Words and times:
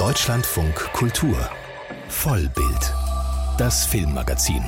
Deutschlandfunk 0.00 0.74
Kultur 0.94 1.36
Vollbild. 2.08 2.94
Das 3.58 3.84
Filmmagazin 3.84 4.64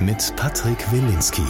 mit 0.00 0.34
Patrick 0.34 0.90
Wilinski. 0.90 1.44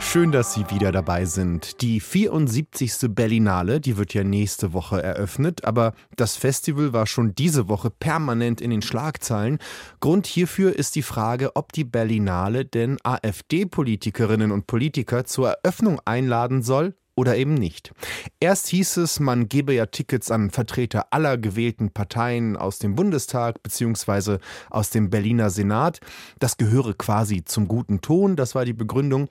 Schön, 0.00 0.32
dass 0.32 0.52
Sie 0.52 0.68
wieder 0.68 0.90
dabei 0.90 1.26
sind. 1.26 1.80
Die 1.80 2.00
74. 2.00 3.08
Berlinale, 3.10 3.80
die 3.80 3.96
wird 3.98 4.14
ja 4.14 4.24
nächste 4.24 4.72
Woche 4.72 5.00
eröffnet, 5.00 5.64
aber 5.64 5.94
das 6.16 6.34
Festival 6.34 6.92
war 6.92 7.06
schon 7.06 7.36
diese 7.36 7.68
Woche 7.68 7.88
permanent 7.90 8.60
in 8.60 8.70
den 8.70 8.82
Schlagzeilen. 8.82 9.58
Grund 10.00 10.26
hierfür 10.26 10.74
ist 10.74 10.96
die 10.96 11.02
Frage, 11.02 11.54
ob 11.54 11.70
die 11.70 11.84
Berlinale 11.84 12.64
denn 12.64 12.98
AfD-Politikerinnen 13.04 14.50
und 14.50 14.66
Politiker 14.66 15.24
zur 15.24 15.50
Eröffnung 15.50 16.00
einladen 16.04 16.64
soll 16.64 16.96
oder 17.14 17.36
eben 17.36 17.54
nicht. 17.54 17.92
Erst 18.40 18.68
hieß 18.68 18.96
es, 18.98 19.20
man 19.20 19.48
gebe 19.48 19.74
ja 19.74 19.86
Tickets 19.86 20.30
an 20.30 20.50
Vertreter 20.50 21.06
aller 21.10 21.36
gewählten 21.36 21.90
Parteien 21.90 22.56
aus 22.56 22.78
dem 22.78 22.94
Bundestag 22.94 23.62
bzw. 23.62 24.38
aus 24.70 24.90
dem 24.90 25.10
Berliner 25.10 25.50
Senat. 25.50 26.00
Das 26.38 26.56
gehöre 26.56 26.94
quasi 26.94 27.44
zum 27.44 27.68
guten 27.68 28.00
Ton, 28.00 28.36
das 28.36 28.54
war 28.54 28.64
die 28.64 28.72
Begründung. 28.72 29.28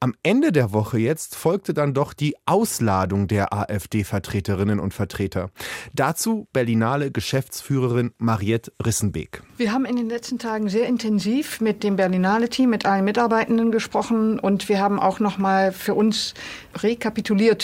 Am 0.00 0.14
Ende 0.22 0.52
der 0.52 0.72
Woche 0.72 0.98
jetzt 0.98 1.36
folgte 1.36 1.74
dann 1.74 1.94
doch 1.94 2.12
die 2.12 2.34
Ausladung 2.44 3.28
der 3.28 3.52
AfD-Vertreterinnen 3.54 4.80
und 4.80 4.92
Vertreter. 4.92 5.50
Dazu 5.94 6.48
Berlinale 6.52 7.12
Geschäftsführerin 7.12 8.10
Mariette 8.18 8.72
Rissenbeek. 8.84 9.42
Wir 9.56 9.72
haben 9.72 9.84
in 9.84 9.96
den 9.96 10.08
letzten 10.08 10.38
Tagen 10.38 10.68
sehr 10.68 10.86
intensiv 10.86 11.60
mit 11.60 11.84
dem 11.84 11.96
Berlinale-Team, 11.96 12.68
mit 12.68 12.84
allen 12.84 13.04
Mitarbeitenden 13.04 13.70
gesprochen 13.70 14.38
und 14.40 14.68
wir 14.68 14.80
haben 14.80 14.98
auch 14.98 15.20
noch 15.20 15.38
mal 15.38 15.72
für 15.72 15.94
uns 15.94 16.34
rekapituliert, 16.74 17.21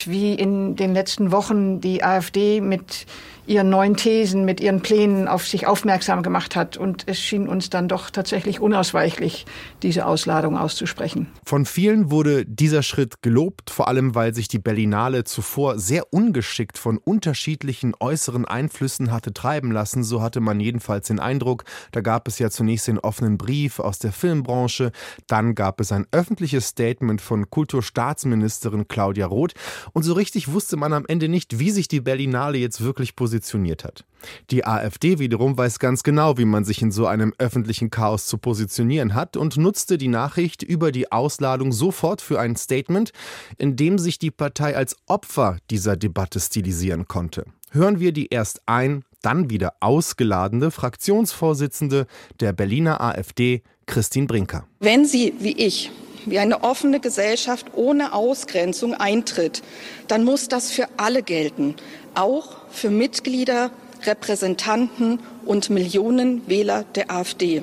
wie 0.08 0.34
in 0.34 0.76
den 0.76 0.94
letzten 0.94 1.32
Wochen 1.32 1.80
die 1.80 2.02
AfD 2.02 2.60
mit 2.60 3.06
ihren 3.48 3.70
neuen 3.70 3.96
Thesen, 3.96 4.44
mit 4.44 4.60
ihren 4.60 4.82
Plänen 4.82 5.26
auf 5.26 5.46
sich 5.46 5.66
aufmerksam 5.66 6.22
gemacht 6.22 6.54
hat. 6.54 6.76
Und 6.76 7.04
es 7.06 7.18
schien 7.18 7.48
uns 7.48 7.70
dann 7.70 7.88
doch 7.88 8.10
tatsächlich 8.10 8.60
unausweichlich, 8.60 9.46
diese 9.82 10.06
Ausladung 10.06 10.56
auszusprechen. 10.56 11.28
Von 11.44 11.64
vielen 11.64 12.10
wurde 12.10 12.44
dieser 12.44 12.82
Schritt 12.82 13.22
gelobt, 13.22 13.70
vor 13.70 13.88
allem 13.88 14.14
weil 14.14 14.34
sich 14.34 14.48
die 14.48 14.58
Berlinale 14.58 15.24
zuvor 15.24 15.78
sehr 15.78 16.12
ungeschickt 16.12 16.78
von 16.78 16.98
unterschiedlichen 16.98 17.94
äußeren 17.98 18.44
Einflüssen 18.44 19.10
hatte 19.10 19.32
treiben 19.32 19.72
lassen. 19.72 20.04
So 20.04 20.20
hatte 20.22 20.40
man 20.40 20.60
jedenfalls 20.60 21.08
den 21.08 21.18
Eindruck. 21.18 21.64
Da 21.92 22.02
gab 22.02 22.28
es 22.28 22.38
ja 22.38 22.50
zunächst 22.50 22.86
den 22.86 22.98
offenen 22.98 23.38
Brief 23.38 23.78
aus 23.78 23.98
der 23.98 24.12
Filmbranche, 24.12 24.92
dann 25.26 25.54
gab 25.54 25.80
es 25.80 25.92
ein 25.92 26.06
öffentliches 26.12 26.68
Statement 26.68 27.20
von 27.20 27.48
Kulturstaatsministerin 27.48 28.88
Claudia 28.88 29.26
Roth. 29.26 29.54
Und 29.92 30.02
so 30.02 30.12
richtig 30.12 30.52
wusste 30.52 30.76
man 30.76 30.92
am 30.92 31.06
Ende 31.06 31.28
nicht, 31.28 31.58
wie 31.58 31.70
sich 31.70 31.88
die 31.88 32.00
Berlinale 32.00 32.58
jetzt 32.58 32.82
wirklich 32.82 33.16
positioniert 33.16 33.37
positioniert 33.38 33.84
hat. 33.84 34.04
Die 34.50 34.64
AfD 34.66 35.20
wiederum 35.20 35.56
weiß 35.56 35.78
ganz 35.78 36.02
genau, 36.02 36.38
wie 36.38 36.44
man 36.44 36.64
sich 36.64 36.82
in 36.82 36.90
so 36.90 37.06
einem 37.06 37.32
öffentlichen 37.38 37.88
Chaos 37.90 38.26
zu 38.26 38.36
positionieren 38.36 39.14
hat 39.14 39.36
und 39.36 39.56
nutzte 39.56 39.96
die 39.96 40.08
Nachricht 40.08 40.64
über 40.64 40.90
die 40.90 41.12
Ausladung 41.12 41.70
sofort 41.70 42.20
für 42.20 42.40
ein 42.40 42.56
Statement, 42.56 43.12
in 43.56 43.76
dem 43.76 43.98
sich 43.98 44.18
die 44.18 44.32
Partei 44.32 44.76
als 44.76 44.96
Opfer 45.06 45.58
dieser 45.70 45.96
Debatte 45.96 46.40
stilisieren 46.40 47.06
konnte. 47.06 47.44
Hören 47.70 48.00
wir 48.00 48.12
die 48.12 48.28
erst 48.28 48.62
ein, 48.66 49.04
dann 49.22 49.50
wieder 49.50 49.74
ausgeladene 49.80 50.72
Fraktionsvorsitzende 50.72 52.06
der 52.40 52.52
Berliner 52.52 53.00
AfD, 53.00 53.62
Christine 53.86 54.26
Brinker. 54.26 54.66
Wenn 54.80 55.04
Sie, 55.04 55.34
wie 55.38 55.52
ich, 55.52 55.90
wie 56.30 56.38
eine 56.38 56.62
offene 56.62 57.00
Gesellschaft 57.00 57.66
ohne 57.74 58.12
Ausgrenzung 58.12 58.94
eintritt, 58.94 59.62
dann 60.06 60.24
muss 60.24 60.48
das 60.48 60.70
für 60.70 60.88
alle 60.96 61.22
gelten, 61.22 61.76
auch 62.14 62.56
für 62.70 62.90
Mitglieder, 62.90 63.70
Repräsentanten 64.04 65.20
und 65.44 65.70
Millionen 65.70 66.48
Wähler 66.48 66.84
der 66.94 67.10
AfD. 67.10 67.62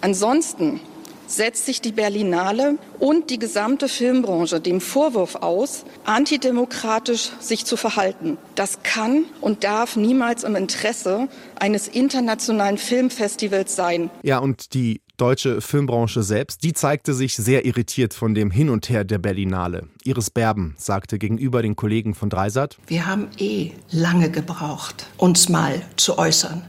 Ansonsten 0.00 0.80
setzt 1.26 1.66
sich 1.66 1.80
die 1.80 1.92
Berlinale 1.92 2.78
und 2.98 3.30
die 3.30 3.38
gesamte 3.38 3.88
Filmbranche 3.88 4.60
dem 4.60 4.80
Vorwurf 4.80 5.36
aus, 5.36 5.84
antidemokratisch 6.04 7.30
sich 7.40 7.64
zu 7.64 7.76
verhalten. 7.76 8.38
Das 8.54 8.82
kann 8.82 9.24
und 9.40 9.64
darf 9.64 9.96
niemals 9.96 10.44
im 10.44 10.56
Interesse 10.56 11.28
eines 11.58 11.88
internationalen 11.88 12.78
Filmfestivals 12.78 13.74
sein. 13.74 14.10
Ja, 14.22 14.38
und 14.38 14.74
die 14.74 15.00
deutsche 15.16 15.60
Filmbranche 15.60 16.22
selbst, 16.22 16.62
die 16.62 16.72
zeigte 16.72 17.14
sich 17.14 17.36
sehr 17.36 17.64
irritiert 17.64 18.14
von 18.14 18.34
dem 18.34 18.50
Hin 18.50 18.70
und 18.70 18.88
Her 18.88 19.04
der 19.04 19.18
Berlinale. 19.18 19.88
Iris 20.04 20.30
Berben 20.30 20.74
sagte 20.76 21.18
gegenüber 21.18 21.62
den 21.62 21.76
Kollegen 21.76 22.14
von 22.14 22.30
Dreisat: 22.30 22.76
Wir 22.86 23.06
haben 23.06 23.28
eh 23.38 23.72
lange 23.90 24.30
gebraucht, 24.30 25.06
uns 25.16 25.48
mal 25.48 25.82
zu 25.96 26.18
äußern. 26.18 26.62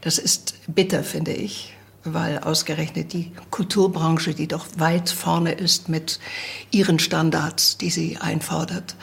Das 0.00 0.18
ist 0.18 0.54
bitter, 0.68 1.02
finde 1.02 1.32
ich 1.32 1.74
weil 2.04 2.38
ausgerechnet 2.38 3.12
die 3.12 3.32
Kulturbranche, 3.50 4.34
die 4.34 4.46
doch 4.46 4.66
weit 4.76 5.10
vorne 5.10 5.52
ist 5.52 5.88
mit 5.88 6.20
ihren 6.70 6.98
Standards, 6.98 7.76
die 7.78 7.90
sie 7.90 8.18
einfordert. 8.18 8.96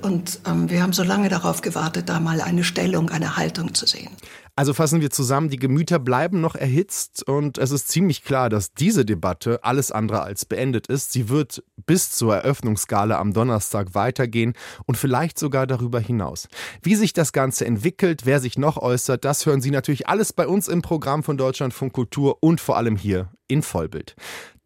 Und 0.00 0.40
ähm, 0.46 0.68
wir 0.68 0.82
haben 0.82 0.92
so 0.92 1.02
lange 1.02 1.28
darauf 1.28 1.60
gewartet, 1.60 2.08
da 2.08 2.20
mal 2.20 2.40
eine 2.40 2.64
Stellung, 2.64 3.10
eine 3.10 3.36
Haltung 3.36 3.74
zu 3.74 3.86
sehen. 3.86 4.10
Also 4.54 4.74
fassen 4.74 5.00
wir 5.00 5.08
zusammen, 5.08 5.48
die 5.48 5.56
Gemüter 5.56 5.98
bleiben 5.98 6.42
noch 6.42 6.54
erhitzt 6.54 7.26
und 7.26 7.56
es 7.56 7.70
ist 7.70 7.88
ziemlich 7.88 8.22
klar, 8.22 8.50
dass 8.50 8.74
diese 8.74 9.06
Debatte 9.06 9.64
alles 9.64 9.90
andere 9.90 10.20
als 10.20 10.44
beendet 10.44 10.88
ist. 10.88 11.10
Sie 11.10 11.30
wird 11.30 11.64
bis 11.86 12.10
zur 12.10 12.36
Eröffnungsgala 12.36 13.18
am 13.18 13.32
Donnerstag 13.32 13.94
weitergehen 13.94 14.52
und 14.84 14.96
vielleicht 14.96 15.38
sogar 15.38 15.66
darüber 15.66 16.00
hinaus. 16.00 16.48
Wie 16.82 16.96
sich 16.96 17.14
das 17.14 17.32
Ganze 17.32 17.64
entwickelt, 17.64 18.26
wer 18.26 18.40
sich 18.40 18.58
noch 18.58 18.76
äußert, 18.76 19.24
das 19.24 19.46
hören 19.46 19.62
Sie 19.62 19.70
natürlich 19.70 20.06
alles 20.06 20.34
bei 20.34 20.46
uns 20.46 20.68
im 20.68 20.82
Programm 20.82 21.22
von 21.22 21.38
Deutschlandfunk 21.38 21.94
Kultur 21.94 22.36
und 22.40 22.60
vor 22.60 22.76
allem 22.76 22.96
hier 22.96 23.30
in 23.48 23.62
Vollbild. 23.62 24.16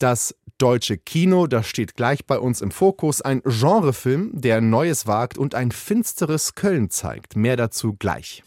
Das 0.01 0.35
deutsche 0.59 0.99
Kino, 0.99 1.47
das 1.47 1.69
steht 1.69 1.95
gleich 1.95 2.27
bei 2.27 2.41
uns 2.41 2.61
im 2.61 2.73
Fokus. 2.73 3.23
Ein 3.23 3.41
Genrefilm, 3.45 4.33
der 4.35 4.61
Neues 4.61 5.07
wagt 5.07 5.39
und 5.39 5.55
ein 5.55 5.71
finsteres 5.71 6.57
Köln 6.57 6.91
zeigt. 6.91 7.37
Mehr 7.37 7.57
dazu 7.57 7.95
gleich. 7.95 8.43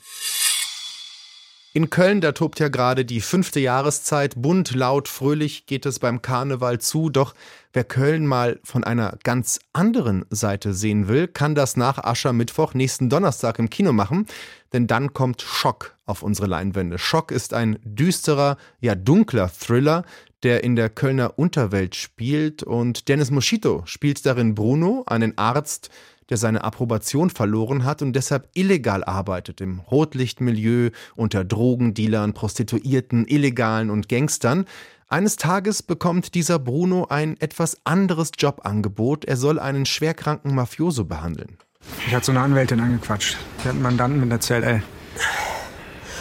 In 1.72 1.91
Köln, 1.91 2.19
da 2.19 2.31
tobt 2.31 2.59
ja 2.59 2.68
gerade 2.68 3.06
die 3.06 3.22
fünfte 3.22 3.59
Jahreszeit. 3.59 4.34
Bunt, 4.41 4.74
laut, 4.74 5.07
fröhlich 5.07 5.68
geht 5.68 5.85
es 5.85 6.00
beim 6.00 6.24
Karneval 6.24 6.80
zu. 6.80 7.12
Doch 7.12 7.35
wer 7.74 7.84
Köln 7.84 8.25
mal 8.25 8.59
von 8.63 8.84
einer 8.84 9.19
ganz 9.24 9.59
anderen 9.72 10.25
Seite 10.31 10.74
sehen 10.74 11.08
will, 11.08 11.28
kann 11.28 11.53
das 11.53 11.78
nach 11.78 12.00
Aschermittwoch 12.00 12.74
nächsten 12.74 13.08
Donnerstag 13.08 13.59
im 13.59 13.69
Kino 13.69 13.94
machen. 13.94 14.25
Denn 14.74 14.88
dann 14.88 15.13
kommt 15.13 15.44
Schock 15.44 15.96
auf 16.08 16.24
unsere 16.24 16.47
Leinwände. 16.47 16.97
Schock 16.97 17.31
ist 17.31 17.53
ein 17.53 17.78
düsterer, 17.84 18.58
ja 18.79 18.96
dunkler 18.96 19.52
Thriller, 19.52 20.06
der 20.41 20.63
in 20.63 20.75
der 20.75 20.90
Kölner 20.90 21.38
Unterwelt 21.38 21.94
spielt. 21.94 22.63
Und 22.63 23.09
Dennis 23.09 23.29
Moschito 23.29 23.84
spielt 23.85 24.25
darin 24.25 24.56
Bruno, 24.56 25.03
einen 25.06 25.38
Arzt, 25.38 25.91
der 26.29 26.38
seine 26.38 26.63
Approbation 26.63 27.29
verloren 27.29 27.84
hat 27.84 28.01
und 28.01 28.13
deshalb 28.13 28.50
illegal 28.53 29.03
arbeitet 29.03 29.62
im 29.62 29.79
Rotlichtmilieu 29.79 30.91
unter 31.16 31.44
Drogendealern, 31.44 32.34
Prostituierten, 32.34 33.28
Illegalen 33.28 33.90
und 33.90 34.09
Gangstern. 34.09 34.66
Eines 35.07 35.38
Tages 35.38 35.81
bekommt 35.81 36.35
dieser 36.35 36.59
Bruno 36.59 37.07
ein 37.09 37.35
etwas 37.40 37.78
anderes 37.84 38.31
Jobangebot. 38.38 39.25
Er 39.25 39.38
soll 39.38 39.57
einen 39.57 39.88
schwerkranken 39.88 40.53
Mafioso 40.53 41.06
behandeln. 41.06 41.57
Ich 42.06 42.13
hatte 42.13 42.28
so 42.28 42.31
eine 42.31 42.41
Anwältin 42.41 42.79
angequatscht. 42.79 43.38
Die 43.57 43.67
hat 43.67 43.72
einen 43.72 43.81
Mandanten 43.81 44.19
mit 44.19 44.31
der 44.31 44.40
CLL. 44.40 44.84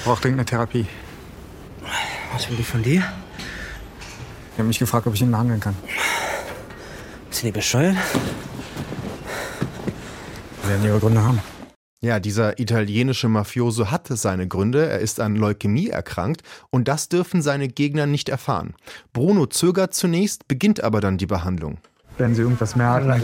Braucht 0.05 0.25
dringend 0.25 0.41
eine 0.41 0.47
Therapie. 0.47 0.87
Was 2.33 2.49
will 2.49 2.57
die 2.57 2.63
von 2.63 2.83
dir? 2.83 3.03
Die 4.57 4.61
haben 4.61 4.69
mich 4.69 4.79
gefragt, 4.79 5.07
ob 5.07 5.15
ich 5.15 5.23
ihn 5.23 5.31
behandeln 5.31 5.61
kann. 5.61 5.77
Sind 7.31 7.47
die 7.47 7.53
bescheuert? 7.53 7.97
Werden 10.69 10.85
ihre 10.85 10.99
Gründe 10.99 11.23
haben. 11.23 11.41
Ja, 12.01 12.21
dieser 12.21 12.61
italienische 12.61 13.29
Mafioso 13.29 13.91
hatte 13.91 14.17
seine 14.17 14.47
Gründe. 14.47 14.87
Er 14.87 15.01
ist 15.01 15.19
an 15.19 15.35
Leukämie 15.35 15.89
erkrankt 15.89 16.43
und 16.71 16.87
das 16.87 17.09
dürfen 17.09 17.43
seine 17.43 17.69
Gegner 17.69 18.07
nicht 18.07 18.29
erfahren. 18.29 18.75
Bruno 19.13 19.47
zögert 19.47 19.95
zunächst, 19.95 20.47
beginnt 20.47 20.85
aber 20.85 21.01
dann 21.01 21.19
die 21.19 21.27
Behandlung. 21.27 21.79
Wenn 22.17 22.35
Sie 22.35 22.43
irgendwas 22.43 22.77
merken, 22.77 23.21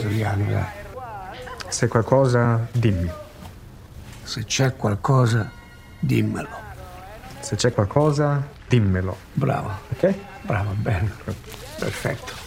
se 1.75 1.89
qualcosa, 1.89 2.69
dimmi. 2.73 3.11
Se 4.25 4.45
c'è 4.45 4.77
qualcosa, 4.77 5.51
dimmelo. 6.01 6.49
Se 7.41 7.57
c'è 7.57 7.73
qualcosa, 7.73 8.43
dimmelo. 8.69 9.17
Bravo. 9.35 9.71
Okay? 9.93 10.15
Bravo, 10.43 10.71
bene. 10.83 11.11
Perfetto. 11.79 12.44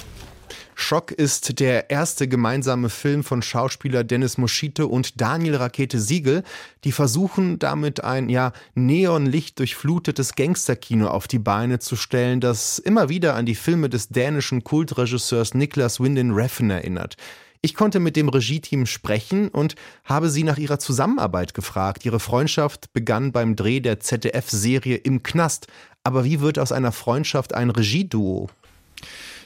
Schock 0.79 1.11
ist 1.11 1.59
der 1.59 1.89
erste 1.89 2.27
gemeinsame 2.27 2.89
Film 2.89 3.23
von 3.23 3.41
Schauspieler 3.41 4.03
Dennis 4.03 4.37
Moschite 4.37 4.85
und 4.85 5.19
Daniel 5.19 5.55
Rakete 5.55 5.99
Siegel, 5.99 6.43
die 6.83 6.91
versuchen 6.91 7.57
damit 7.57 8.03
ein 8.03 8.29
ja 8.29 8.53
neonlicht 8.75 9.57
durchflutetes 9.57 10.35
Gangsterkino 10.35 11.07
auf 11.07 11.27
die 11.27 11.39
Beine 11.39 11.79
zu 11.79 11.95
stellen, 11.95 12.41
das 12.41 12.77
immer 12.77 13.09
wieder 13.09 13.33
an 13.33 13.47
die 13.47 13.55
Filme 13.55 13.89
des 13.89 14.09
dänischen 14.09 14.63
Kultregisseurs 14.63 15.55
Niklas 15.55 15.99
Winding 15.99 16.31
Refn 16.31 16.69
erinnert. 16.69 17.17
Ich 17.61 17.73
konnte 17.73 17.99
mit 17.99 18.15
dem 18.15 18.29
Regie-Team 18.29 18.85
sprechen 18.85 19.49
und 19.49 19.73
habe 20.05 20.29
sie 20.29 20.43
nach 20.43 20.59
ihrer 20.59 20.77
Zusammenarbeit 20.77 21.55
gefragt. 21.55 22.05
Ihre 22.05 22.19
Freundschaft 22.19 22.93
begann 22.93 23.31
beim 23.31 23.55
Dreh 23.55 23.79
der 23.79 23.99
ZDF-Serie 23.99 24.97
Im 24.97 25.23
Knast. 25.23 25.65
Aber 26.03 26.23
wie 26.23 26.39
wird 26.39 26.59
aus 26.59 26.71
einer 26.71 26.91
Freundschaft 26.91 27.55
ein 27.55 27.71
Regieduo? 27.71 28.47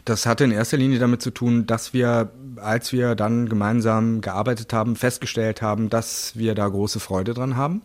Das 0.05 0.25
hatte 0.25 0.43
in 0.43 0.51
erster 0.51 0.77
Linie 0.77 0.99
damit 0.99 1.21
zu 1.21 1.31
tun, 1.31 1.67
dass 1.67 1.93
wir, 1.93 2.31
als 2.55 2.91
wir 2.91 3.15
dann 3.15 3.47
gemeinsam 3.49 4.21
gearbeitet 4.21 4.73
haben, 4.73 4.95
festgestellt 4.95 5.61
haben, 5.61 5.89
dass 5.89 6.35
wir 6.35 6.55
da 6.55 6.67
große 6.67 6.99
Freude 6.99 7.33
dran 7.33 7.55
haben, 7.55 7.81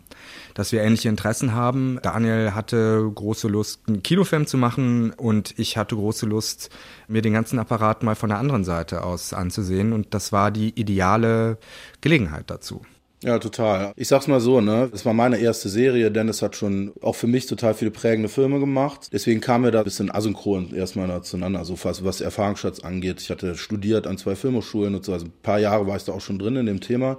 dass 0.55 0.73
wir 0.73 0.83
ähnliche 0.83 1.09
Interessen 1.09 1.53
haben. 1.53 1.99
Daniel 2.03 2.53
hatte 2.55 3.11
große 3.15 3.49
Lust, 3.49 3.81
einen 3.87 4.03
Kinofilm 4.03 4.47
zu 4.47 4.57
machen 4.57 5.11
und 5.11 5.59
ich 5.59 5.77
hatte 5.77 5.95
große 5.95 6.27
Lust, 6.27 6.71
mir 7.07 7.23
den 7.23 7.35
ganzen 7.35 7.59
Apparat 7.59 8.03
mal 8.03 8.15
von 8.15 8.31
der 8.31 8.39
anderen 8.39 8.65
Seite 8.65 9.05
aus 9.05 9.33
anzusehen. 9.33 9.93
Und 9.93 10.15
das 10.15 10.33
war 10.33 10.51
die 10.51 10.71
ideale 10.81 11.59
Gelegenheit 12.01 12.51
dazu. 12.51 12.83
Ja, 13.27 13.41
total. 13.41 13.93
Ich 13.97 14.07
sag's 14.07 14.29
mal 14.29 14.39
so, 14.39 14.61
ne? 14.61 14.89
Es 14.95 15.05
war 15.05 15.13
meine 15.13 15.39
erste 15.39 15.69
Serie. 15.69 16.13
Dennis 16.13 16.43
hat 16.43 16.55
schon 16.55 16.93
auch 17.03 17.17
für 17.17 17.27
mich 17.27 17.47
total 17.47 17.75
viele 17.75 17.91
prägende 17.91 18.29
Filme 18.29 18.61
gemacht. 18.61 19.09
Deswegen 19.13 19.41
kamen 19.41 19.65
wir 19.65 19.73
da 19.73 19.81
ein 19.81 19.85
bisschen 19.85 20.15
asynchron 20.15 20.73
erstmal 20.73 21.21
zueinander, 21.25 21.65
so 21.65 21.75
fast 21.75 22.05
was 22.05 22.21
Erfahrungsschatz 22.21 22.79
angeht. 22.79 23.21
Ich 23.21 23.29
hatte 23.31 23.57
studiert 23.57 24.07
an 24.07 24.17
zwei 24.17 24.37
Filmhochschulen 24.37 24.95
und 24.95 25.05
so. 25.05 25.13
Also 25.13 25.27
ein 25.27 25.33
paar 25.43 25.59
Jahre 25.59 25.89
war 25.89 25.97
ich 25.97 26.05
da 26.05 26.13
auch 26.13 26.21
schon 26.21 26.39
drin 26.39 26.55
in 26.55 26.67
dem 26.67 26.81
Thema. 26.81 27.19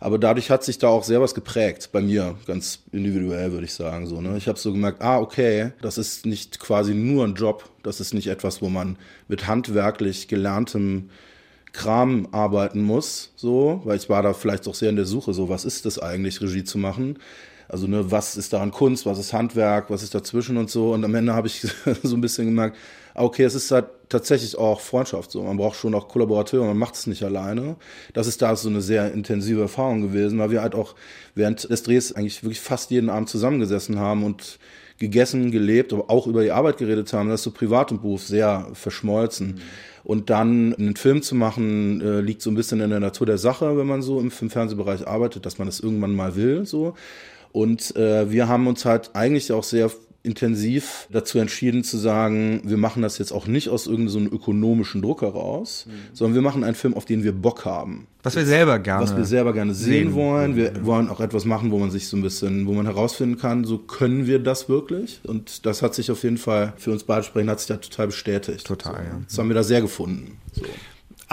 Aber 0.00 0.18
dadurch 0.18 0.50
hat 0.50 0.64
sich 0.64 0.78
da 0.78 0.88
auch 0.88 1.04
sehr 1.04 1.20
was 1.20 1.36
geprägt 1.36 1.90
bei 1.92 2.00
mir, 2.00 2.34
ganz 2.46 2.80
individuell 2.90 3.52
würde 3.52 3.64
ich 3.64 3.74
sagen. 3.74 4.08
So, 4.08 4.20
ne? 4.20 4.36
Ich 4.36 4.48
habe 4.48 4.58
so 4.58 4.72
gemerkt, 4.72 5.02
ah, 5.02 5.20
okay, 5.20 5.70
das 5.80 5.98
ist 5.98 6.26
nicht 6.26 6.58
quasi 6.58 6.94
nur 6.94 7.24
ein 7.24 7.36
Job, 7.36 7.70
das 7.84 8.00
ist 8.00 8.12
nicht 8.12 8.26
etwas, 8.26 8.60
wo 8.60 8.68
man 8.68 8.98
mit 9.28 9.46
handwerklich 9.46 10.26
gelerntem 10.26 11.10
Kram 11.74 12.28
arbeiten 12.30 12.80
muss, 12.82 13.32
so, 13.36 13.82
weil 13.84 13.96
ich 13.96 14.08
war 14.08 14.22
da 14.22 14.32
vielleicht 14.32 14.66
auch 14.68 14.74
sehr 14.74 14.90
in 14.90 14.96
der 14.96 15.04
Suche, 15.04 15.34
so, 15.34 15.48
was 15.48 15.64
ist 15.64 15.84
das 15.84 15.98
eigentlich, 15.98 16.40
Regie 16.40 16.64
zu 16.64 16.78
machen? 16.78 17.18
Also, 17.68 17.88
ne, 17.88 18.10
was 18.10 18.36
ist 18.36 18.52
daran 18.52 18.70
Kunst, 18.70 19.06
was 19.06 19.18
ist 19.18 19.32
Handwerk, 19.32 19.90
was 19.90 20.02
ist 20.02 20.14
dazwischen 20.14 20.56
und 20.56 20.70
so. 20.70 20.92
Und 20.92 21.04
am 21.04 21.14
Ende 21.14 21.34
habe 21.34 21.48
ich 21.48 21.66
so 22.02 22.16
ein 22.16 22.20
bisschen 22.20 22.46
gemerkt, 22.46 22.76
ah, 23.14 23.24
okay, 23.24 23.42
es 23.42 23.54
ist 23.54 23.70
halt 23.72 23.86
tatsächlich 24.08 24.56
auch 24.56 24.80
Freundschaft 24.80 25.32
so. 25.32 25.42
Man 25.42 25.56
braucht 25.56 25.76
schon 25.76 25.94
auch 25.94 26.06
Kollaborateure, 26.06 26.64
man 26.64 26.78
macht 26.78 26.94
es 26.94 27.06
nicht 27.08 27.24
alleine. 27.24 27.76
Das 28.12 28.28
ist 28.28 28.40
da 28.42 28.54
so 28.54 28.68
eine 28.68 28.80
sehr 28.80 29.12
intensive 29.12 29.62
Erfahrung 29.62 30.02
gewesen, 30.02 30.38
weil 30.38 30.50
wir 30.50 30.62
halt 30.62 30.74
auch 30.76 30.94
während 31.34 31.68
des 31.68 31.82
Drehs 31.82 32.12
eigentlich 32.12 32.44
wirklich 32.44 32.60
fast 32.60 32.90
jeden 32.90 33.10
Abend 33.10 33.28
zusammengesessen 33.28 33.98
haben 33.98 34.22
und 34.22 34.58
gegessen, 34.98 35.50
gelebt, 35.50 35.92
aber 35.92 36.10
auch 36.10 36.26
über 36.26 36.42
die 36.42 36.52
Arbeit 36.52 36.78
geredet 36.78 37.12
haben. 37.12 37.28
Das 37.28 37.40
ist 37.40 37.44
so 37.44 37.50
Privat 37.50 37.92
und 37.92 38.02
Beruf 38.02 38.22
sehr 38.22 38.68
verschmolzen. 38.74 39.46
Mhm. 39.48 39.60
Und 40.04 40.30
dann 40.30 40.74
einen 40.74 40.96
Film 40.96 41.22
zu 41.22 41.34
machen, 41.34 42.00
äh, 42.00 42.20
liegt 42.20 42.42
so 42.42 42.50
ein 42.50 42.54
bisschen 42.54 42.80
in 42.80 42.90
der 42.90 43.00
Natur 43.00 43.26
der 43.26 43.38
Sache, 43.38 43.78
wenn 43.78 43.86
man 43.86 44.02
so 44.02 44.20
im 44.20 44.30
Film-Fernsehbereich 44.30 45.08
arbeitet, 45.08 45.46
dass 45.46 45.58
man 45.58 45.66
das 45.66 45.80
irgendwann 45.80 46.14
mal 46.14 46.36
will. 46.36 46.66
So. 46.66 46.94
Und 47.52 47.96
äh, 47.96 48.30
wir 48.30 48.48
haben 48.48 48.66
uns 48.66 48.84
halt 48.84 49.10
eigentlich 49.14 49.50
auch 49.52 49.62
sehr 49.62 49.90
intensiv 50.24 51.06
dazu 51.12 51.38
entschieden 51.38 51.84
zu 51.84 51.98
sagen, 51.98 52.62
wir 52.64 52.78
machen 52.78 53.02
das 53.02 53.18
jetzt 53.18 53.30
auch 53.30 53.46
nicht 53.46 53.68
aus 53.68 53.86
irgendeinem 53.86 54.28
so 54.30 54.34
ökonomischen 54.34 55.02
Druck 55.02 55.20
heraus, 55.20 55.84
mhm. 55.86 55.92
sondern 56.14 56.34
wir 56.34 56.42
machen 56.42 56.64
einen 56.64 56.74
Film, 56.74 56.94
auf 56.94 57.04
den 57.04 57.22
wir 57.22 57.32
Bock 57.32 57.66
haben. 57.66 58.06
Was 58.22 58.34
wir 58.34 58.46
selber 58.46 58.78
gerne. 58.78 59.02
Was 59.02 59.14
wir 59.14 59.26
selber 59.26 59.52
gerne 59.52 59.74
sehen, 59.74 60.08
sehen 60.08 60.14
wollen. 60.14 60.56
Wir 60.56 60.72
ja. 60.72 60.86
wollen 60.86 61.10
auch 61.10 61.20
etwas 61.20 61.44
machen, 61.44 61.70
wo 61.70 61.78
man 61.78 61.90
sich 61.90 62.08
so 62.08 62.16
ein 62.16 62.22
bisschen, 62.22 62.66
wo 62.66 62.72
man 62.72 62.86
herausfinden 62.86 63.38
kann, 63.38 63.64
so 63.64 63.76
können 63.76 64.26
wir 64.26 64.38
das 64.38 64.68
wirklich? 64.70 65.20
Und 65.24 65.66
das 65.66 65.82
hat 65.82 65.94
sich 65.94 66.10
auf 66.10 66.22
jeden 66.22 66.38
Fall 66.38 66.72
für 66.78 66.90
uns 66.90 67.04
beide 67.04 67.22
sprechen, 67.22 67.50
hat 67.50 67.60
sich 67.60 67.68
da 67.68 67.76
total 67.76 68.06
bestätigt. 68.06 68.66
Total, 68.66 68.94
so. 68.94 69.00
ja. 69.00 69.20
Das 69.28 69.38
haben 69.38 69.48
wir 69.48 69.54
da 69.54 69.62
sehr 69.62 69.82
gefunden. 69.82 70.38
So. 70.54 70.64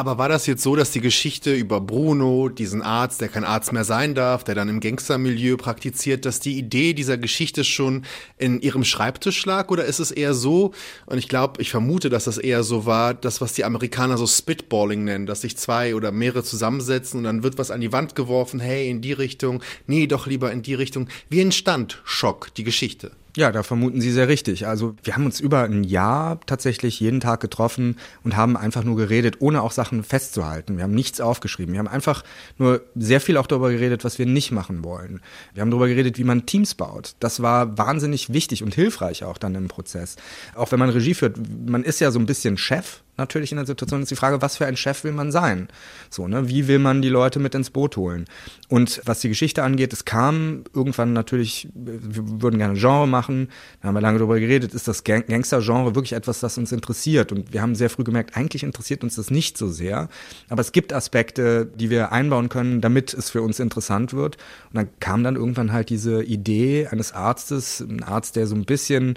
Aber 0.01 0.17
war 0.17 0.29
das 0.29 0.47
jetzt 0.47 0.63
so, 0.63 0.75
dass 0.75 0.89
die 0.89 0.99
Geschichte 0.99 1.53
über 1.53 1.79
Bruno, 1.79 2.49
diesen 2.49 2.81
Arzt, 2.81 3.21
der 3.21 3.27
kein 3.27 3.43
Arzt 3.43 3.71
mehr 3.71 3.83
sein 3.83 4.15
darf, 4.15 4.43
der 4.43 4.55
dann 4.55 4.67
im 4.67 4.79
Gangstermilieu 4.79 5.57
praktiziert, 5.57 6.25
dass 6.25 6.39
die 6.39 6.57
Idee 6.57 6.95
dieser 6.95 7.19
Geschichte 7.19 7.63
schon 7.63 8.03
in 8.39 8.59
ihrem 8.61 8.83
Schreibtisch 8.83 9.45
lag? 9.45 9.69
Oder 9.69 9.85
ist 9.85 9.99
es 9.99 10.09
eher 10.09 10.33
so, 10.33 10.73
und 11.05 11.19
ich 11.19 11.27
glaube, 11.27 11.61
ich 11.61 11.69
vermute, 11.69 12.09
dass 12.09 12.23
das 12.23 12.39
eher 12.39 12.63
so 12.63 12.87
war, 12.87 13.13
das, 13.13 13.41
was 13.41 13.53
die 13.53 13.63
Amerikaner 13.63 14.17
so 14.17 14.25
Spitballing 14.25 15.03
nennen, 15.03 15.27
dass 15.27 15.41
sich 15.41 15.55
zwei 15.55 15.93
oder 15.93 16.11
mehrere 16.11 16.43
zusammensetzen 16.43 17.19
und 17.19 17.25
dann 17.25 17.43
wird 17.43 17.59
was 17.59 17.69
an 17.69 17.79
die 17.79 17.91
Wand 17.91 18.15
geworfen, 18.15 18.59
hey, 18.59 18.89
in 18.89 19.01
die 19.01 19.13
Richtung, 19.13 19.61
nee, 19.85 20.07
doch 20.07 20.25
lieber 20.25 20.51
in 20.51 20.63
die 20.63 20.73
Richtung. 20.73 21.09
Wie 21.29 21.41
entstand 21.41 22.01
Schock, 22.05 22.51
die 22.55 22.63
Geschichte? 22.63 23.11
Ja, 23.37 23.51
da 23.53 23.63
vermuten 23.63 24.01
Sie 24.01 24.11
sehr 24.11 24.27
richtig. 24.27 24.67
Also 24.67 24.95
wir 25.03 25.15
haben 25.15 25.25
uns 25.25 25.39
über 25.39 25.63
ein 25.63 25.85
Jahr 25.85 26.39
tatsächlich 26.45 26.99
jeden 26.99 27.21
Tag 27.21 27.39
getroffen 27.39 27.97
und 28.23 28.35
haben 28.35 28.57
einfach 28.57 28.83
nur 28.83 28.97
geredet, 28.97 29.37
ohne 29.39 29.61
auch 29.61 29.71
Sachen 29.71 30.03
festzuhalten. 30.03 30.75
Wir 30.75 30.83
haben 30.83 30.93
nichts 30.93 31.21
aufgeschrieben. 31.21 31.73
Wir 31.73 31.79
haben 31.79 31.87
einfach 31.87 32.23
nur 32.57 32.81
sehr 32.95 33.21
viel 33.21 33.37
auch 33.37 33.47
darüber 33.47 33.71
geredet, 33.71 34.03
was 34.03 34.19
wir 34.19 34.25
nicht 34.25 34.51
machen 34.51 34.83
wollen. 34.83 35.21
Wir 35.53 35.61
haben 35.61 35.71
darüber 35.71 35.87
geredet, 35.87 36.17
wie 36.17 36.25
man 36.25 36.45
Teams 36.45 36.75
baut. 36.75 37.15
Das 37.19 37.41
war 37.41 37.77
wahnsinnig 37.77 38.33
wichtig 38.33 38.63
und 38.63 38.75
hilfreich 38.75 39.23
auch 39.23 39.37
dann 39.37 39.55
im 39.55 39.69
Prozess. 39.69 40.17
Auch 40.53 40.73
wenn 40.73 40.79
man 40.79 40.89
Regie 40.89 41.13
führt, 41.13 41.37
man 41.65 41.83
ist 41.83 42.01
ja 42.01 42.11
so 42.11 42.19
ein 42.19 42.25
bisschen 42.25 42.57
Chef 42.57 43.01
natürlich 43.21 43.51
in 43.51 43.57
der 43.57 43.65
Situation 43.65 44.01
ist 44.01 44.11
die 44.11 44.15
Frage, 44.15 44.41
was 44.41 44.57
für 44.57 44.65
ein 44.65 44.75
Chef 44.75 45.03
will 45.03 45.13
man 45.13 45.31
sein? 45.31 45.67
So, 46.09 46.27
ne? 46.27 46.49
Wie 46.49 46.67
will 46.67 46.79
man 46.79 47.01
die 47.01 47.09
Leute 47.09 47.39
mit 47.39 47.55
ins 47.55 47.69
Boot 47.69 47.95
holen? 47.95 48.25
Und 48.67 49.01
was 49.05 49.21
die 49.21 49.29
Geschichte 49.29 49.63
angeht, 49.63 49.93
es 49.93 50.05
kam 50.05 50.63
irgendwann 50.73 51.13
natürlich, 51.13 51.69
wir 51.73 52.41
würden 52.41 52.57
gerne 52.57 52.77
Genre 52.77 53.07
machen, 53.07 53.49
da 53.81 53.87
haben 53.87 53.95
wir 53.95 54.01
lange 54.01 54.17
darüber 54.17 54.39
geredet, 54.39 54.73
ist 54.73 54.87
das 54.87 55.03
Gang 55.03 55.27
Gangster-Genre 55.27 55.95
wirklich 55.95 56.13
etwas, 56.13 56.39
das 56.39 56.57
uns 56.57 56.71
interessiert? 56.71 57.31
Und 57.31 57.53
wir 57.53 57.61
haben 57.61 57.75
sehr 57.75 57.89
früh 57.89 58.03
gemerkt, 58.03 58.35
eigentlich 58.35 58.63
interessiert 58.63 59.03
uns 59.03 59.15
das 59.15 59.29
nicht 59.29 59.57
so 59.57 59.69
sehr. 59.69 60.09
Aber 60.49 60.61
es 60.61 60.71
gibt 60.71 60.93
Aspekte, 60.93 61.65
die 61.65 61.89
wir 61.89 62.11
einbauen 62.11 62.49
können, 62.49 62.81
damit 62.81 63.13
es 63.13 63.29
für 63.29 63.41
uns 63.41 63.59
interessant 63.59 64.13
wird. 64.13 64.37
Und 64.69 64.77
dann 64.77 64.89
kam 64.99 65.23
dann 65.23 65.35
irgendwann 65.35 65.71
halt 65.71 65.89
diese 65.89 66.23
Idee 66.23 66.87
eines 66.87 67.13
Arztes, 67.13 67.79
ein 67.81 68.03
Arzt, 68.03 68.35
der 68.35 68.47
so 68.47 68.55
ein 68.55 68.65
bisschen 68.65 69.15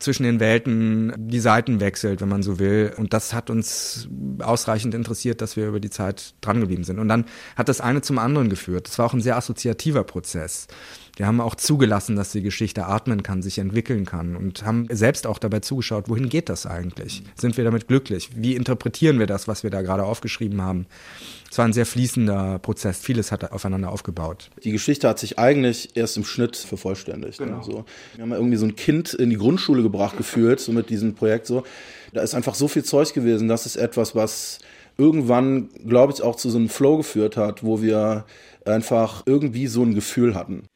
zwischen 0.00 0.24
den 0.24 0.40
Welten 0.40 1.12
die 1.16 1.40
Seiten 1.40 1.80
wechselt, 1.80 2.20
wenn 2.20 2.28
man 2.28 2.42
so 2.42 2.58
will. 2.58 2.92
Und 2.96 3.12
das 3.12 3.32
hat 3.32 3.50
uns 3.50 4.08
ausreichend 4.40 4.94
interessiert, 4.94 5.40
dass 5.40 5.56
wir 5.56 5.68
über 5.68 5.80
die 5.80 5.90
Zeit 5.90 6.34
drangeblieben 6.40 6.84
sind. 6.84 6.98
Und 6.98 7.08
dann 7.08 7.26
hat 7.56 7.68
das 7.68 7.80
eine 7.80 8.02
zum 8.02 8.18
anderen 8.18 8.48
geführt. 8.48 8.88
Das 8.88 8.98
war 8.98 9.06
auch 9.06 9.14
ein 9.14 9.20
sehr 9.20 9.36
assoziativer 9.36 10.04
Prozess. 10.04 10.66
Wir 11.16 11.26
haben 11.26 11.40
auch 11.40 11.54
zugelassen, 11.54 12.16
dass 12.16 12.32
die 12.32 12.40
Geschichte 12.40 12.86
atmen 12.86 13.22
kann, 13.22 13.42
sich 13.42 13.58
entwickeln 13.58 14.06
kann 14.06 14.36
und 14.36 14.64
haben 14.64 14.86
selbst 14.90 15.26
auch 15.26 15.38
dabei 15.38 15.60
zugeschaut, 15.60 16.08
wohin 16.08 16.30
geht 16.30 16.48
das 16.48 16.64
eigentlich? 16.64 17.22
Sind 17.34 17.58
wir 17.58 17.64
damit 17.64 17.88
glücklich? 17.88 18.30
Wie 18.34 18.56
interpretieren 18.56 19.18
wir 19.18 19.26
das, 19.26 19.46
was 19.46 19.62
wir 19.62 19.70
da 19.70 19.82
gerade 19.82 20.04
aufgeschrieben 20.04 20.62
haben? 20.62 20.86
Es 21.50 21.58
war 21.58 21.64
ein 21.64 21.72
sehr 21.72 21.86
fließender 21.86 22.60
Prozess. 22.60 23.00
Vieles 23.00 23.32
hat 23.32 23.50
aufeinander 23.50 23.90
aufgebaut. 23.90 24.50
Die 24.62 24.70
Geschichte 24.70 25.08
hat 25.08 25.18
sich 25.18 25.38
eigentlich 25.38 25.96
erst 25.96 26.16
im 26.16 26.24
Schnitt 26.24 26.56
vervollständigt. 26.56 27.40
Ne? 27.40 27.46
Genau. 27.46 27.58
Ne? 27.58 27.64
So. 27.64 27.84
Wir 28.14 28.22
haben 28.22 28.30
ja 28.30 28.36
irgendwie 28.36 28.56
so 28.56 28.66
ein 28.66 28.76
Kind 28.76 29.14
in 29.14 29.30
die 29.30 29.36
Grundschule 29.36 29.82
gebracht 29.82 30.16
gefühlt, 30.16 30.60
so 30.60 30.70
mit 30.70 30.90
diesem 30.90 31.14
Projekt 31.16 31.46
so. 31.46 31.64
Da 32.12 32.22
ist 32.22 32.34
einfach 32.34 32.54
so 32.54 32.68
viel 32.68 32.84
Zeug 32.84 33.12
gewesen. 33.14 33.48
Das 33.48 33.66
ist 33.66 33.74
etwas, 33.74 34.14
was 34.14 34.60
irgendwann, 34.96 35.70
glaube 35.84 36.12
ich, 36.12 36.22
auch 36.22 36.36
zu 36.36 36.50
so 36.50 36.58
einem 36.58 36.68
Flow 36.68 36.98
geführt 36.98 37.36
hat, 37.36 37.64
wo 37.64 37.82
wir 37.82 38.26
einfach 38.64 39.24
irgendwie 39.26 39.66
so 39.66 39.82
ein 39.82 39.94
Gefühl 39.94 40.36
hatten. 40.36 40.68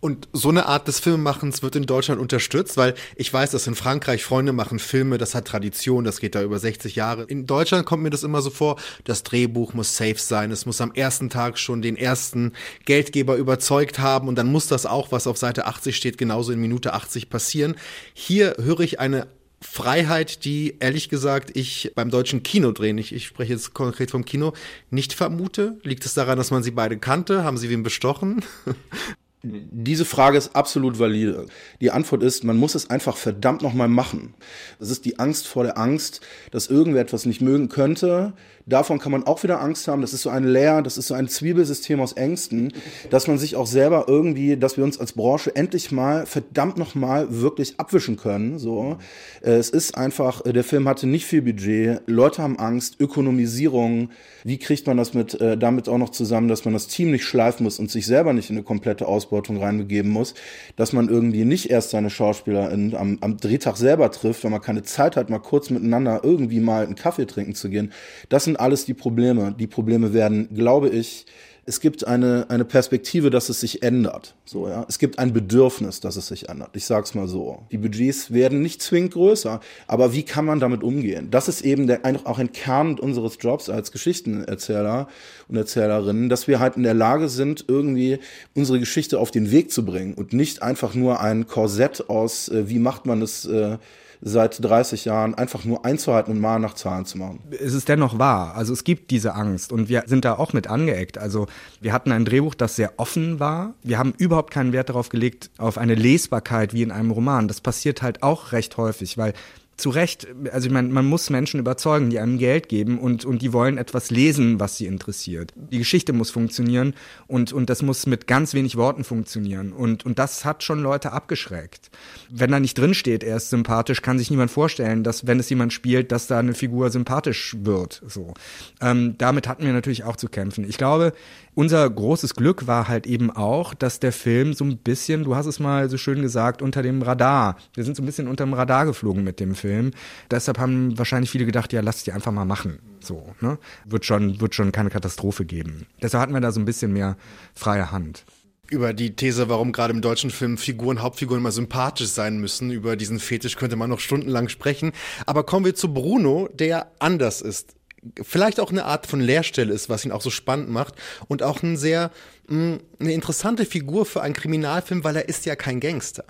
Und 0.00 0.28
so 0.32 0.48
eine 0.48 0.64
Art 0.64 0.88
des 0.88 0.98
Filmemachens 0.98 1.62
wird 1.62 1.76
in 1.76 1.84
Deutschland 1.84 2.20
unterstützt, 2.20 2.78
weil 2.78 2.94
ich 3.16 3.30
weiß, 3.30 3.50
dass 3.50 3.66
in 3.66 3.74
Frankreich 3.74 4.24
Freunde 4.24 4.54
machen 4.54 4.78
Filme, 4.78 5.18
das 5.18 5.34
hat 5.34 5.46
Tradition, 5.46 6.04
das 6.04 6.20
geht 6.20 6.34
da 6.34 6.42
über 6.42 6.58
60 6.58 6.96
Jahre. 6.96 7.24
In 7.24 7.46
Deutschland 7.46 7.84
kommt 7.84 8.02
mir 8.02 8.08
das 8.08 8.22
immer 8.22 8.40
so 8.40 8.48
vor, 8.48 8.76
das 9.04 9.22
Drehbuch 9.24 9.74
muss 9.74 9.94
safe 9.94 10.16
sein, 10.16 10.50
es 10.52 10.64
muss 10.64 10.80
am 10.80 10.92
ersten 10.92 11.28
Tag 11.28 11.58
schon 11.58 11.82
den 11.82 11.96
ersten 11.96 12.54
Geldgeber 12.86 13.36
überzeugt 13.36 13.98
haben 13.98 14.26
und 14.28 14.36
dann 14.36 14.50
muss 14.50 14.68
das 14.68 14.86
auch, 14.86 15.12
was 15.12 15.26
auf 15.26 15.36
Seite 15.36 15.66
80 15.66 15.94
steht, 15.94 16.16
genauso 16.16 16.52
in 16.52 16.60
Minute 16.60 16.94
80 16.94 17.28
passieren. 17.28 17.74
Hier 18.14 18.54
höre 18.58 18.80
ich 18.80 19.00
eine 19.00 19.26
Freiheit, 19.60 20.46
die 20.46 20.76
ehrlich 20.80 21.10
gesagt 21.10 21.54
ich 21.54 21.92
beim 21.94 22.10
deutschen 22.10 22.42
Kino 22.42 22.72
drehen, 22.72 22.96
ich, 22.96 23.12
ich 23.12 23.26
spreche 23.26 23.52
jetzt 23.52 23.74
konkret 23.74 24.10
vom 24.10 24.24
Kino, 24.24 24.54
nicht 24.88 25.12
vermute. 25.12 25.78
Liegt 25.82 26.06
es 26.06 26.14
daran, 26.14 26.38
dass 26.38 26.50
man 26.50 26.62
sie 26.62 26.70
beide 26.70 26.98
kannte? 26.98 27.44
Haben 27.44 27.58
sie 27.58 27.68
wen 27.68 27.82
bestochen? 27.82 28.42
Diese 29.42 30.04
Frage 30.04 30.36
ist 30.36 30.54
absolut 30.54 30.98
valide. 30.98 31.46
Die 31.80 31.90
Antwort 31.90 32.22
ist, 32.22 32.44
man 32.44 32.58
muss 32.58 32.74
es 32.74 32.90
einfach 32.90 33.16
verdammt 33.16 33.62
nochmal 33.62 33.88
machen. 33.88 34.34
Das 34.78 34.90
ist 34.90 35.06
die 35.06 35.18
Angst 35.18 35.46
vor 35.46 35.62
der 35.62 35.78
Angst, 35.78 36.20
dass 36.50 36.66
irgendwer 36.66 37.00
etwas 37.00 37.24
nicht 37.24 37.40
mögen 37.40 37.70
könnte. 37.70 38.34
Davon 38.70 38.98
kann 38.98 39.12
man 39.12 39.24
auch 39.24 39.42
wieder 39.42 39.60
Angst 39.60 39.88
haben. 39.88 40.00
Das 40.00 40.14
ist 40.14 40.22
so 40.22 40.30
ein 40.30 40.44
Leer, 40.44 40.80
das 40.82 40.96
ist 40.96 41.08
so 41.08 41.14
ein 41.14 41.28
Zwiebelsystem 41.28 42.00
aus 42.00 42.12
Ängsten, 42.12 42.72
dass 43.10 43.26
man 43.26 43.36
sich 43.36 43.56
auch 43.56 43.66
selber 43.66 44.04
irgendwie, 44.06 44.56
dass 44.56 44.76
wir 44.76 44.84
uns 44.84 44.98
als 44.98 45.12
Branche 45.12 45.54
endlich 45.54 45.90
mal 45.90 46.24
verdammt 46.24 46.78
nochmal 46.78 47.26
wirklich 47.42 47.74
abwischen 47.78 48.16
können. 48.16 48.58
So, 48.58 48.96
äh, 49.42 49.50
Es 49.50 49.70
ist 49.70 49.96
einfach, 49.96 50.46
äh, 50.46 50.52
der 50.52 50.64
Film 50.64 50.88
hatte 50.88 51.06
nicht 51.06 51.26
viel 51.26 51.42
Budget, 51.42 52.02
Leute 52.06 52.42
haben 52.42 52.58
Angst, 52.58 53.00
Ökonomisierung. 53.00 54.10
Wie 54.44 54.58
kriegt 54.58 54.86
man 54.86 54.96
das 54.96 55.12
mit, 55.12 55.38
äh, 55.40 55.58
damit 55.58 55.88
auch 55.88 55.98
noch 55.98 56.10
zusammen, 56.10 56.48
dass 56.48 56.64
man 56.64 56.72
das 56.72 56.86
Team 56.86 57.10
nicht 57.10 57.24
schleifen 57.24 57.64
muss 57.64 57.78
und 57.78 57.90
sich 57.90 58.06
selber 58.06 58.32
nicht 58.32 58.50
in 58.50 58.56
eine 58.56 58.64
komplette 58.64 59.06
Ausbeutung 59.06 59.58
reinbegeben 59.58 60.10
muss, 60.10 60.34
dass 60.76 60.92
man 60.92 61.08
irgendwie 61.08 61.44
nicht 61.44 61.70
erst 61.70 61.90
seine 61.90 62.08
Schauspieler 62.08 62.70
in, 62.70 62.94
am, 62.94 63.18
am 63.20 63.36
Drehtag 63.36 63.76
selber 63.76 64.10
trifft, 64.12 64.44
wenn 64.44 64.52
man 64.52 64.62
keine 64.62 64.82
Zeit 64.84 65.16
hat, 65.16 65.28
mal 65.28 65.40
kurz 65.40 65.70
miteinander 65.70 66.20
irgendwie 66.22 66.60
mal 66.60 66.84
einen 66.84 66.94
Kaffee 66.94 67.26
trinken 67.26 67.54
zu 67.54 67.68
gehen. 67.68 67.92
Das 68.28 68.44
sind 68.44 68.59
alles 68.60 68.84
die 68.84 68.94
Probleme. 68.94 69.54
Die 69.58 69.66
Probleme 69.66 70.12
werden, 70.12 70.48
glaube 70.54 70.88
ich, 70.88 71.26
es 71.70 71.78
gibt 71.78 72.04
eine, 72.06 72.46
eine 72.48 72.64
Perspektive, 72.64 73.30
dass 73.30 73.48
es 73.48 73.60
sich 73.60 73.84
ändert. 73.84 74.34
So, 74.44 74.66
ja. 74.66 74.84
Es 74.88 74.98
gibt 74.98 75.20
ein 75.20 75.32
Bedürfnis, 75.32 76.00
dass 76.00 76.16
es 76.16 76.26
sich 76.26 76.48
ändert. 76.48 76.70
Ich 76.74 76.84
sag's 76.84 77.14
mal 77.14 77.28
so. 77.28 77.62
Die 77.70 77.78
Budgets 77.78 78.32
werden 78.32 78.60
nicht 78.60 78.82
zwingend 78.82 79.12
größer, 79.12 79.60
aber 79.86 80.12
wie 80.12 80.24
kann 80.24 80.44
man 80.44 80.58
damit 80.58 80.82
umgehen? 80.82 81.30
Das 81.30 81.46
ist 81.46 81.60
eben 81.60 81.86
der, 81.86 82.00
auch 82.24 82.40
ein 82.40 82.50
Kern 82.52 82.98
unseres 82.98 83.36
Jobs 83.38 83.68
als 83.68 83.92
Geschichtenerzähler 83.92 85.06
und 85.46 85.56
Erzählerinnen, 85.56 86.28
dass 86.28 86.48
wir 86.48 86.58
halt 86.58 86.76
in 86.76 86.82
der 86.82 86.94
Lage 86.94 87.28
sind, 87.28 87.66
irgendwie 87.68 88.18
unsere 88.54 88.80
Geschichte 88.80 89.20
auf 89.20 89.30
den 89.30 89.52
Weg 89.52 89.70
zu 89.70 89.84
bringen 89.84 90.14
und 90.14 90.32
nicht 90.32 90.62
einfach 90.62 90.94
nur 90.94 91.20
ein 91.20 91.46
Korsett 91.46 92.08
aus, 92.08 92.48
äh, 92.48 92.68
wie 92.68 92.80
macht 92.80 93.06
man 93.06 93.22
es, 93.22 93.44
äh, 93.44 93.78
seit 94.22 94.62
30 94.62 95.06
Jahren 95.06 95.34
einfach 95.34 95.64
nur 95.64 95.84
einzuhalten 95.84 96.32
und 96.32 96.40
mal 96.40 96.58
nach 96.58 96.74
Zahlen 96.74 97.06
zu 97.06 97.18
machen. 97.18 97.40
Es 97.50 97.72
ist 97.72 97.88
dennoch 97.88 98.18
wahr. 98.18 98.54
Also 98.54 98.72
es 98.72 98.84
gibt 98.84 99.10
diese 99.10 99.34
Angst 99.34 99.72
und 99.72 99.88
wir 99.88 100.04
sind 100.06 100.24
da 100.24 100.34
auch 100.34 100.52
mit 100.52 100.66
angeeckt. 100.66 101.18
Also 101.18 101.46
wir 101.80 101.92
hatten 101.92 102.12
ein 102.12 102.24
Drehbuch, 102.24 102.54
das 102.54 102.76
sehr 102.76 102.92
offen 102.98 103.40
war. 103.40 103.74
Wir 103.82 103.98
haben 103.98 104.12
überhaupt 104.18 104.50
keinen 104.52 104.72
Wert 104.72 104.90
darauf 104.90 105.08
gelegt, 105.08 105.50
auf 105.58 105.78
eine 105.78 105.94
Lesbarkeit 105.94 106.74
wie 106.74 106.82
in 106.82 106.90
einem 106.90 107.10
Roman. 107.10 107.48
Das 107.48 107.60
passiert 107.60 108.02
halt 108.02 108.22
auch 108.22 108.52
recht 108.52 108.76
häufig, 108.76 109.16
weil 109.16 109.32
zu 109.80 109.90
Recht, 109.90 110.26
also 110.52 110.66
ich 110.66 110.72
meine, 110.72 110.88
man 110.88 111.06
muss 111.06 111.30
Menschen 111.30 111.58
überzeugen, 111.58 112.10
die 112.10 112.18
einem 112.18 112.38
Geld 112.38 112.68
geben 112.68 112.98
und, 112.98 113.24
und 113.24 113.42
die 113.42 113.52
wollen 113.52 113.78
etwas 113.78 114.10
lesen, 114.10 114.60
was 114.60 114.76
sie 114.76 114.86
interessiert. 114.86 115.52
Die 115.56 115.78
Geschichte 115.78 116.12
muss 116.12 116.30
funktionieren 116.30 116.94
und, 117.26 117.52
und 117.52 117.70
das 117.70 117.82
muss 117.82 118.06
mit 118.06 118.26
ganz 118.26 118.54
wenig 118.54 118.76
Worten 118.76 119.04
funktionieren. 119.04 119.72
Und, 119.72 120.06
und 120.06 120.18
das 120.18 120.44
hat 120.44 120.62
schon 120.62 120.80
Leute 120.80 121.12
abgeschreckt. 121.12 121.90
Wenn 122.30 122.50
da 122.50 122.60
nicht 122.60 122.78
drin 122.78 122.94
steht, 122.94 123.24
er 123.24 123.36
ist 123.36 123.50
sympathisch, 123.50 124.02
kann 124.02 124.18
sich 124.18 124.30
niemand 124.30 124.50
vorstellen, 124.50 125.02
dass, 125.02 125.26
wenn 125.26 125.40
es 125.40 125.50
jemand 125.50 125.72
spielt, 125.72 126.12
dass 126.12 126.26
da 126.26 126.38
eine 126.38 126.54
Figur 126.54 126.90
sympathisch 126.90 127.56
wird. 127.60 128.02
So. 128.06 128.34
Ähm, 128.80 129.16
damit 129.18 129.48
hatten 129.48 129.64
wir 129.64 129.72
natürlich 129.72 130.04
auch 130.04 130.16
zu 130.16 130.28
kämpfen. 130.28 130.68
Ich 130.68 130.78
glaube, 130.78 131.12
unser 131.54 131.88
großes 131.88 132.34
Glück 132.34 132.66
war 132.66 132.88
halt 132.88 133.06
eben 133.06 133.30
auch, 133.30 133.74
dass 133.74 134.00
der 134.00 134.12
Film 134.12 134.54
so 134.54 134.64
ein 134.64 134.78
bisschen, 134.78 135.24
du 135.24 135.34
hast 135.36 135.46
es 135.46 135.58
mal 135.60 135.88
so 135.90 135.96
schön 135.96 136.22
gesagt, 136.22 136.62
unter 136.62 136.82
dem 136.82 137.02
Radar. 137.02 137.56
Wir 137.74 137.84
sind 137.84 137.96
so 137.96 138.02
ein 138.02 138.06
bisschen 138.06 138.28
unter 138.28 138.44
dem 138.44 138.54
Radar 138.54 138.86
geflogen 138.86 139.24
mit 139.24 139.40
dem 139.40 139.54
Film. 139.54 139.90
Deshalb 140.30 140.58
haben 140.58 140.96
wahrscheinlich 140.98 141.30
viele 141.30 141.46
gedacht, 141.46 141.72
ja, 141.72 141.80
lass 141.80 142.04
die 142.04 142.12
einfach 142.12 142.32
mal 142.32 142.44
machen. 142.44 142.78
So, 143.00 143.34
ne? 143.40 143.58
Wird 143.84 144.04
schon, 144.04 144.40
wird 144.40 144.54
schon 144.54 144.72
keine 144.72 144.90
Katastrophe 144.90 145.44
geben. 145.44 145.86
Deshalb 146.02 146.22
hatten 146.22 146.34
wir 146.34 146.40
da 146.40 146.52
so 146.52 146.60
ein 146.60 146.66
bisschen 146.66 146.92
mehr 146.92 147.16
freie 147.54 147.90
Hand 147.90 148.24
über 148.70 148.92
die 148.92 149.16
These, 149.16 149.48
warum 149.48 149.72
gerade 149.72 149.92
im 149.92 150.00
deutschen 150.00 150.30
Film 150.30 150.56
Figuren, 150.56 151.02
Hauptfiguren 151.02 151.40
immer 151.40 151.50
sympathisch 151.50 152.10
sein 152.10 152.38
müssen. 152.38 152.70
Über 152.70 152.96
diesen 152.96 153.18
Fetisch 153.18 153.56
könnte 153.56 153.74
man 153.74 153.90
noch 153.90 153.98
stundenlang 153.98 154.48
sprechen. 154.48 154.92
Aber 155.26 155.42
kommen 155.42 155.66
wir 155.66 155.74
zu 155.74 155.92
Bruno, 155.92 156.48
der 156.54 156.92
anders 157.00 157.42
ist 157.42 157.74
vielleicht 158.22 158.60
auch 158.60 158.70
eine 158.70 158.84
Art 158.84 159.06
von 159.06 159.20
Leerstelle 159.20 159.72
ist, 159.72 159.88
was 159.88 160.04
ihn 160.04 160.12
auch 160.12 160.22
so 160.22 160.30
spannend 160.30 160.70
macht 160.70 160.94
und 161.28 161.42
auch 161.42 161.62
ein 161.62 161.76
sehr 161.76 162.10
mh, 162.48 162.58
mm, 162.58 162.80
eine 163.00 163.12
interessante 163.12 163.66
Figur 163.66 164.06
für 164.06 164.22
einen 164.22 164.34
Kriminalfilm, 164.34 165.04
weil 165.04 165.16
er 165.16 165.28
ist 165.28 165.46
ja 165.46 165.56
kein 165.56 165.80
Gangster. 165.80 166.24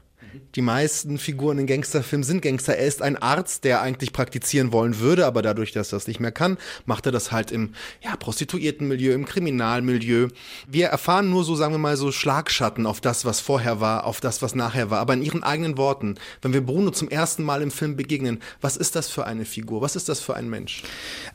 Die 0.54 0.62
meisten 0.62 1.18
Figuren 1.18 1.58
in 1.58 1.66
Gangsterfilmen 1.66 2.24
sind 2.24 2.42
Gangster. 2.42 2.76
Er 2.76 2.86
ist 2.86 3.02
ein 3.02 3.16
Arzt, 3.16 3.64
der 3.64 3.82
eigentlich 3.82 4.12
praktizieren 4.12 4.72
wollen 4.72 4.98
würde, 4.98 5.26
aber 5.26 5.42
dadurch, 5.42 5.72
dass 5.72 5.92
er 5.92 5.96
das 5.96 6.06
nicht 6.06 6.20
mehr 6.20 6.32
kann, 6.32 6.58
macht 6.86 7.06
er 7.06 7.12
das 7.12 7.32
halt 7.32 7.50
im 7.50 7.74
ja, 8.02 8.16
Prostituiertenmilieu, 8.16 9.12
im 9.12 9.24
Kriminalmilieu. 9.24 10.28
Wir 10.68 10.88
erfahren 10.88 11.30
nur 11.30 11.44
so, 11.44 11.54
sagen 11.54 11.74
wir 11.74 11.78
mal, 11.78 11.96
so 11.96 12.12
Schlagschatten 12.12 12.86
auf 12.86 13.00
das, 13.00 13.24
was 13.24 13.40
vorher 13.40 13.80
war, 13.80 14.04
auf 14.04 14.20
das, 14.20 14.42
was 14.42 14.54
nachher 14.54 14.90
war. 14.90 15.00
Aber 15.00 15.14
in 15.14 15.22
ihren 15.22 15.42
eigenen 15.42 15.76
Worten, 15.76 16.16
wenn 16.42 16.52
wir 16.52 16.64
Bruno 16.64 16.90
zum 16.90 17.08
ersten 17.08 17.42
Mal 17.44 17.62
im 17.62 17.70
Film 17.70 17.96
begegnen, 17.96 18.40
was 18.60 18.76
ist 18.76 18.96
das 18.96 19.08
für 19.08 19.26
eine 19.26 19.44
Figur? 19.44 19.82
Was 19.82 19.96
ist 19.96 20.08
das 20.08 20.20
für 20.20 20.34
ein 20.34 20.48
Mensch? 20.48 20.82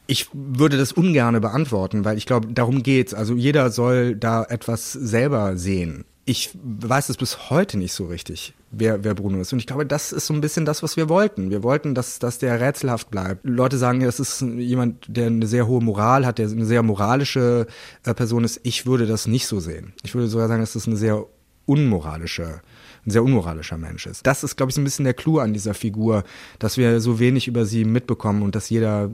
Ich 0.08 0.28
würde 0.34 0.78
das 0.78 0.92
ungerne 0.92 1.42
beantworten, 1.42 2.06
weil 2.06 2.18
ich 2.18 2.26
glaube, 2.26 2.48
darum 2.54 2.84
geht's. 2.84 3.14
Also 3.14 3.36
jeder 3.36 3.72
soll 3.72 4.16
da 4.16 4.44
etwas 4.44 4.94
selber 4.94 5.58
sehen 5.58 6.06
ich 6.28 6.50
weiß 6.56 7.10
es 7.10 7.18
bis 7.18 7.52
heute 7.52 7.78
nicht 7.78 7.94
so 7.94 8.08
richtig, 8.08 8.56
wer, 8.72 9.04
wer 9.04 9.14
Bruno 9.14 9.40
ist. 9.40 9.54
Und 9.54 9.60
ich 9.60 9.68
glaube, 9.68 9.86
das 9.86 10.12
ist 10.12 10.26
so 10.26 10.34
ein 10.34 10.42
bisschen 10.42 10.66
das, 10.66 10.82
was 10.82 10.98
wir 10.98 11.08
wollten. 11.08 11.52
Wir 11.52 11.62
wollten, 11.62 11.94
dass, 11.94 12.18
dass 12.18 12.40
der 12.40 12.60
rätselhaft 12.60 13.12
bleibt. 13.12 13.46
Leute 13.46 13.78
sagen, 13.78 14.00
das 14.00 14.20
ist 14.20 14.42
jemand, 14.42 15.06
der 15.08 15.28
eine 15.28 15.46
sehr 15.46 15.68
hohe 15.68 15.84
Moral 15.84 16.26
hat, 16.26 16.40
der 16.40 16.50
eine 16.50 16.66
sehr 16.66 16.82
moralische 16.82 17.68
äh, 18.04 18.14
Person 18.16 18.44
ist. 18.44 18.60
Ich 18.64 18.88
würde 18.88 19.06
das 19.06 19.28
nicht 19.28 19.46
so 19.46 19.60
sehen. 19.60 19.94
Ich 20.04 20.16
würde 20.16 20.28
sogar 20.28 20.48
sagen, 20.48 20.62
dass 20.62 20.74
das 20.74 20.88
eine 20.88 20.98
sehr 20.98 21.26
unmoralische 21.68 22.62
ein 23.06 23.12
sehr 23.12 23.24
unmoralischer 23.24 23.78
Mensch 23.78 24.08
ist. 24.08 24.26
Das 24.26 24.44
ist, 24.44 24.56
glaube 24.56 24.72
ich, 24.72 24.76
so 24.76 24.82
ein 24.82 24.84
bisschen 24.84 25.06
der 25.06 25.14
Clou 25.14 25.38
an 25.38 25.54
dieser 25.54 25.76
Figur, 25.76 26.24
dass 26.58 26.78
wir 26.78 27.00
so 27.00 27.20
wenig 27.20 27.48
über 27.48 27.66
sie 27.66 27.86
mitbekommen 27.86 28.42
und 28.42 28.56
dass 28.56 28.70
jeder 28.70 29.12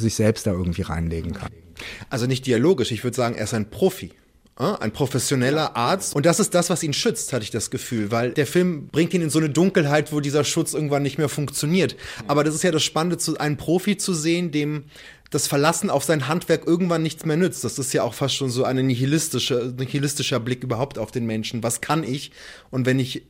sich 0.00 0.14
selbst 0.14 0.46
da 0.46 0.52
irgendwie 0.52 0.82
reinlegen 0.82 1.34
kann. 1.34 1.50
Also 2.08 2.26
nicht 2.26 2.46
dialogisch, 2.46 2.90
ich 2.90 3.04
würde 3.04 3.16
sagen, 3.16 3.34
er 3.34 3.44
ist 3.44 3.54
ein 3.54 3.68
Profi. 3.68 4.12
Ein 4.56 4.92
professioneller 4.92 5.76
Arzt. 5.76 6.14
Und 6.14 6.26
das 6.26 6.38
ist 6.38 6.54
das, 6.54 6.70
was 6.70 6.82
ihn 6.84 6.92
schützt, 6.92 7.32
hatte 7.32 7.42
ich 7.42 7.50
das 7.50 7.70
Gefühl. 7.70 8.12
Weil 8.12 8.30
der 8.30 8.46
Film 8.46 8.86
bringt 8.88 9.12
ihn 9.12 9.22
in 9.22 9.30
so 9.30 9.40
eine 9.40 9.50
Dunkelheit, 9.50 10.12
wo 10.12 10.20
dieser 10.20 10.44
Schutz 10.44 10.74
irgendwann 10.74 11.02
nicht 11.02 11.18
mehr 11.18 11.28
funktioniert. 11.28 11.96
Aber 12.28 12.44
das 12.44 12.54
ist 12.54 12.62
ja 12.62 12.70
das 12.70 12.84
Spannende, 12.84 13.18
einen 13.40 13.56
Profi 13.56 13.96
zu 13.96 14.14
sehen, 14.14 14.52
dem 14.52 14.84
das 15.30 15.48
Verlassen 15.48 15.90
auf 15.90 16.04
sein 16.04 16.28
Handwerk 16.28 16.66
irgendwann 16.68 17.02
nichts 17.02 17.24
mehr 17.24 17.36
nützt. 17.36 17.64
Das 17.64 17.80
ist 17.80 17.92
ja 17.92 18.04
auch 18.04 18.14
fast 18.14 18.36
schon 18.36 18.50
so 18.50 18.62
ein 18.62 18.76
nihilistischer, 18.86 19.72
nihilistischer 19.72 20.38
Blick 20.38 20.62
überhaupt 20.62 20.98
auf 20.98 21.10
den 21.10 21.26
Menschen. 21.26 21.64
Was 21.64 21.80
kann 21.80 22.04
ich? 22.04 22.30
Und 22.70 22.86
wenn 22.86 23.00
ich 23.00 23.24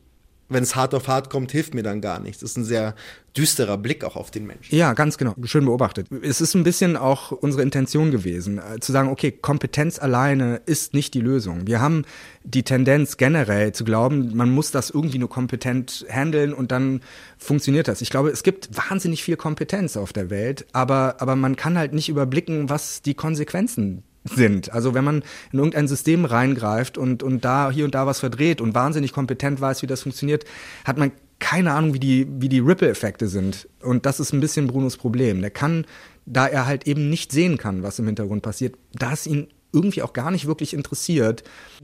wenn 0.47 0.63
es 0.63 0.75
hart 0.75 0.93
auf 0.93 1.07
hart 1.07 1.29
kommt, 1.29 1.51
hilft 1.51 1.73
mir 1.73 1.83
dann 1.83 2.01
gar 2.01 2.19
nichts. 2.19 2.41
Das 2.41 2.51
ist 2.51 2.57
ein 2.57 2.65
sehr 2.65 2.95
düsterer 3.35 3.77
Blick 3.77 4.03
auch 4.03 4.15
auf 4.15 4.31
den 4.31 4.45
Menschen. 4.45 4.75
Ja, 4.75 4.93
ganz 4.93 5.17
genau. 5.17 5.35
Schön 5.43 5.65
beobachtet. 5.65 6.07
Es 6.21 6.39
ist 6.39 6.53
ein 6.53 6.63
bisschen 6.63 6.95
auch 6.95 7.31
unsere 7.31 7.63
Intention 7.63 8.11
gewesen, 8.11 8.59
äh, 8.59 8.79
zu 8.79 8.91
sagen, 8.91 9.09
okay, 9.09 9.31
Kompetenz 9.31 9.99
alleine 9.99 10.61
ist 10.65 10.93
nicht 10.93 11.13
die 11.13 11.21
Lösung. 11.21 11.67
Wir 11.67 11.81
haben 11.81 12.05
die 12.43 12.63
Tendenz 12.63 13.17
generell 13.17 13.73
zu 13.73 13.83
glauben, 13.83 14.35
man 14.35 14.51
muss 14.51 14.71
das 14.71 14.89
irgendwie 14.91 15.17
nur 15.17 15.29
kompetent 15.29 16.05
handeln 16.09 16.53
und 16.53 16.71
dann 16.71 17.01
funktioniert 17.37 17.87
das. 17.87 18.01
Ich 18.01 18.09
glaube, 18.09 18.29
es 18.29 18.43
gibt 18.43 18.69
wahnsinnig 18.77 19.23
viel 19.23 19.37
Kompetenz 19.37 19.97
auf 19.97 20.13
der 20.13 20.29
Welt, 20.29 20.65
aber, 20.71 21.15
aber 21.19 21.35
man 21.35 21.55
kann 21.55 21.77
halt 21.77 21.93
nicht 21.93 22.07
überblicken, 22.07 22.69
was 22.69 23.01
die 23.01 23.15
Konsequenzen 23.15 24.03
sind. 24.25 24.71
Also 24.73 24.93
wenn 24.93 25.03
man 25.03 25.23
in 25.51 25.59
irgendein 25.59 25.87
System 25.87 26.25
reingreift 26.25 26.97
und, 26.97 27.23
und 27.23 27.45
da 27.45 27.71
hier 27.71 27.85
und 27.85 27.95
da 27.95 28.05
was 28.05 28.19
verdreht 28.19 28.59
und 28.59 28.75
wahnsinnig 28.75 29.13
kompetent 29.13 29.61
weiß, 29.61 29.81
wie 29.81 29.87
das 29.87 30.03
funktioniert, 30.03 30.45
hat 30.83 30.97
man 30.97 31.11
keine 31.39 31.73
Ahnung, 31.73 31.93
wie 31.93 31.99
die, 31.99 32.27
wie 32.29 32.49
die 32.49 32.59
Ripple-Effekte 32.59 33.27
sind. 33.27 33.67
Und 33.81 34.05
das 34.05 34.19
ist 34.19 34.33
ein 34.33 34.39
bisschen 34.39 34.67
Brunos 34.67 34.97
Problem. 34.97 35.41
Der 35.41 35.51
kann, 35.51 35.85
da 36.25 36.47
er 36.47 36.65
halt 36.65 36.87
eben 36.87 37.09
nicht 37.09 37.31
sehen 37.31 37.57
kann, 37.57 37.83
was 37.83 37.99
im 37.99 38.05
Hintergrund 38.07 38.41
passiert, 38.41 38.75
da 38.93 39.13
es 39.13 39.27
ihn 39.27 39.47
irgendwie 39.71 40.01
auch 40.01 40.13
gar 40.13 40.31
nicht 40.31 40.47
wirklich 40.47 40.73
interessiert, 40.73 41.43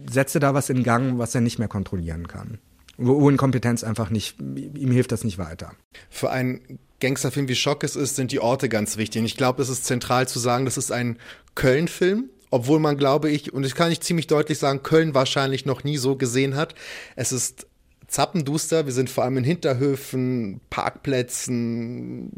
setzt 0.09 0.35
er 0.35 0.39
da 0.39 0.53
was 0.53 0.69
in 0.69 0.83
Gang, 0.83 1.17
was 1.17 1.35
er 1.35 1.41
nicht 1.41 1.59
mehr 1.59 1.67
kontrollieren 1.67 2.27
kann. 2.27 2.59
Wo, 2.97 3.29
Inkompetenz 3.29 3.83
einfach 3.83 4.09
nicht, 4.09 4.39
ihm 4.39 4.91
hilft 4.91 5.11
das 5.11 5.23
nicht 5.23 5.37
weiter. 5.37 5.73
Für 6.09 6.31
einen 6.31 6.79
Gangsterfilm 6.99 7.47
wie 7.47 7.55
Schock 7.55 7.83
es 7.83 7.95
ist, 7.95 8.15
sind 8.15 8.31
die 8.31 8.39
Orte 8.39 8.69
ganz 8.69 8.97
wichtig. 8.97 9.19
Und 9.19 9.25
ich 9.25 9.37
glaube, 9.37 9.61
es 9.61 9.69
ist 9.69 9.85
zentral 9.85 10.27
zu 10.27 10.39
sagen, 10.39 10.65
das 10.65 10.77
ist 10.77 10.91
ein 10.91 11.17
Köln-Film, 11.55 12.29
obwohl 12.51 12.79
man, 12.79 12.97
glaube 12.97 13.29
ich, 13.31 13.53
und 13.53 13.63
das 13.63 13.75
kann 13.75 13.91
ich 13.91 14.01
ziemlich 14.01 14.27
deutlich 14.27 14.59
sagen, 14.59 14.83
Köln 14.83 15.15
wahrscheinlich 15.15 15.65
noch 15.65 15.83
nie 15.83 15.97
so 15.97 16.15
gesehen 16.15 16.55
hat. 16.55 16.75
Es 17.15 17.31
ist 17.31 17.65
zappenduster, 18.07 18.85
wir 18.85 18.93
sind 18.93 19.09
vor 19.09 19.23
allem 19.23 19.37
in 19.37 19.43
Hinterhöfen, 19.45 20.59
Parkplätzen, 20.69 22.31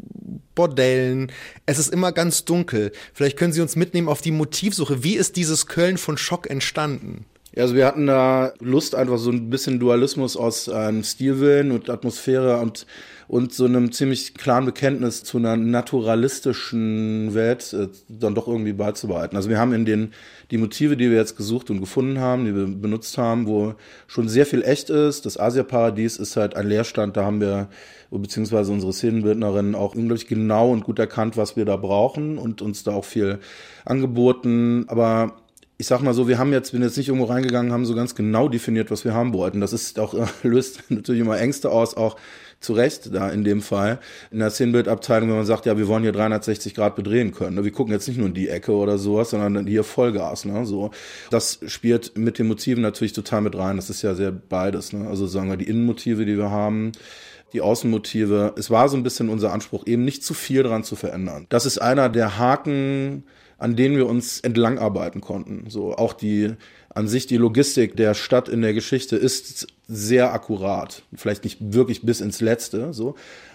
Bordellen. 0.54 1.32
Es 1.66 1.78
ist 1.78 1.92
immer 1.92 2.12
ganz 2.12 2.44
dunkel. 2.44 2.92
Vielleicht 3.12 3.36
können 3.36 3.52
Sie 3.52 3.60
uns 3.60 3.74
mitnehmen 3.74 4.08
auf 4.08 4.20
die 4.20 4.30
Motivsuche. 4.30 5.02
Wie 5.02 5.16
ist 5.16 5.36
dieses 5.36 5.66
Köln 5.66 5.98
von 5.98 6.16
Schock 6.16 6.48
entstanden? 6.48 7.26
Ja, 7.54 7.62
also 7.62 7.76
wir 7.76 7.86
hatten 7.86 8.06
da 8.06 8.52
Lust, 8.60 8.94
einfach 8.96 9.18
so 9.18 9.30
ein 9.30 9.48
bisschen 9.48 9.78
Dualismus 9.78 10.36
aus 10.36 10.68
einem 10.68 10.98
ähm, 10.98 11.04
Stilwillen 11.04 11.70
und 11.70 11.88
Atmosphäre 11.88 12.58
und 12.58 12.86
und 13.26 13.54
so 13.54 13.64
einem 13.64 13.90
ziemlich 13.92 14.34
klaren 14.34 14.66
Bekenntnis 14.66 15.24
zu 15.24 15.38
einer 15.38 15.56
naturalistischen 15.56 17.32
Welt 17.34 17.72
äh, 17.72 17.88
dann 18.08 18.34
doch 18.34 18.48
irgendwie 18.48 18.72
beizubehalten. 18.72 19.36
Also 19.36 19.48
wir 19.48 19.58
haben 19.58 19.72
in 19.72 19.84
den 19.84 20.12
die 20.50 20.58
Motive, 20.58 20.96
die 20.96 21.10
wir 21.10 21.16
jetzt 21.16 21.36
gesucht 21.36 21.70
und 21.70 21.80
gefunden 21.80 22.18
haben, 22.18 22.44
die 22.44 22.54
wir 22.54 22.66
benutzt 22.66 23.16
haben, 23.16 23.46
wo 23.46 23.74
schon 24.06 24.28
sehr 24.28 24.46
viel 24.46 24.62
echt 24.62 24.90
ist. 24.90 25.24
Das 25.24 25.38
Asiaparadies 25.38 26.18
ist 26.18 26.36
halt 26.36 26.54
ein 26.54 26.68
Leerstand, 26.68 27.16
da 27.16 27.24
haben 27.24 27.40
wir 27.40 27.68
beziehungsweise 28.10 28.70
unsere 28.72 28.92
Szenenbildnerin 28.92 29.74
auch 29.74 29.94
unglaublich 29.94 30.28
genau 30.28 30.70
und 30.70 30.84
gut 30.84 30.98
erkannt, 30.98 31.36
was 31.36 31.56
wir 31.56 31.64
da 31.64 31.76
brauchen 31.76 32.38
und 32.38 32.62
uns 32.62 32.84
da 32.84 32.92
auch 32.92 33.04
viel 33.04 33.40
angeboten. 33.84 34.84
Aber 34.88 35.34
ich 35.76 35.86
sag 35.88 36.02
mal 36.02 36.14
so, 36.14 36.28
wir 36.28 36.38
haben 36.38 36.52
jetzt, 36.52 36.70
bin 36.72 36.82
jetzt 36.82 36.96
nicht 36.96 37.08
irgendwo 37.08 37.26
reingegangen, 37.26 37.72
haben 37.72 37.84
so 37.84 37.94
ganz 37.94 38.14
genau 38.14 38.48
definiert, 38.48 38.90
was 38.90 39.04
wir 39.04 39.12
haben 39.12 39.32
wollten. 39.32 39.60
Das 39.60 39.72
ist 39.72 39.98
auch, 39.98 40.14
löst 40.42 40.84
natürlich 40.88 41.20
immer 41.20 41.38
Ängste 41.38 41.70
aus, 41.70 41.96
auch 41.96 42.16
zu 42.60 42.72
Recht 42.72 43.14
da 43.14 43.28
in 43.28 43.44
dem 43.44 43.60
Fall. 43.60 43.98
In 44.30 44.38
der 44.38 44.50
Szenenbildabteilung, 44.50 45.28
wenn 45.28 45.36
man 45.36 45.46
sagt, 45.46 45.66
ja, 45.66 45.76
wir 45.76 45.88
wollen 45.88 46.02
hier 46.02 46.12
360 46.12 46.74
Grad 46.74 46.94
bedrehen 46.96 47.32
können. 47.32 47.56
Ne? 47.56 47.64
Wir 47.64 47.72
gucken 47.72 47.92
jetzt 47.92 48.06
nicht 48.06 48.16
nur 48.16 48.28
in 48.28 48.34
die 48.34 48.48
Ecke 48.48 48.72
oder 48.72 48.98
sowas, 48.98 49.30
sondern 49.30 49.66
hier 49.66 49.84
Vollgas, 49.84 50.44
ne, 50.44 50.64
so. 50.64 50.90
Das 51.30 51.58
spielt 51.66 52.16
mit 52.16 52.38
den 52.38 52.46
Motiven 52.46 52.82
natürlich 52.82 53.12
total 53.12 53.42
mit 53.42 53.56
rein. 53.56 53.76
Das 53.76 53.90
ist 53.90 54.02
ja 54.02 54.14
sehr 54.14 54.32
beides, 54.32 54.92
ne. 54.92 55.08
Also 55.08 55.26
sagen 55.26 55.50
wir, 55.50 55.56
die 55.56 55.68
Innenmotive, 55.68 56.24
die 56.24 56.38
wir 56.38 56.50
haben, 56.50 56.92
die 57.52 57.60
Außenmotive. 57.60 58.54
Es 58.56 58.70
war 58.70 58.88
so 58.88 58.96
ein 58.96 59.02
bisschen 59.02 59.28
unser 59.28 59.52
Anspruch, 59.52 59.86
eben 59.86 60.04
nicht 60.04 60.24
zu 60.24 60.34
viel 60.34 60.62
dran 60.62 60.84
zu 60.84 60.96
verändern. 60.96 61.46
Das 61.48 61.66
ist 61.66 61.78
einer 61.78 62.08
der 62.08 62.38
Haken, 62.38 63.24
an 63.64 63.76
denen 63.76 63.96
wir 63.96 64.06
uns 64.06 64.40
entlang 64.40 64.78
arbeiten 64.78 65.22
konnten. 65.22 65.70
So 65.70 65.94
auch 65.94 66.12
die 66.12 66.52
an 66.90 67.08
sich 67.08 67.26
die 67.26 67.38
Logistik 67.38 67.96
der 67.96 68.12
Stadt 68.12 68.50
in 68.50 68.60
der 68.60 68.74
Geschichte 68.74 69.16
ist 69.16 69.66
sehr 69.88 70.34
akkurat. 70.34 71.02
Vielleicht 71.14 71.44
nicht 71.44 71.72
wirklich 71.72 72.02
bis 72.02 72.20
ins 72.20 72.42
Letzte, 72.42 72.92
so. 72.92 73.14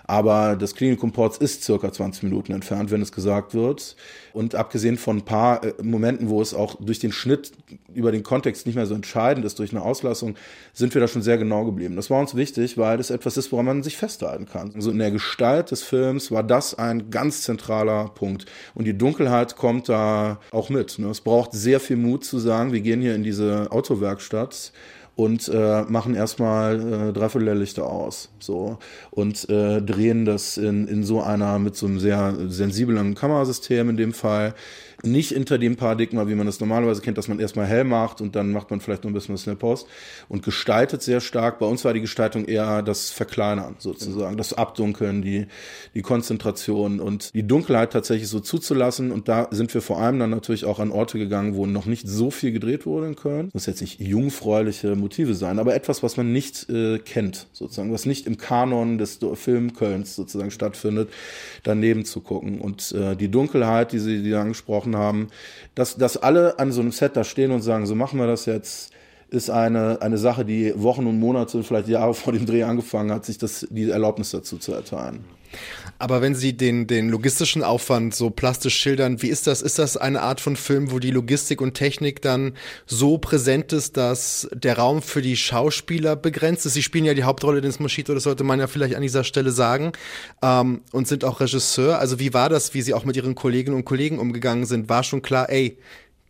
Aber 0.09 0.55
das 0.55 0.73
Klinikum 0.73 1.11
Ports 1.11 1.37
ist 1.37 1.63
circa 1.63 1.91
20 1.91 2.23
Minuten 2.23 2.51
entfernt, 2.51 2.89
wenn 2.89 2.99
es 2.99 3.11
gesagt 3.11 3.53
wird. 3.53 3.95
Und 4.33 4.55
abgesehen 4.55 4.97
von 4.97 5.17
ein 5.17 5.21
paar 5.21 5.63
äh, 5.63 5.73
Momenten, 5.83 6.29
wo 6.29 6.41
es 6.41 6.55
auch 6.55 6.77
durch 6.79 6.97
den 6.97 7.11
Schnitt 7.11 7.51
über 7.93 8.11
den 8.11 8.23
Kontext 8.23 8.65
nicht 8.65 8.73
mehr 8.73 8.87
so 8.87 8.95
entscheidend 8.95 9.45
ist, 9.45 9.59
durch 9.59 9.69
eine 9.69 9.83
Auslassung, 9.83 10.33
sind 10.73 10.95
wir 10.95 10.99
da 10.99 11.07
schon 11.07 11.21
sehr 11.21 11.37
genau 11.37 11.63
geblieben. 11.63 11.95
Das 11.95 12.09
war 12.09 12.19
uns 12.19 12.33
wichtig, 12.33 12.75
weil 12.75 12.97
das 12.97 13.11
etwas 13.11 13.37
ist, 13.37 13.51
woran 13.51 13.67
man 13.67 13.83
sich 13.83 13.97
festhalten 13.97 14.47
kann. 14.47 14.71
Also 14.73 14.89
in 14.89 14.97
der 14.97 15.11
Gestalt 15.11 15.69
des 15.69 15.83
Films 15.83 16.31
war 16.31 16.41
das 16.41 16.73
ein 16.73 17.11
ganz 17.11 17.43
zentraler 17.43 18.05
Punkt. 18.05 18.47
Und 18.73 18.85
die 18.85 18.97
Dunkelheit 18.97 19.57
kommt 19.57 19.89
da 19.89 20.39
auch 20.49 20.71
mit. 20.71 20.97
Ne? 20.97 21.09
Es 21.09 21.21
braucht 21.21 21.51
sehr 21.53 21.79
viel 21.79 21.97
Mut 21.97 22.25
zu 22.25 22.39
sagen, 22.39 22.73
wir 22.73 22.81
gehen 22.81 23.01
hier 23.01 23.13
in 23.13 23.21
diese 23.21 23.71
Autowerkstatt 23.71 24.71
und 25.19 25.49
äh, 25.49 25.81
machen 25.81 26.15
erstmal 26.15 26.79
äh, 27.09 27.11
Dreiviertellichter 27.11 27.85
aus 27.85 28.29
so. 28.39 28.77
Und 29.11 29.49
äh, 29.49 29.81
drehen 29.81 30.23
das 30.23 30.55
in, 30.55 30.87
in 30.87 31.03
so 31.03 31.21
einer 31.21 31.59
mit 31.59 31.75
so 31.75 31.87
einem 31.87 31.99
sehr 31.99 32.33
sensiblen 32.47 33.15
Kamerasystem 33.15 33.89
in 33.89 33.97
dem 33.97 34.13
Fall 34.13 34.53
nicht 35.03 35.29
hinter 35.29 35.57
dem 35.57 35.75
Paradigma, 35.75 36.27
wie 36.27 36.35
man 36.35 36.45
das 36.45 36.59
normalerweise 36.59 37.01
kennt, 37.01 37.17
dass 37.17 37.27
man 37.27 37.39
erstmal 37.39 37.65
hell 37.65 37.83
macht 37.83 38.21
und 38.21 38.35
dann 38.35 38.51
macht 38.51 38.69
man 38.69 38.81
vielleicht 38.81 39.03
noch 39.03 39.11
ein 39.11 39.13
bisschen 39.13 39.33
was 39.33 39.47
in 39.47 39.57
Post 39.57 39.87
und 40.27 40.43
gestaltet 40.43 41.01
sehr 41.01 41.21
stark. 41.21 41.59
Bei 41.59 41.65
uns 41.65 41.85
war 41.85 41.93
die 41.93 42.01
Gestaltung 42.01 42.45
eher 42.45 42.81
das 42.81 43.09
Verkleinern 43.09 43.75
sozusagen, 43.79 44.37
das 44.37 44.53
Abdunkeln, 44.53 45.21
die, 45.21 45.47
die 45.93 46.01
Konzentration 46.01 46.99
und 46.99 47.33
die 47.33 47.47
Dunkelheit 47.47 47.91
tatsächlich 47.91 48.29
so 48.29 48.39
zuzulassen. 48.39 49.11
Und 49.11 49.27
da 49.27 49.47
sind 49.51 49.73
wir 49.73 49.81
vor 49.81 49.99
allem 49.99 50.19
dann 50.19 50.29
natürlich 50.29 50.65
auch 50.65 50.79
an 50.79 50.91
Orte 50.91 51.17
gegangen, 51.17 51.55
wo 51.55 51.65
noch 51.65 51.85
nicht 51.85 52.07
so 52.07 52.31
viel 52.31 52.51
gedreht 52.51 52.85
wurde 52.85 53.07
in 53.07 53.15
Köln. 53.15 53.45
Das 53.47 53.53
muss 53.53 53.65
jetzt 53.65 53.81
nicht 53.81 53.99
jungfräuliche 53.99 54.95
Motive 54.95 55.33
sein, 55.33 55.59
aber 55.59 55.75
etwas, 55.75 56.03
was 56.03 56.17
man 56.17 56.31
nicht 56.31 56.69
äh, 56.69 56.99
kennt, 56.99 57.47
sozusagen, 57.53 57.91
was 57.91 58.05
nicht 58.05 58.27
im 58.27 58.37
Kanon 58.37 58.97
des 58.97 59.19
Film 59.35 59.73
Kölns 59.73 60.15
sozusagen 60.15 60.51
stattfindet, 60.51 61.09
daneben 61.63 62.05
zu 62.05 62.21
gucken. 62.21 62.61
Und 62.61 62.91
äh, 62.91 63.15
die 63.15 63.29
Dunkelheit, 63.29 63.91
die 63.91 63.99
Sie, 63.99 64.23
die 64.23 64.33
angesprochen 64.33 64.88
besprochen 64.89 64.97
haben, 64.97 65.27
dass, 65.75 65.95
dass 65.95 66.17
alle 66.17 66.59
an 66.59 66.71
so 66.71 66.81
einem 66.81 66.91
Set 66.91 67.15
da 67.15 67.23
stehen 67.23 67.51
und 67.51 67.61
sagen, 67.61 67.85
so 67.85 67.95
machen 67.95 68.19
wir 68.19 68.27
das 68.27 68.45
jetzt, 68.45 68.91
ist 69.29 69.49
eine, 69.49 70.01
eine 70.01 70.17
Sache, 70.17 70.43
die 70.43 70.73
Wochen 70.75 71.05
und 71.05 71.19
Monate, 71.19 71.63
vielleicht 71.63 71.87
Jahre 71.87 72.13
vor 72.13 72.33
dem 72.33 72.45
Dreh 72.45 72.63
angefangen 72.63 73.11
hat, 73.11 73.25
sich 73.25 73.37
das, 73.37 73.67
die 73.69 73.89
Erlaubnis 73.89 74.31
dazu 74.31 74.57
zu 74.57 74.73
erteilen. 74.73 75.23
Aber 75.97 76.21
wenn 76.21 76.33
Sie 76.33 76.55
den, 76.55 76.87
den 76.87 77.09
logistischen 77.09 77.63
Aufwand 77.63 78.15
so 78.15 78.29
plastisch 78.29 78.77
schildern, 78.77 79.21
wie 79.21 79.27
ist 79.27 79.47
das? 79.47 79.61
Ist 79.61 79.79
das 79.79 79.97
eine 79.97 80.21
Art 80.21 80.39
von 80.39 80.55
Film, 80.55 80.91
wo 80.91 80.99
die 80.99 81.11
Logistik 81.11 81.59
und 81.61 81.73
Technik 81.73 82.21
dann 82.21 82.53
so 82.85 83.17
präsent 83.17 83.73
ist, 83.73 83.97
dass 83.97 84.47
der 84.53 84.77
Raum 84.77 85.01
für 85.01 85.21
die 85.21 85.35
Schauspieler 85.35 86.15
begrenzt 86.15 86.65
ist? 86.65 86.73
Sie 86.73 86.83
spielen 86.83 87.05
ja 87.05 87.13
die 87.13 87.23
Hauptrolle 87.25 87.59
des 87.59 87.79
Moschito, 87.79 88.13
das 88.13 88.23
sollte 88.23 88.45
man 88.45 88.59
ja 88.59 88.67
vielleicht 88.67 88.95
an 88.95 89.01
dieser 89.01 89.25
Stelle 89.25 89.51
sagen, 89.51 89.91
ähm, 90.41 90.81
und 90.93 91.07
sind 91.07 91.25
auch 91.25 91.41
Regisseur. 91.41 91.99
Also 91.99 92.19
wie 92.19 92.33
war 92.33 92.47
das, 92.47 92.73
wie 92.73 92.81
Sie 92.81 92.93
auch 92.93 93.03
mit 93.03 93.17
Ihren 93.17 93.35
Kolleginnen 93.35 93.75
und 93.75 93.85
Kollegen 93.85 94.19
umgegangen 94.19 94.65
sind? 94.65 94.87
War 94.87 95.03
schon 95.03 95.21
klar, 95.21 95.49
ey, 95.49 95.77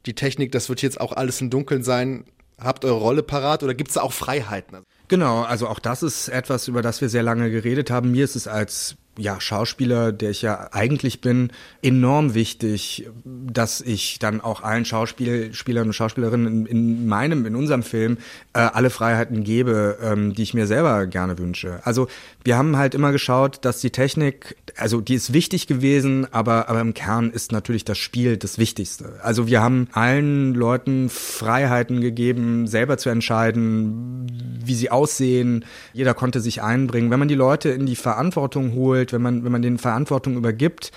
die 0.06 0.16
Technik, 0.16 0.52
das 0.52 0.70
wird 0.70 0.82
jetzt 0.82 1.00
auch 1.00 1.14
alles 1.14 1.42
im 1.42 1.50
Dunkeln 1.50 1.84
sein. 1.84 2.26
Habt 2.58 2.84
eure 2.86 3.00
Rolle 3.00 3.24
parat 3.24 3.64
oder 3.64 3.74
gibt 3.74 3.90
es 3.90 3.96
da 3.96 4.02
auch 4.02 4.14
Freiheiten? 4.14 4.80
Genau, 5.10 5.42
also 5.42 5.68
auch 5.68 5.80
das 5.80 6.04
ist 6.04 6.30
etwas, 6.30 6.68
über 6.68 6.84
das 6.84 7.02
wir 7.02 7.10
sehr 7.10 7.24
lange 7.24 7.50
geredet 7.50 7.90
haben. 7.90 8.12
Mir 8.12 8.24
ist 8.24 8.36
es 8.36 8.48
als 8.48 8.96
ja, 9.18 9.42
Schauspieler, 9.42 10.12
der 10.12 10.30
ich 10.30 10.44
ja 10.44 10.70
eigentlich 10.72 11.20
bin, 11.20 11.52
enorm 11.82 12.36
wichtig, 12.36 13.10
dass 13.26 13.82
ich 13.82 14.20
dann 14.20 14.40
auch 14.40 14.62
allen 14.62 14.86
Schauspielern 14.86 15.88
und 15.88 15.94
Schauspielerinnen 15.94 16.48
in, 16.48 16.66
in 16.68 17.08
meinem, 17.08 17.46
in 17.46 17.56
unserem 17.56 17.84
Film 17.84 18.18
äh, 18.54 18.60
alle 18.60 18.90
Freiheiten 18.90 19.44
gebe, 19.44 19.98
ähm, 20.02 20.34
die 20.36 20.44
ich 20.44 20.54
mir 20.54 20.68
selber 20.68 21.06
gerne 21.08 21.38
wünsche. 21.38 21.82
Also 21.84 22.08
wir 22.44 22.56
haben 22.56 22.78
halt 22.78 22.94
immer 22.96 23.12
geschaut, 23.12 23.66
dass 23.66 23.82
die 23.82 23.92
Technik, 23.92 24.56
also 24.80 25.02
die 25.02 25.16
ist 25.16 25.34
wichtig 25.34 25.68
gewesen, 25.68 26.28
aber, 26.32 26.70
aber 26.70 26.82
im 26.82 26.94
Kern 26.94 27.30
ist 27.30 27.52
natürlich 27.52 27.86
das 27.86 27.98
Spiel 27.98 28.38
das 28.38 28.58
Wichtigste. 28.58 29.20
Also 29.22 29.48
wir 29.48 29.62
haben 29.62 29.88
allen 29.92 30.54
Leuten 30.54 31.10
Freiheiten 31.10 32.02
gegeben, 32.02 32.68
selber 32.68 32.98
zu 32.98 33.10
entscheiden, 33.10 34.28
wie 34.64 34.74
sie 34.74 34.92
aussehen. 34.92 35.66
Jeder 35.94 36.14
konnte 36.14 36.40
sich 36.40 36.62
einbringen. 36.62 37.12
Wenn 37.12 37.20
man 37.20 37.28
die 37.28 37.36
Leute 37.36 37.70
in 37.70 37.86
die 37.86 37.96
Verantwortung 37.96 38.74
holt, 38.74 39.14
wenn 39.14 39.22
man, 39.22 39.44
wenn 39.44 39.52
man 39.52 39.62
den 39.62 39.78
Verantwortung 39.78 40.38
übergibt, 40.38 40.92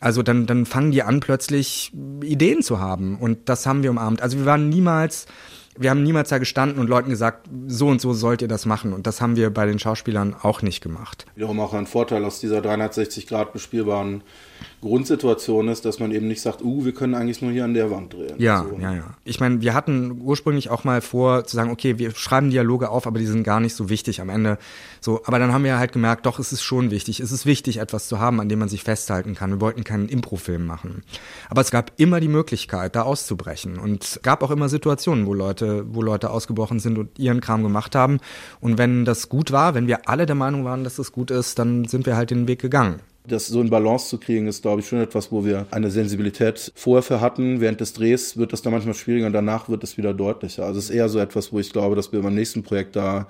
also 0.00 0.22
dann, 0.22 0.46
dann 0.46 0.66
fangen 0.66 0.90
die 0.90 1.02
an, 1.02 1.20
plötzlich 1.20 1.92
Ideen 2.22 2.62
zu 2.62 2.80
haben. 2.80 3.18
Und 3.18 3.48
das 3.48 3.66
haben 3.66 3.82
wir 3.82 3.90
umarmt. 3.90 4.20
Also 4.22 4.38
wir 4.38 4.46
waren 4.46 4.68
niemals, 4.68 5.26
wir 5.78 5.90
haben 5.90 6.02
niemals 6.02 6.28
da 6.28 6.38
gestanden 6.38 6.78
und 6.78 6.88
Leuten 6.88 7.10
gesagt, 7.10 7.48
so 7.66 7.88
und 7.88 8.00
so 8.00 8.12
sollt 8.12 8.42
ihr 8.42 8.48
das 8.48 8.66
machen. 8.66 8.92
Und 8.92 9.06
das 9.06 9.20
haben 9.20 9.36
wir 9.36 9.50
bei 9.50 9.66
den 9.66 9.78
Schauspielern 9.78 10.34
auch 10.40 10.62
nicht 10.62 10.82
gemacht. 10.82 11.26
Wiederum 11.34 11.60
auch 11.60 11.74
ein 11.74 11.86
Vorteil 11.86 12.24
aus 12.24 12.40
dieser 12.40 12.62
360 12.62 13.26
Grad 13.26 13.52
bespielbaren 13.52 14.22
Grundsituation 14.80 15.68
ist, 15.68 15.84
dass 15.84 15.98
man 15.98 16.12
eben 16.12 16.28
nicht 16.28 16.40
sagt, 16.40 16.62
uh, 16.62 16.84
wir 16.84 16.92
können 16.92 17.14
eigentlich 17.14 17.42
nur 17.42 17.50
hier 17.50 17.64
an 17.64 17.74
der 17.74 17.90
Wand 17.90 18.12
drehen. 18.12 18.34
Ja, 18.38 18.64
so. 18.68 18.78
ja, 18.78 18.94
ja. 18.94 19.14
Ich 19.24 19.40
meine, 19.40 19.60
wir 19.60 19.74
hatten 19.74 20.20
ursprünglich 20.22 20.70
auch 20.70 20.84
mal 20.84 21.00
vor 21.00 21.44
zu 21.44 21.56
sagen, 21.56 21.70
okay, 21.70 21.98
wir 21.98 22.12
schreiben 22.14 22.50
Dialoge 22.50 22.90
auf, 22.90 23.06
aber 23.06 23.18
die 23.18 23.26
sind 23.26 23.42
gar 23.42 23.60
nicht 23.60 23.74
so 23.74 23.88
wichtig 23.88 24.20
am 24.20 24.28
Ende. 24.28 24.58
So, 25.00 25.22
aber 25.24 25.38
dann 25.38 25.52
haben 25.52 25.64
wir 25.64 25.78
halt 25.78 25.92
gemerkt, 25.92 26.26
doch, 26.26 26.38
es 26.38 26.52
ist 26.52 26.62
schon 26.62 26.90
wichtig. 26.90 27.20
Es 27.20 27.32
ist 27.32 27.46
wichtig, 27.46 27.78
etwas 27.78 28.08
zu 28.08 28.20
haben, 28.20 28.40
an 28.40 28.48
dem 28.48 28.58
man 28.58 28.68
sich 28.68 28.84
festhalten 28.84 29.34
kann. 29.34 29.50
Wir 29.50 29.60
wollten 29.60 29.82
keinen 29.82 30.08
Improfilm 30.08 30.66
machen. 30.66 31.02
Aber 31.48 31.60
es 31.62 31.70
gab 31.70 31.92
immer 31.96 32.20
die 32.20 32.28
Möglichkeit, 32.28 32.96
da 32.96 33.02
auszubrechen. 33.02 33.78
Und 33.78 34.04
es 34.04 34.20
gab 34.22 34.42
auch 34.42 34.50
immer 34.50 34.68
Situationen, 34.68 35.26
wo 35.26 35.34
Leute, 35.34 35.84
wo 35.88 36.02
Leute 36.02 36.30
ausgebrochen 36.30 36.80
sind 36.80 36.98
und 36.98 37.18
ihren 37.18 37.40
Kram 37.40 37.62
gemacht 37.62 37.94
haben. 37.94 38.18
Und 38.60 38.78
wenn 38.78 39.04
das 39.04 39.28
gut 39.28 39.52
war, 39.52 39.74
wenn 39.74 39.86
wir 39.86 40.08
alle 40.08 40.26
der 40.26 40.36
Meinung 40.36 40.64
waren, 40.64 40.84
dass 40.84 40.96
das 40.96 41.12
gut 41.12 41.30
ist, 41.30 41.58
dann 41.58 41.86
sind 41.86 42.06
wir 42.06 42.16
halt 42.16 42.30
den 42.30 42.46
Weg 42.46 42.60
gegangen. 42.60 43.00
Das 43.28 43.46
so 43.48 43.60
in 43.60 43.70
Balance 43.70 44.08
zu 44.08 44.18
kriegen, 44.18 44.46
ist, 44.46 44.62
glaube 44.62 44.80
ich, 44.80 44.88
schon 44.88 45.00
etwas, 45.00 45.32
wo 45.32 45.44
wir 45.44 45.66
eine 45.70 45.90
Sensibilität 45.90 46.72
vorher 46.74 47.02
für 47.02 47.20
hatten. 47.20 47.60
Während 47.60 47.80
des 47.80 47.92
Drehs 47.92 48.36
wird 48.36 48.52
das 48.52 48.62
dann 48.62 48.72
manchmal 48.72 48.94
schwieriger 48.94 49.26
und 49.26 49.32
danach 49.32 49.68
wird 49.68 49.82
es 49.84 49.96
wieder 49.96 50.14
deutlicher. 50.14 50.64
Also 50.64 50.78
es 50.78 50.90
ist 50.90 50.96
eher 50.96 51.08
so 51.08 51.18
etwas, 51.18 51.52
wo 51.52 51.58
ich 51.58 51.72
glaube, 51.72 51.96
dass 51.96 52.12
wir 52.12 52.22
beim 52.22 52.34
nächsten 52.34 52.62
Projekt 52.62 52.96
da, 52.96 53.26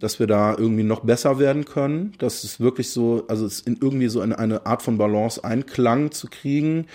dass 0.00 0.18
wir 0.18 0.26
da 0.26 0.56
irgendwie 0.56 0.82
noch 0.82 1.00
besser 1.00 1.38
werden 1.38 1.64
können. 1.64 2.14
Dass 2.18 2.44
es 2.44 2.60
wirklich 2.60 2.90
so, 2.90 3.24
also 3.28 3.44
es 3.46 3.60
in 3.60 3.78
irgendwie 3.80 4.08
so 4.08 4.20
eine, 4.20 4.38
eine 4.38 4.66
Art 4.66 4.82
von 4.82 4.96
Balance 4.98 5.42
Einklang 5.44 6.10
zu 6.10 6.28
kriegen 6.28 6.86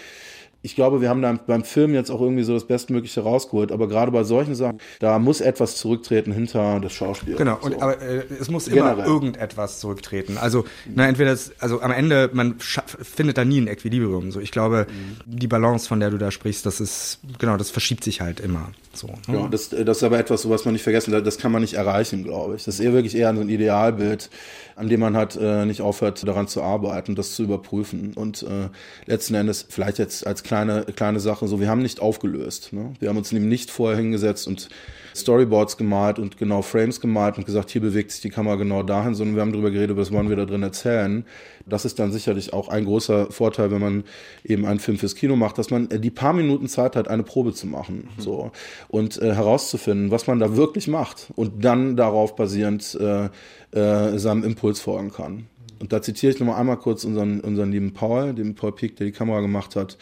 ich 0.61 0.75
glaube, 0.75 0.99
wir 0.99 1.09
haben 1.09 1.21
da 1.21 1.33
beim 1.33 1.63
Film 1.63 1.93
jetzt 1.93 2.11
auch 2.11 2.19
irgendwie 2.19 2.43
so 2.43 2.53
das 2.53 2.67
Bestmögliche 2.67 3.21
rausgeholt, 3.21 3.71
aber 3.71 3.87
gerade 3.87 4.11
bei 4.11 4.23
solchen 4.23 4.55
Sachen, 4.55 4.79
da 4.99 5.17
muss 5.17 5.39
etwas 5.39 5.77
zurücktreten 5.77 6.33
hinter 6.33 6.81
das 6.81 6.91
Schauspiel. 6.91 7.35
Genau, 7.35 7.57
und 7.61 7.75
so. 7.75 7.81
aber 7.81 8.01
äh, 8.01 8.23
es 8.39 8.49
muss 8.49 8.67
immer 8.67 8.91
Generell. 8.91 9.05
irgendetwas 9.05 9.79
zurücktreten. 9.79 10.37
Also, 10.37 10.65
na, 10.93 11.07
entweder 11.07 11.31
das, 11.31 11.53
also 11.59 11.81
am 11.81 11.91
Ende, 11.91 12.29
man 12.33 12.55
findet 12.59 13.37
da 13.37 13.45
nie 13.45 13.61
ein 13.61 13.67
Equilibrium. 13.67 14.31
So, 14.31 14.41
ich 14.41 14.51
glaube, 14.51 14.87
mhm. 14.89 15.21
die 15.25 15.47
Balance, 15.47 15.87
von 15.87 16.01
der 16.01 16.09
du 16.09 16.17
da 16.17 16.29
sprichst, 16.29 16.65
das 16.65 16.81
ist, 16.81 17.19
genau, 17.37 17.55
das 17.55 17.69
verschiebt 17.69 18.03
sich 18.03 18.19
halt 18.19 18.41
immer. 18.41 18.71
So, 18.93 19.07
ne? 19.27 19.39
Ja, 19.39 19.47
das, 19.47 19.69
das 19.69 19.97
ist 19.97 20.03
aber 20.03 20.19
etwas, 20.19 20.49
was 20.49 20.65
man 20.65 20.73
nicht 20.73 20.83
vergessen 20.83 21.11
darf, 21.11 21.23
das 21.23 21.37
kann 21.37 21.53
man 21.53 21.61
nicht 21.61 21.75
erreichen, 21.75 22.23
glaube 22.25 22.55
ich. 22.55 22.65
Das 22.65 22.75
ist 22.75 22.81
eher 22.81 22.91
wirklich 22.91 23.15
eher 23.15 23.33
so 23.33 23.39
ein 23.39 23.49
Idealbild, 23.49 24.29
an 24.75 24.89
dem 24.89 24.99
man 24.99 25.15
halt 25.15 25.37
äh, 25.39 25.65
nicht 25.65 25.81
aufhört, 25.81 26.27
daran 26.27 26.47
zu 26.47 26.61
arbeiten, 26.61 27.15
das 27.15 27.33
zu 27.35 27.43
überprüfen. 27.43 28.13
Und 28.13 28.43
äh, 28.43 28.69
letzten 29.05 29.35
Endes, 29.35 29.65
vielleicht 29.69 29.99
jetzt 29.99 30.27
als 30.27 30.43
kleine, 30.49 30.83
kleine 30.95 31.19
Sache, 31.19 31.47
so, 31.47 31.59
wir 31.59 31.69
haben 31.69 31.83
nicht 31.83 31.99
aufgelöst. 31.99 32.73
Ne? 32.73 32.93
Wir 32.99 33.09
haben 33.09 33.17
uns 33.17 33.31
eben 33.31 33.47
nicht 33.47 33.69
vorher 33.69 33.97
hingesetzt 33.97 34.47
und 34.47 34.67
Storyboards 35.15 35.77
gemalt 35.77 36.17
und 36.17 36.37
genau 36.37 36.63
Frames 36.63 36.99
gemalt 36.99 37.37
und 37.37 37.45
gesagt, 37.45 37.69
hier 37.69 37.81
bewegt 37.81 38.11
sich 38.11 38.21
die 38.21 38.31
Kamera 38.31 38.55
genau 38.55 38.81
dahin, 38.81 39.13
sondern 39.13 39.35
wir 39.35 39.43
haben 39.43 39.51
darüber 39.51 39.69
geredet, 39.69 39.95
was 39.95 40.11
wollen 40.11 40.27
wir 40.27 40.35
da 40.35 40.45
drin 40.45 40.63
erzählen. 40.63 41.23
Das 41.67 41.85
ist 41.85 41.99
dann 41.99 42.11
sicherlich 42.11 42.51
auch 42.51 42.67
ein 42.67 42.85
großer 42.85 43.31
Vorteil, 43.31 43.69
wenn 43.69 43.79
man 43.79 44.03
eben 44.43 44.65
einen 44.65 44.79
Film 44.79 44.97
fürs 44.97 45.13
Kino 45.13 45.35
macht, 45.35 45.59
dass 45.59 45.69
man 45.69 45.91
äh, 45.91 45.99
die 45.99 46.09
paar 46.09 46.33
Minuten 46.33 46.67
Zeit 46.67 46.95
hat, 46.95 47.07
eine 47.07 47.21
Probe 47.21 47.53
zu 47.53 47.67
machen, 47.67 48.09
mhm. 48.17 48.21
so 48.21 48.51
und 48.87 49.21
äh, 49.21 49.35
herauszufinden, 49.35 50.09
was 50.09 50.25
man 50.25 50.39
da 50.39 50.55
wirklich 50.57 50.87
macht 50.87 51.27
und 51.35 51.63
dann 51.63 51.95
darauf 51.95 52.35
basierend 52.35 52.97
äh, 52.99 53.29
äh, 53.77 54.17
seinem 54.17 54.43
Impuls 54.43 54.79
folgen 54.79 55.11
kann. 55.11 55.45
Und 55.79 55.93
da 55.93 56.01
zitiere 56.01 56.33
ich 56.33 56.39
nochmal 56.39 56.59
einmal 56.59 56.77
kurz 56.77 57.05
unseren, 57.05 57.39
unseren 57.39 57.71
lieben 57.71 57.93
Paul, 57.93 58.33
den 58.33 58.55
Paul 58.55 58.73
Pick, 58.73 58.97
der 58.97 59.05
die 59.05 59.13
Kamera 59.13 59.39
gemacht 59.39 59.75
hat. 59.75 59.97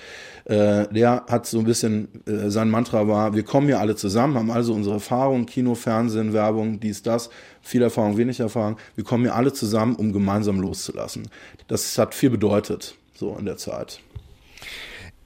Äh, 0.45 0.87
der 0.91 1.25
hat 1.27 1.45
so 1.45 1.59
ein 1.59 1.65
bisschen, 1.65 2.07
äh, 2.25 2.49
sein 2.49 2.69
Mantra 2.69 3.07
war, 3.07 3.35
wir 3.35 3.43
kommen 3.43 3.67
hier 3.67 3.79
alle 3.79 3.95
zusammen, 3.95 4.35
haben 4.35 4.51
also 4.51 4.73
unsere 4.73 4.95
Erfahrungen, 4.95 5.45
Kino, 5.45 5.75
Fernsehen, 5.75 6.33
Werbung, 6.33 6.79
dies, 6.79 7.03
das, 7.03 7.29
viel 7.61 7.81
Erfahrung, 7.81 8.17
wenig 8.17 8.39
Erfahrung. 8.39 8.77
Wir 8.95 9.03
kommen 9.03 9.23
hier 9.23 9.35
alle 9.35 9.53
zusammen, 9.53 9.95
um 9.95 10.13
gemeinsam 10.13 10.59
loszulassen. 10.59 11.29
Das 11.67 11.97
hat 11.97 12.15
viel 12.15 12.31
bedeutet, 12.31 12.95
so 13.13 13.35
in 13.37 13.45
der 13.45 13.57
Zeit. 13.57 13.99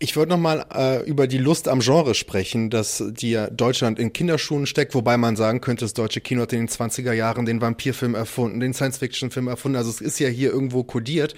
Ich 0.03 0.15
wollte 0.15 0.31
noch 0.31 0.39
mal 0.39 0.65
äh, 0.73 1.07
über 1.07 1.27
die 1.27 1.37
Lust 1.37 1.67
am 1.67 1.79
Genre 1.79 2.15
sprechen, 2.15 2.71
dass 2.71 3.03
die 3.07 3.29
ja 3.29 3.51
Deutschland 3.51 3.99
in 3.99 4.11
Kinderschuhen 4.11 4.65
steckt, 4.65 4.95
wobei 4.95 5.15
man 5.15 5.35
sagen 5.35 5.61
könnte, 5.61 5.85
das 5.85 5.93
deutsche 5.93 6.21
Kino 6.21 6.41
hat 6.41 6.53
in 6.53 6.61
den 6.61 6.69
20er 6.69 7.13
Jahren 7.13 7.45
den 7.45 7.61
Vampirfilm 7.61 8.15
erfunden, 8.15 8.59
den 8.59 8.73
Science-Fiction-Film 8.73 9.47
erfunden, 9.47 9.77
also 9.77 9.91
es 9.91 10.01
ist 10.01 10.19
ja 10.19 10.27
hier 10.27 10.51
irgendwo 10.51 10.83
kodiert. 10.83 11.35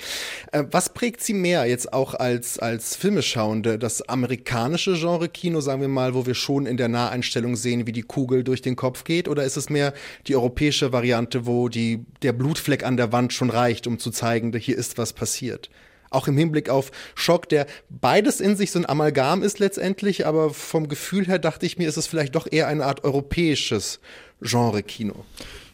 Äh, 0.54 0.63
was 0.71 0.93
prägt 0.93 1.21
sie 1.21 1.34
mehr 1.34 1.65
jetzt 1.65 1.91
auch 1.91 2.13
als, 2.13 2.58
als 2.58 2.95
Filmeschauende? 2.95 3.78
Das 3.78 4.02
amerikanische 4.08 4.93
Genre-Kino, 4.93 5.60
sagen 5.60 5.82
wir 5.82 5.89
mal, 5.89 6.13
wo 6.13 6.26
wir 6.26 6.34
schon 6.34 6.65
in 6.65 6.78
der 6.78 6.88
Naheinstellung 6.88 7.58
sehen, 7.58 7.86
wie 7.86 7.91
die 7.91 8.04
Kugel 8.04 8.45
durch 8.45 8.62
den 8.62 8.78
Kopf 8.78 9.04
geht, 9.04 9.28
oder 9.28 9.43
ist 9.43 9.58
es 9.58 9.69
mehr 9.69 9.93
die 10.28 10.38
europäische 10.38 10.93
Variante, 10.93 11.45
wo 11.45 11.67
die, 11.67 12.06
der 12.21 12.32
Blutfleck 12.32 12.86
an 12.86 12.95
der 12.95 13.12
Wand 13.12 13.34
schon 13.34 13.49
reicht, 13.49 13.88
um 13.88 13.99
zu 13.99 14.10
zeigen, 14.10 14.56
hier 14.58 14.78
ist 14.78 14.97
was 14.97 15.12
passiert? 15.12 15.69
Auch 16.13 16.28
im 16.28 16.38
Hinblick 16.38 16.69
auf 16.69 16.91
Schock, 17.15 17.49
der 17.49 17.65
beides 17.89 18.39
in 18.39 18.56
sich 18.56 18.71
so 18.71 18.80
ein 18.80 18.88
Amalgam 18.88 19.43
ist 19.43 19.60
letztendlich, 19.60 20.26
aber 20.26 20.52
vom 20.52 20.88
Gefühl 20.88 21.28
her 21.28 21.39
dachte 21.39 21.65
ich 21.65 21.78
mir, 21.78 21.88
ist 21.88 21.97
es 21.97 22.08
vielleicht 22.08 22.36
doch 22.36 22.47
eher 22.49 22.67
eine 22.67 22.86
Art 22.86 23.04
europäisches 23.04 23.99
Genre-Kino. 24.41 25.26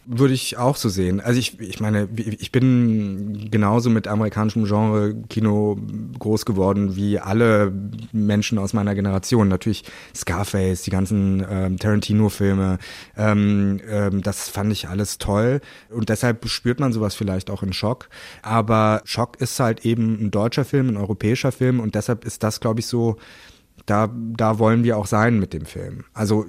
Würde 0.05 0.33
ich 0.33 0.57
auch 0.57 0.75
so 0.75 0.89
sehen. 0.89 1.19
Also 1.19 1.39
ich, 1.39 1.59
ich 1.59 1.79
meine, 1.79 2.09
ich 2.15 2.51
bin 2.51 3.49
genauso 3.51 3.91
mit 3.91 4.07
amerikanischem 4.07 4.65
Genre-Kino 4.65 5.77
groß 6.17 6.45
geworden 6.45 6.95
wie 6.95 7.19
alle 7.19 7.71
Menschen 8.12 8.57
aus 8.57 8.73
meiner 8.73 8.95
Generation. 8.95 9.47
Natürlich 9.47 9.83
Scarface, 10.15 10.81
die 10.81 10.89
ganzen 10.89 11.45
ähm, 11.47 11.77
Tarantino-Filme, 11.77 12.79
ähm, 13.17 13.81
ähm, 13.88 14.23
das 14.23 14.49
fand 14.49 14.71
ich 14.71 14.88
alles 14.88 15.19
toll. 15.19 15.62
Und 15.89 16.09
deshalb 16.09 16.47
spürt 16.47 16.79
man 16.79 16.91
sowas 16.91 17.13
vielleicht 17.13 17.51
auch 17.51 17.62
in 17.62 17.73
Schock. 17.73 18.09
Aber 18.41 19.01
Schock 19.05 19.39
ist 19.39 19.59
halt 19.59 19.85
eben 19.85 20.17
ein 20.19 20.31
deutscher 20.31 20.65
Film, 20.65 20.89
ein 20.89 20.97
europäischer 20.97 21.51
Film 21.51 21.79
und 21.79 21.93
deshalb 21.93 22.25
ist 22.25 22.41
das, 22.41 22.59
glaube 22.59 22.79
ich, 22.79 22.88
so 22.88 23.17
da, 23.89 24.10
da 24.13 24.60
wollen 24.60 24.84
wir 24.84 24.97
auch 24.97 25.08
sein 25.08 25.39
mit 25.39 25.54
dem 25.54 25.65
Film. 25.65 26.04
Also 26.13 26.45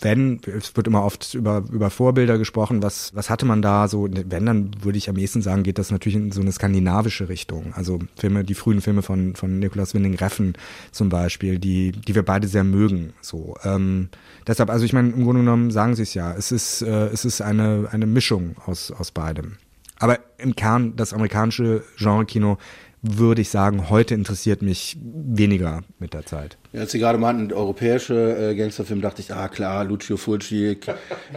wenn, 0.00 0.40
es 0.46 0.76
wird 0.76 0.86
immer 0.86 1.04
oft 1.04 1.34
über, 1.34 1.64
über 1.70 1.90
Vorbilder 1.90 2.38
gesprochen, 2.38 2.82
was, 2.82 3.14
was 3.14 3.30
hatte 3.30 3.46
man 3.46 3.62
da 3.62 3.88
so, 3.88 4.08
wenn, 4.10 4.46
dann 4.46 4.70
würde 4.82 4.98
ich 4.98 5.08
am 5.08 5.16
ehesten 5.16 5.42
sagen, 5.42 5.62
geht 5.62 5.78
das 5.78 5.90
natürlich 5.90 6.16
in 6.16 6.32
so 6.32 6.40
eine 6.40 6.52
skandinavische 6.52 7.28
Richtung. 7.28 7.72
Also 7.74 7.98
Filme, 8.16 8.44
die 8.44 8.54
frühen 8.54 8.80
Filme 8.80 9.02
von, 9.02 9.34
von 9.34 9.58
Nikolaus 9.58 9.94
Winding 9.94 10.14
Reffen 10.14 10.54
zum 10.92 11.08
Beispiel, 11.08 11.58
die, 11.58 11.92
die 11.92 12.14
wir 12.14 12.22
beide 12.24 12.46
sehr 12.46 12.64
mögen. 12.64 13.12
So, 13.20 13.56
ähm, 13.64 14.08
deshalb, 14.46 14.70
also 14.70 14.84
ich 14.84 14.92
meine, 14.92 15.10
im 15.10 15.24
Grunde 15.24 15.40
genommen 15.40 15.70
sagen 15.70 15.94
sie 15.94 16.02
es 16.02 16.14
ja, 16.14 16.34
es 16.34 16.52
ist, 16.52 16.82
äh, 16.82 17.06
es 17.06 17.24
ist 17.24 17.40
eine, 17.40 17.88
eine 17.90 18.06
Mischung 18.06 18.56
aus, 18.66 18.90
aus 18.90 19.10
beidem. 19.10 19.56
Aber 19.98 20.18
im 20.38 20.56
Kern, 20.56 20.96
das 20.96 21.12
amerikanische 21.12 21.84
Genre-Kino 21.96 22.58
würde 23.06 23.42
ich 23.42 23.50
sagen, 23.50 23.90
heute 23.90 24.14
interessiert 24.14 24.62
mich 24.62 24.96
weniger 24.98 25.82
mit 25.98 26.14
der 26.14 26.24
Zeit. 26.24 26.56
Ja, 26.72 26.80
als 26.80 26.92
Sie 26.92 26.98
gerade 26.98 27.18
meinten, 27.18 27.52
europäische 27.52 28.50
äh, 28.50 28.54
Gangsterfilm, 28.56 29.02
dachte 29.02 29.20
ich, 29.20 29.32
ah 29.32 29.48
klar, 29.48 29.84
Lucio 29.84 30.16
Fulci, 30.16 30.78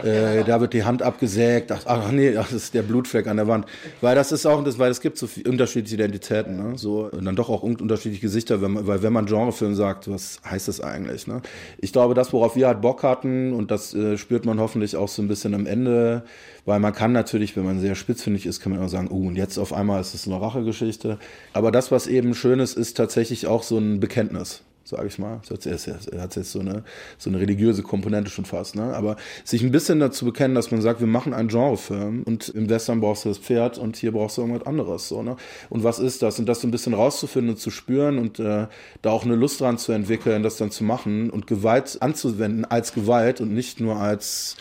äh, 0.02 0.44
da 0.44 0.60
wird 0.62 0.72
die 0.72 0.84
Hand 0.84 1.02
abgesägt, 1.02 1.70
ach, 1.70 1.82
ach 1.84 2.10
nee, 2.10 2.32
das 2.32 2.52
ist 2.52 2.72
der 2.72 2.82
Blutfleck 2.82 3.26
an 3.26 3.36
der 3.36 3.46
Wand. 3.46 3.66
Weil 4.00 4.14
das 4.14 4.32
ist 4.32 4.46
auch, 4.46 4.64
das, 4.64 4.78
weil 4.78 4.90
es 4.90 5.02
gibt 5.02 5.18
so 5.18 5.26
viele 5.26 5.50
unterschiedliche 5.50 5.96
Identitäten, 5.96 6.56
ne? 6.56 6.78
so, 6.78 7.10
und 7.12 7.26
dann 7.26 7.36
doch 7.36 7.50
auch 7.50 7.62
unterschiedliche 7.62 8.22
Gesichter, 8.22 8.62
wenn 8.62 8.72
man, 8.72 8.86
weil 8.86 9.02
wenn 9.02 9.12
man 9.12 9.26
Genrefilm 9.26 9.74
sagt, 9.74 10.10
was 10.10 10.40
heißt 10.48 10.68
das 10.68 10.80
eigentlich? 10.80 11.26
Ne? 11.26 11.42
Ich 11.76 11.92
glaube, 11.92 12.14
das, 12.14 12.32
worauf 12.32 12.56
wir 12.56 12.66
halt 12.66 12.80
Bock 12.80 13.02
hatten, 13.02 13.52
und 13.52 13.70
das 13.70 13.94
äh, 13.94 14.16
spürt 14.16 14.46
man 14.46 14.58
hoffentlich 14.58 14.96
auch 14.96 15.08
so 15.08 15.20
ein 15.20 15.28
bisschen 15.28 15.54
am 15.54 15.66
Ende, 15.66 16.24
weil 16.68 16.80
man 16.80 16.92
kann 16.92 17.12
natürlich, 17.12 17.56
wenn 17.56 17.64
man 17.64 17.80
sehr 17.80 17.94
spitzfindig 17.94 18.44
ist, 18.44 18.60
kann 18.60 18.72
man 18.72 18.82
auch 18.82 18.90
sagen, 18.90 19.08
oh, 19.10 19.26
und 19.26 19.36
jetzt 19.36 19.56
auf 19.56 19.72
einmal 19.72 20.02
ist 20.02 20.12
es 20.12 20.26
eine 20.26 20.38
Rachegeschichte. 20.38 21.18
Aber 21.54 21.72
das, 21.72 21.90
was 21.90 22.06
eben 22.06 22.34
schön 22.34 22.60
ist, 22.60 22.76
ist 22.76 22.94
tatsächlich 22.94 23.46
auch 23.46 23.62
so 23.62 23.78
ein 23.78 24.00
Bekenntnis 24.00 24.62
sage 24.88 25.06
ich 25.06 25.18
mal. 25.18 25.40
Das 25.46 25.86
hat 25.86 26.36
jetzt 26.36 26.50
so 26.50 26.60
eine, 26.60 26.82
so 27.18 27.28
eine 27.28 27.38
religiöse 27.40 27.82
Komponente 27.82 28.30
schon 28.30 28.46
fast. 28.46 28.74
Ne? 28.74 28.94
Aber 28.94 29.16
sich 29.44 29.62
ein 29.62 29.70
bisschen 29.70 30.00
dazu 30.00 30.24
bekennen, 30.24 30.54
dass 30.54 30.70
man 30.70 30.80
sagt, 30.80 31.00
wir 31.00 31.06
machen 31.06 31.34
einen 31.34 31.48
Genrefilm 31.48 32.22
und 32.22 32.48
im 32.48 32.70
Western 32.70 33.00
brauchst 33.00 33.24
du 33.24 33.28
das 33.28 33.38
Pferd 33.38 33.76
und 33.76 33.96
hier 33.96 34.12
brauchst 34.12 34.38
du 34.38 34.42
irgendwas 34.42 34.66
anderes. 34.66 35.08
So, 35.08 35.22
ne? 35.22 35.36
Und 35.68 35.84
was 35.84 35.98
ist 35.98 36.22
das? 36.22 36.38
Und 36.38 36.46
das 36.46 36.62
so 36.62 36.68
ein 36.68 36.70
bisschen 36.70 36.94
rauszufinden 36.94 37.50
und 37.50 37.58
zu 37.58 37.70
spüren 37.70 38.18
und 38.18 38.40
äh, 38.40 38.66
da 39.02 39.10
auch 39.10 39.24
eine 39.24 39.34
Lust 39.34 39.60
dran 39.60 39.76
zu 39.76 39.92
entwickeln, 39.92 40.42
das 40.42 40.56
dann 40.56 40.70
zu 40.70 40.84
machen 40.84 41.28
und 41.28 41.46
Gewalt 41.46 41.98
anzuwenden 42.00 42.64
als 42.64 42.94
Gewalt 42.94 43.42
und 43.42 43.52
nicht 43.52 43.80
nur 43.80 43.96
als 43.96 44.56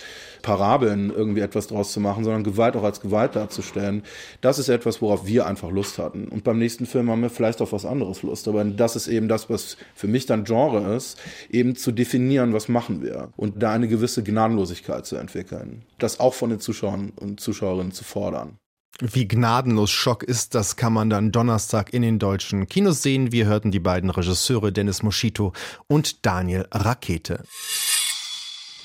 Parabeln 0.48 1.10
irgendwie 1.14 1.42
etwas 1.42 1.68
draus 1.68 1.92
zu 1.92 2.00
machen, 2.00 2.24
sondern 2.24 2.46
Gewalt 2.46 2.78
auch 2.78 2.84
als 2.84 3.02
Gewalt 3.02 3.36
darzustellen. 3.36 4.04
Das 4.40 4.60
ist 4.60 4.70
etwas, 4.70 5.02
worauf 5.02 5.28
wir 5.28 5.46
einfach 5.46 5.70
Lust 5.70 5.98
hatten. 5.98 6.30
Und 6.30 6.46
beim 6.46 6.58
nächsten 6.58 6.86
Film 6.86 7.10
haben 7.10 7.22
wir 7.22 7.30
vielleicht 7.30 7.62
auf 7.62 7.74
was 7.74 7.86
anderes 7.86 8.24
Lust. 8.24 8.48
Aber 8.48 8.64
das 8.64 8.96
ist 8.96 9.10
eben 9.10 9.28
das, 9.28 9.50
was 9.50 9.76
für 9.94 10.08
mich 10.08 10.26
dann 10.26 10.46
Genre 10.46 10.96
ist, 10.96 11.18
eben 11.50 11.76
zu 11.76 11.92
definieren, 11.92 12.54
was 12.54 12.70
machen 12.70 13.04
wir. 13.04 13.34
Und 13.36 13.62
da 13.62 13.74
eine 13.74 13.90
gewisse 13.90 14.24
Gnadenlosigkeit 14.24 15.06
zu 15.06 15.18
entwickeln. 15.18 15.84
Das 15.98 16.22
auch 16.22 16.34
von 16.34 16.50
den 16.50 16.62
Zuschauern 16.62 17.12
und 17.18 17.42
Zuschauerinnen 17.42 17.92
zu 17.92 18.06
fordern. 18.06 18.58
Wie 19.02 19.28
gnadenlos 19.28 19.92
Schock 19.92 20.24
ist, 20.24 20.56
das 20.56 20.78
kann 20.78 20.94
man 20.94 21.10
dann 21.10 21.34
Donnerstag 21.34 21.94
in 21.94 22.04
den 22.04 22.20
deutschen 22.20 22.68
Kinos 22.68 23.04
sehen. 23.04 23.34
Wir 23.34 23.48
hörten 23.48 23.70
die 23.70 23.82
beiden 23.82 24.10
Regisseure 24.10 24.72
Dennis 24.72 25.04
Moschito 25.04 25.52
und 25.88 26.26
Daniel 26.26 26.68
Rakete. 26.72 27.44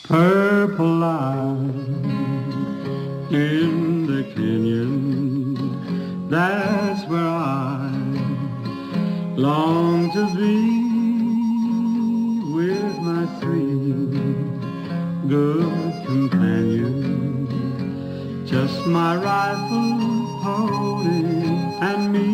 Purple 0.05 0.97
line 0.97 1.71
in 3.31 4.07
the 4.07 4.25
canyon. 4.35 5.57
That's 6.29 7.07
where 7.09 7.21
I 7.21 7.91
long 9.37 10.11
to 10.13 10.27
be 10.35 10.83
with 12.53 12.99
my 12.99 13.27
three 13.41 13.93
good 15.29 16.05
companions. 16.05 17.51
Just 18.51 18.87
my 18.87 19.17
rifle, 19.17 20.41
pony, 20.43 21.25
and 21.81 22.13
me. 22.13 22.32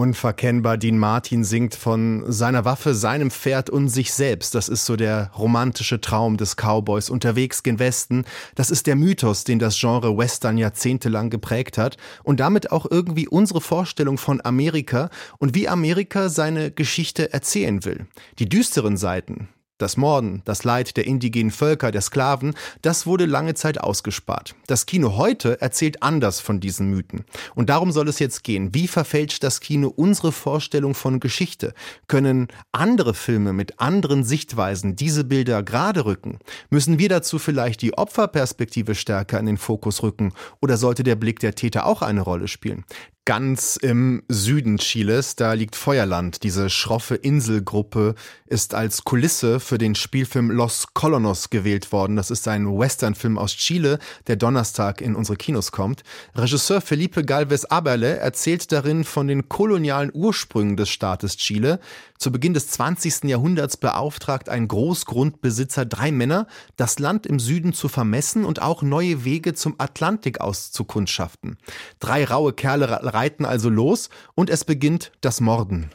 Unverkennbar, 0.00 0.78
Dean 0.78 0.96
Martin 0.96 1.44
singt 1.44 1.74
von 1.74 2.24
seiner 2.32 2.64
Waffe, 2.64 2.94
seinem 2.94 3.30
Pferd 3.30 3.68
und 3.68 3.90
sich 3.90 4.14
selbst. 4.14 4.54
Das 4.54 4.70
ist 4.70 4.86
so 4.86 4.96
der 4.96 5.30
romantische 5.36 6.00
Traum 6.00 6.38
des 6.38 6.56
Cowboys 6.56 7.10
unterwegs 7.10 7.62
gen 7.62 7.78
Westen. 7.78 8.24
Das 8.54 8.70
ist 8.70 8.86
der 8.86 8.96
Mythos, 8.96 9.44
den 9.44 9.58
das 9.58 9.78
Genre 9.78 10.16
Western 10.16 10.56
jahrzehntelang 10.56 11.28
geprägt 11.28 11.76
hat 11.76 11.98
und 12.22 12.40
damit 12.40 12.72
auch 12.72 12.86
irgendwie 12.90 13.28
unsere 13.28 13.60
Vorstellung 13.60 14.16
von 14.16 14.40
Amerika 14.42 15.10
und 15.36 15.54
wie 15.54 15.68
Amerika 15.68 16.30
seine 16.30 16.70
Geschichte 16.70 17.34
erzählen 17.34 17.84
will. 17.84 18.06
Die 18.38 18.48
düsteren 18.48 18.96
Seiten, 18.96 19.50
das 19.80 19.96
Morden, 19.96 20.42
das 20.44 20.64
Leid 20.64 20.96
der 20.96 21.06
indigenen 21.06 21.50
Völker, 21.50 21.90
der 21.90 22.00
Sklaven, 22.00 22.54
das 22.82 23.06
wurde 23.06 23.26
lange 23.26 23.54
Zeit 23.54 23.80
ausgespart. 23.80 24.54
Das 24.66 24.86
Kino 24.86 25.16
heute 25.16 25.60
erzählt 25.60 26.02
anders 26.02 26.40
von 26.40 26.60
diesen 26.60 26.90
Mythen. 26.90 27.24
Und 27.54 27.70
darum 27.70 27.92
soll 27.92 28.08
es 28.08 28.18
jetzt 28.18 28.44
gehen. 28.44 28.74
Wie 28.74 28.88
verfälscht 28.88 29.42
das 29.42 29.60
Kino 29.60 29.88
unsere 29.88 30.32
Vorstellung 30.32 30.94
von 30.94 31.20
Geschichte? 31.20 31.74
Können 32.08 32.48
andere 32.72 33.14
Filme 33.14 33.52
mit 33.52 33.80
anderen 33.80 34.24
Sichtweisen 34.24 34.96
diese 34.96 35.24
Bilder 35.24 35.62
gerade 35.62 36.04
rücken? 36.04 36.38
Müssen 36.70 36.98
wir 36.98 37.08
dazu 37.08 37.38
vielleicht 37.38 37.82
die 37.82 37.96
Opferperspektive 37.96 38.94
stärker 38.94 39.38
in 39.38 39.46
den 39.46 39.58
Fokus 39.58 40.02
rücken? 40.02 40.32
Oder 40.60 40.76
sollte 40.76 41.02
der 41.02 41.16
Blick 41.16 41.40
der 41.40 41.54
Täter 41.54 41.86
auch 41.86 42.02
eine 42.02 42.20
Rolle 42.20 42.48
spielen? 42.48 42.84
Ganz 43.30 43.76
im 43.76 44.24
Süden 44.26 44.78
Chiles. 44.78 45.36
Da 45.36 45.52
liegt 45.52 45.76
Feuerland. 45.76 46.42
Diese 46.42 46.68
schroffe 46.68 47.14
Inselgruppe 47.14 48.16
ist 48.46 48.74
als 48.74 49.04
Kulisse 49.04 49.60
für 49.60 49.78
den 49.78 49.94
Spielfilm 49.94 50.50
Los 50.50 50.88
Colonos 50.94 51.48
gewählt 51.48 51.92
worden. 51.92 52.16
Das 52.16 52.32
ist 52.32 52.48
ein 52.48 52.66
Westernfilm 52.66 53.38
aus 53.38 53.52
Chile, 53.52 54.00
der 54.26 54.34
Donnerstag 54.34 55.00
in 55.00 55.14
unsere 55.14 55.36
Kinos 55.36 55.70
kommt. 55.70 56.02
Regisseur 56.34 56.80
Felipe 56.80 57.24
Galvez 57.24 57.64
Aberle 57.66 58.16
erzählt 58.16 58.72
darin 58.72 59.04
von 59.04 59.28
den 59.28 59.48
kolonialen 59.48 60.10
Ursprüngen 60.12 60.76
des 60.76 60.88
Staates 60.88 61.36
Chile. 61.36 61.78
Zu 62.18 62.32
Beginn 62.32 62.52
des 62.52 62.68
20. 62.68 63.24
Jahrhunderts 63.24 63.76
beauftragt 63.76 64.50
ein 64.50 64.68
Großgrundbesitzer 64.68 65.86
drei 65.86 66.12
Männer, 66.12 66.48
das 66.76 66.98
Land 66.98 67.26
im 67.26 67.38
Süden 67.38 67.72
zu 67.72 67.88
vermessen 67.88 68.44
und 68.44 68.60
auch 68.60 68.82
neue 68.82 69.24
Wege 69.24 69.54
zum 69.54 69.76
Atlantik 69.78 70.40
auszukundschaften. 70.40 71.56
Drei 71.98 72.24
raue 72.24 72.52
Kerle 72.52 73.00
reiten 73.20 73.44
also 73.44 73.68
los 73.68 74.08
und 74.34 74.48
es 74.48 74.64
beginnt 74.64 75.12
das 75.20 75.40
Morden. 75.40 75.90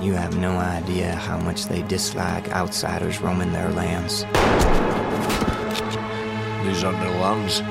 You 0.00 0.14
have 0.14 0.36
no 0.38 0.58
idea 0.60 1.16
how 1.16 1.38
much 1.38 1.66
they 1.66 1.82
dislike 1.82 2.48
outsiders 2.54 3.20
roaming 3.20 3.52
their 3.52 3.70
lands. 3.70 4.26
These 6.64 6.84
are 6.84 6.92
their 6.92 7.20
lands. 7.20 7.62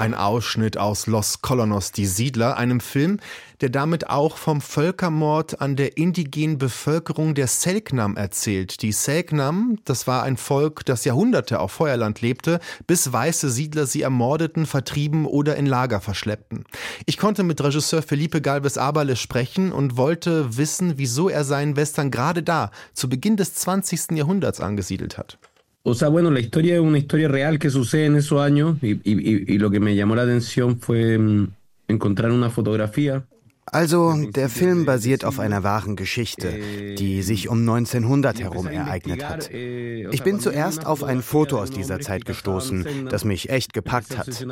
Ein 0.00 0.14
Ausschnitt 0.14 0.78
aus 0.78 1.06
Los 1.06 1.42
Colonos, 1.42 1.92
die 1.92 2.06
Siedler, 2.06 2.56
einem 2.56 2.80
Film, 2.80 3.18
der 3.60 3.68
damit 3.68 4.08
auch 4.08 4.38
vom 4.38 4.62
Völkermord 4.62 5.60
an 5.60 5.76
der 5.76 5.98
indigenen 5.98 6.56
Bevölkerung 6.56 7.34
der 7.34 7.46
Selknam 7.48 8.16
erzählt. 8.16 8.80
Die 8.80 8.92
Selknam, 8.92 9.76
das 9.84 10.06
war 10.06 10.22
ein 10.22 10.38
Volk, 10.38 10.86
das 10.86 11.04
Jahrhunderte 11.04 11.60
auf 11.60 11.72
Feuerland 11.72 12.22
lebte, 12.22 12.60
bis 12.86 13.12
weiße 13.12 13.50
Siedler 13.50 13.84
sie 13.84 14.00
ermordeten, 14.00 14.64
vertrieben 14.64 15.26
oder 15.26 15.56
in 15.56 15.66
Lager 15.66 16.00
verschleppten. 16.00 16.64
Ich 17.04 17.18
konnte 17.18 17.42
mit 17.42 17.62
Regisseur 17.62 18.00
Felipe 18.00 18.40
Galvez 18.40 18.78
Abale 18.78 19.16
sprechen 19.16 19.70
und 19.70 19.98
wollte 19.98 20.56
wissen, 20.56 20.94
wieso 20.96 21.28
er 21.28 21.44
seinen 21.44 21.76
Western 21.76 22.10
gerade 22.10 22.42
da, 22.42 22.70
zu 22.94 23.10
Beginn 23.10 23.36
des 23.36 23.52
20. 23.52 24.12
Jahrhunderts 24.12 24.62
angesiedelt 24.62 25.18
hat. 25.18 25.36
O 25.82 25.94
sea, 25.94 26.08
bueno, 26.08 26.30
la 26.30 26.40
historia 26.40 26.74
es 26.74 26.80
una 26.80 26.98
historia 26.98 27.28
real 27.28 27.58
que 27.58 27.70
sucede 27.70 28.06
en 28.06 28.16
esos 28.16 28.40
años 28.40 28.76
y, 28.82 28.92
y, 28.92 29.54
y 29.54 29.58
lo 29.58 29.70
que 29.70 29.80
me 29.80 29.96
llamó 29.96 30.14
la 30.14 30.22
atención 30.22 30.78
fue 30.78 31.18
mm, 31.18 31.48
encontrar 31.88 32.30
una 32.30 32.50
fotografía 32.50 33.24
also, 33.72 34.14
der 34.34 34.48
Film 34.48 34.84
basiert 34.84 35.24
auf 35.24 35.38
einer 35.38 35.62
wahren 35.62 35.94
Geschichte, 35.94 36.58
die 36.98 37.22
sich 37.22 37.48
um 37.48 37.60
1900 37.60 38.40
herum 38.40 38.66
ereignet 38.66 39.28
hat. 39.28 39.48
Ich 39.52 40.22
bin 40.24 40.40
zuerst 40.40 40.86
auf 40.86 41.04
ein 41.04 41.22
Foto 41.22 41.60
aus 41.60 41.70
dieser 41.70 42.00
Zeit 42.00 42.24
gestoßen, 42.24 43.08
das 43.08 43.24
mich 43.24 43.50
echt 43.50 43.72
gepackt 43.72 44.18
hat. 44.18 44.44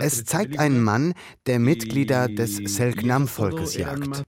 Es 0.00 0.24
zeigt 0.24 0.58
einen 0.58 0.82
Mann, 0.82 1.12
der 1.46 1.58
Mitglieder 1.58 2.28
des 2.28 2.56
Selknam-Volkes 2.56 3.76
jagt. 3.76 4.24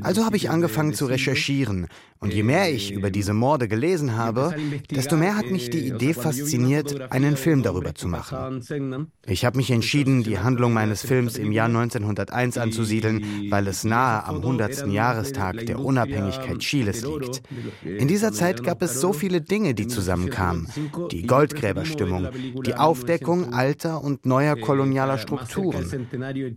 Also 0.00 0.24
habe 0.24 0.36
ich 0.36 0.50
angefangen 0.50 0.94
zu 0.94 1.06
recherchieren. 1.06 1.86
Und 2.18 2.32
je 2.32 2.42
mehr 2.42 2.72
ich 2.72 2.92
über 2.92 3.10
diese 3.10 3.34
Morde 3.34 3.68
gelesen 3.68 4.16
habe, 4.16 4.54
desto 4.90 5.16
mehr 5.16 5.36
hat 5.36 5.50
mich 5.50 5.68
die 5.68 5.86
Idee 5.86 6.14
fasziniert, 6.14 7.12
einen 7.12 7.36
Film 7.36 7.62
darüber 7.62 7.94
zu 7.94 8.08
machen. 8.08 9.12
Ich 9.26 9.44
habe 9.44 9.58
mich 9.58 9.70
entschieden, 9.70 10.22
die 10.22 10.38
Handlung 10.38 10.72
meines 10.72 11.02
Films 11.02 11.36
im 11.36 11.52
Jahr 11.52 11.66
1901 11.66 12.56
anzusiedeln, 12.56 13.50
weil 13.50 13.66
es 13.66 13.84
nahe 13.84 14.24
am 14.24 14.36
100. 14.36 14.86
Jahrestag 14.86 15.66
der 15.66 15.78
Unabhängigkeit 15.78 16.58
Chiles 16.60 17.04
liegt. 17.04 17.42
In 17.84 18.08
dieser 18.08 18.32
Zeit 18.32 18.64
gab 18.64 18.80
es 18.82 18.98
so 18.98 19.12
viele 19.12 19.42
Dinge, 19.42 19.74
die 19.74 19.86
zusammenkamen. 19.86 20.68
Die 21.10 21.26
Goldgräberstimmung, 21.26 22.28
die 22.64 22.74
Aufdeckung 22.76 23.52
alter 23.52 24.02
und 24.02 24.24
neuer 24.24 24.56
kolonialer 24.56 25.18
Strukturen. 25.18 26.08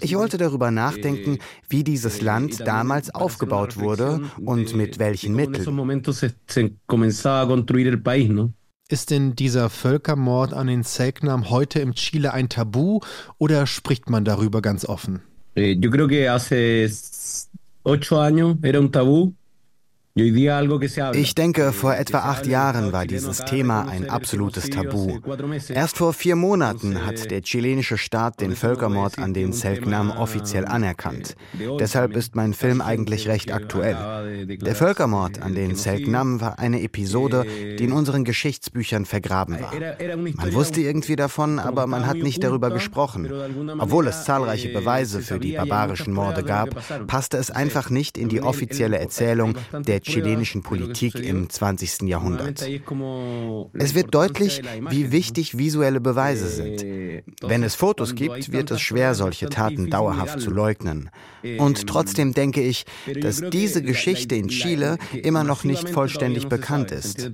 Ich 0.01 0.15
wollte 0.15 0.37
darüber 0.37 0.71
nachdenken, 0.71 1.39
wie 1.67 1.83
dieses 1.83 2.21
Land 2.21 2.65
damals 2.65 3.08
aufgebaut 3.15 3.77
wurde 3.77 4.21
und 4.45 4.75
mit 4.75 4.99
welchen 4.99 5.35
Mitteln. 5.35 5.65
Ist 8.91 9.11
denn 9.11 9.35
dieser 9.35 9.69
Völkermord 9.69 10.53
an 10.53 10.67
den 10.67 10.83
Selknam 10.83 11.49
heute 11.51 11.79
im 11.79 11.93
Chile 11.93 12.33
ein 12.33 12.49
Tabu 12.49 13.01
oder 13.37 13.67
spricht 13.67 14.09
man 14.09 14.25
darüber 14.25 14.61
ganz 14.61 14.83
offen? 14.83 15.21
Eh, 15.55 15.73
yo 15.73 15.91
creo 15.91 16.07
que 16.07 16.29
hace 16.29 16.89
ocho 17.83 18.19
años 18.19 18.57
era 18.61 18.79
un 18.79 18.91
tabú. 18.91 19.33
Ich 20.15 21.35
denke, 21.35 21.71
vor 21.71 21.95
etwa 21.95 22.19
acht 22.19 22.47
Jahren 22.47 22.91
war 22.91 23.05
dieses 23.05 23.45
Thema 23.45 23.87
ein 23.87 24.09
absolutes 24.09 24.69
Tabu. 24.69 25.19
Erst 25.69 25.97
vor 25.97 26.13
vier 26.13 26.35
Monaten 26.35 27.05
hat 27.05 27.29
der 27.31 27.41
chilenische 27.41 27.97
Staat 27.97 28.41
den 28.41 28.55
Völkermord 28.55 29.19
an 29.19 29.33
den 29.33 29.53
Selknam 29.53 30.09
offiziell 30.09 30.65
anerkannt. 30.65 31.35
Deshalb 31.79 32.15
ist 32.15 32.35
mein 32.35 32.53
Film 32.53 32.81
eigentlich 32.81 33.27
recht 33.27 33.53
aktuell. 33.53 34.47
Der 34.47 34.75
Völkermord 34.75 35.41
an 35.41 35.53
den 35.53 35.75
Selknam 35.75 36.41
war 36.41 36.59
eine 36.59 36.81
Episode, 36.81 37.45
die 37.77 37.83
in 37.83 37.91
unseren 37.91 38.23
Geschichtsbüchern 38.23 39.05
vergraben 39.05 39.59
war. 39.61 39.73
Man 40.35 40.53
wusste 40.53 40.81
irgendwie 40.81 41.15
davon, 41.15 41.59
aber 41.59 41.87
man 41.87 42.07
hat 42.07 42.17
nicht 42.17 42.43
darüber 42.43 42.71
gesprochen. 42.71 43.31
Obwohl 43.77 44.07
es 44.07 44.25
zahlreiche 44.25 44.69
Beweise 44.69 45.21
für 45.21 45.39
die 45.39 45.53
barbarischen 45.53 46.13
Morde 46.13 46.43
gab, 46.43 46.69
passte 47.07 47.37
es 47.37 47.51
einfach 47.51 47.89
nicht 47.89 48.17
in 48.17 48.27
die 48.27 48.41
offizielle 48.41 48.97
Erzählung 48.97 49.55
der 49.71 49.98
chilenischen 50.01 50.63
Politik 50.63 51.15
im 51.15 51.49
20. 51.49 52.01
Jahrhundert. 52.03 52.61
Es 53.73 53.95
wird 53.95 54.13
deutlich, 54.13 54.61
wie 54.89 55.11
wichtig 55.11 55.57
visuelle 55.57 56.01
Beweise 56.01 56.47
sind. 56.47 56.85
Wenn 57.41 57.63
es 57.63 57.75
Fotos 57.75 58.15
gibt, 58.15 58.51
wird 58.51 58.71
es 58.71 58.81
schwer, 58.81 59.15
solche 59.15 59.49
Taten 59.49 59.89
dauerhaft 59.89 60.41
zu 60.41 60.51
leugnen. 60.51 61.09
Und 61.57 61.87
trotzdem 61.87 62.33
denke 62.33 62.61
ich, 62.61 62.85
dass 63.21 63.41
diese 63.49 63.81
Geschichte 63.81 64.35
in 64.35 64.49
Chile 64.49 64.97
immer 65.13 65.43
noch 65.43 65.63
nicht 65.63 65.89
vollständig 65.89 66.47
bekannt 66.47 66.91
ist. 66.91 67.31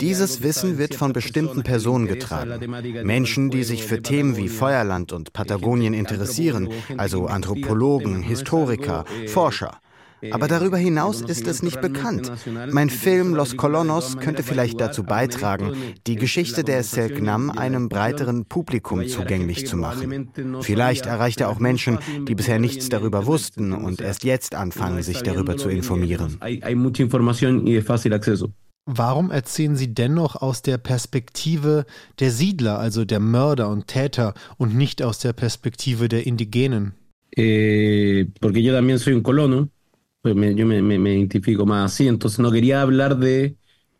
Dieses 0.00 0.42
Wissen 0.42 0.78
wird 0.78 0.94
von 0.94 1.12
bestimmten 1.12 1.62
Personen 1.62 2.06
getragen. 2.06 2.70
Menschen, 3.04 3.50
die 3.50 3.64
sich 3.64 3.84
für 3.84 4.02
Themen 4.02 4.36
wie 4.36 4.48
Feuerland 4.48 5.12
und 5.12 5.32
Patagonien 5.32 5.94
interessieren, 5.94 6.68
also 6.96 7.26
Anthropologen, 7.26 8.22
Historiker, 8.22 9.04
Forscher. 9.26 9.80
Aber 10.30 10.48
darüber 10.48 10.76
hinaus 10.76 11.20
ist 11.22 11.46
es 11.46 11.62
nicht 11.62 11.80
bekannt. 11.80 12.30
Mein 12.70 12.90
Film 12.90 13.34
Los 13.34 13.56
Colonos 13.56 14.18
könnte 14.18 14.42
vielleicht 14.42 14.80
dazu 14.80 15.02
beitragen, 15.02 15.72
die 16.06 16.16
Geschichte 16.16 16.64
der 16.64 16.82
Selknam 16.82 17.50
einem 17.50 17.88
breiteren 17.88 18.44
Publikum 18.44 19.06
zugänglich 19.06 19.66
zu 19.66 19.76
machen. 19.76 20.30
Vielleicht 20.60 21.06
erreicht 21.06 21.40
er 21.40 21.48
auch 21.48 21.58
Menschen, 21.58 21.98
die 22.28 22.34
bisher 22.34 22.58
nichts 22.58 22.88
darüber 22.88 23.26
wussten 23.26 23.72
und 23.72 24.00
erst 24.00 24.24
jetzt 24.24 24.54
anfangen, 24.54 25.02
sich 25.02 25.22
darüber 25.22 25.56
zu 25.56 25.68
informieren. 25.68 26.38
Warum 28.86 29.30
erzählen 29.30 29.76
Sie 29.76 29.94
dennoch 29.94 30.36
aus 30.36 30.62
der 30.62 30.78
Perspektive 30.78 31.84
der 32.18 32.30
Siedler, 32.30 32.78
also 32.78 33.04
der 33.04 33.20
Mörder 33.20 33.68
und 33.68 33.86
Täter, 33.86 34.34
und 34.56 34.74
nicht 34.74 35.02
aus 35.02 35.18
der 35.18 35.32
Perspektive 35.32 36.08
der 36.08 36.26
Indigenen? 36.26 36.94
Eh, 37.36 38.26
porque 38.40 38.60
yo 38.60 38.72
también 38.72 38.98
soy 38.98 39.12
un 39.12 39.22
colono. 39.22 39.68
Pues 40.22 40.34
me, 40.34 40.54
yo 40.54 40.66
me, 40.66 40.82
me, 40.82 40.98
me 40.98 41.14
identifico 41.14 41.64
más 41.66 41.92
así, 41.92 42.08
entonces 42.08 42.40
no 42.40 42.50
quería 42.52 42.82
hablar 42.82 43.16
de, 43.18 43.56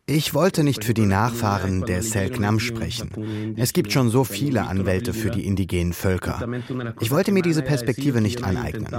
Ich 0.07 0.33
wollte 0.33 0.63
nicht 0.63 0.83
für 0.83 0.93
die 0.93 1.05
Nachfahren 1.05 1.85
der 1.85 2.01
Selknam 2.01 2.59
sprechen. 2.59 3.55
Es 3.55 3.71
gibt 3.71 3.93
schon 3.93 4.09
so 4.09 4.23
viele 4.23 4.63
Anwälte 4.63 5.13
für 5.13 5.29
die 5.29 5.45
indigenen 5.45 5.93
Völker. 5.93 6.45
Ich 6.99 7.11
wollte 7.11 7.31
mir 7.31 7.43
diese 7.43 7.61
Perspektive 7.61 8.19
nicht 8.19 8.43
aneignen. 8.43 8.89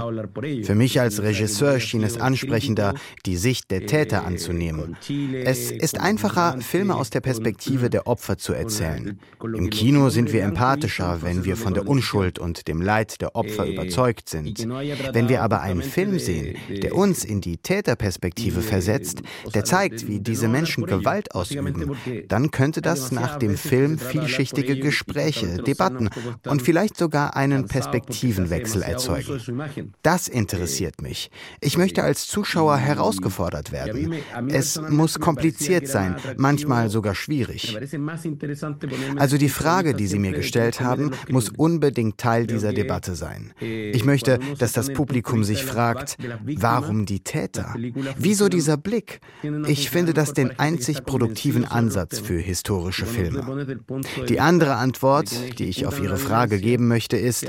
Für 0.63 0.75
mich 0.75 0.99
als 0.99 1.21
Regisseur 1.21 1.79
schien 1.79 2.03
es 2.03 2.19
ansprechender, 2.19 2.93
die 3.25 3.35
Sicht 3.35 3.69
der 3.69 3.85
Täter 3.85 4.25
anzunehmen. 4.25 4.95
Es 5.43 5.71
ist 5.71 5.99
einfacher, 5.99 6.57
Filme 6.61 6.95
aus 6.95 7.09
der 7.09 7.21
Perspektive 7.21 7.89
der 7.89 8.07
Opfer 8.07 8.37
zu 8.37 8.53
erzählen. 8.53 9.19
Im 9.41 9.69
Kino 9.69 10.09
sind 10.09 10.31
wir 10.31 10.43
empathischer, 10.43 11.21
wenn 11.21 11.43
wir 11.45 11.57
von 11.57 11.73
der 11.73 11.87
Unschuld 11.87 12.39
und 12.39 12.67
dem 12.67 12.81
Leid 12.81 13.21
der 13.21 13.35
Opfer 13.35 13.67
überzeugt 13.67 14.29
sind. 14.29 14.67
Wenn 15.13 15.29
wir 15.29 15.43
aber 15.43 15.61
einen 15.61 15.83
Film 15.83 16.17
sehen, 16.17 16.55
der 16.69 16.95
uns 16.95 17.25
in 17.25 17.41
die 17.41 17.57
Täterperspektive 17.57 18.61
versetzt, 18.61 19.21
der 19.53 19.65
zeigt, 19.65 20.07
wie 20.07 20.19
diese 20.19 20.47
Menschen 20.47 20.85
Gewalt 20.99 21.33
ausüben, 21.35 21.95
dann 22.27 22.51
könnte 22.51 22.81
das 22.81 23.11
nach 23.11 23.37
dem 23.37 23.57
Film 23.57 23.97
vielschichtige 23.97 24.77
Gespräche, 24.79 25.57
Debatten 25.57 26.09
und 26.47 26.61
vielleicht 26.61 26.97
sogar 26.97 27.35
einen 27.35 27.67
Perspektivenwechsel 27.67 28.83
erzeugen. 28.83 29.93
Das 30.01 30.27
interessiert 30.27 31.01
mich. 31.01 31.31
Ich 31.61 31.77
möchte 31.77 32.03
als 32.03 32.27
Zuschauer 32.27 32.77
herausgefordert 32.77 33.71
werden. 33.71 34.13
Es 34.49 34.79
muss 34.89 35.19
kompliziert 35.19 35.87
sein, 35.87 36.15
manchmal 36.37 36.89
sogar 36.89 37.15
schwierig. 37.15 37.77
Also 39.17 39.37
die 39.37 39.49
Frage, 39.49 39.93
die 39.93 40.07
Sie 40.07 40.19
mir 40.19 40.31
gestellt 40.31 40.81
haben, 40.81 41.11
muss 41.29 41.49
unbedingt 41.49 42.17
Teil 42.17 42.47
dieser 42.47 42.73
Debatte 42.73 43.15
sein. 43.15 43.53
Ich 43.59 44.05
möchte, 44.05 44.39
dass 44.59 44.73
das 44.73 44.91
Publikum 44.93 45.43
sich 45.43 45.63
fragt, 45.63 46.17
warum 46.57 47.05
die 47.05 47.21
Täter? 47.21 47.75
Wieso 48.17 48.49
dieser 48.49 48.77
Blick? 48.77 49.19
Ich 49.67 49.89
finde 49.89 50.13
das 50.13 50.33
den 50.33 50.59
einzigen 50.59 50.82
einzig 50.89 51.05
produktiven 51.05 51.63
Ansatz 51.63 52.19
für 52.19 52.37
historische 52.37 53.05
Filme. 53.05 53.77
Die 54.27 54.41
andere 54.41 54.75
Antwort, 54.75 55.31
die 55.59 55.65
ich 55.65 55.85
auf 55.85 56.01
Ihre 56.01 56.17
Frage 56.17 56.59
geben 56.59 56.89
möchte, 56.89 57.15
ist, 57.15 57.45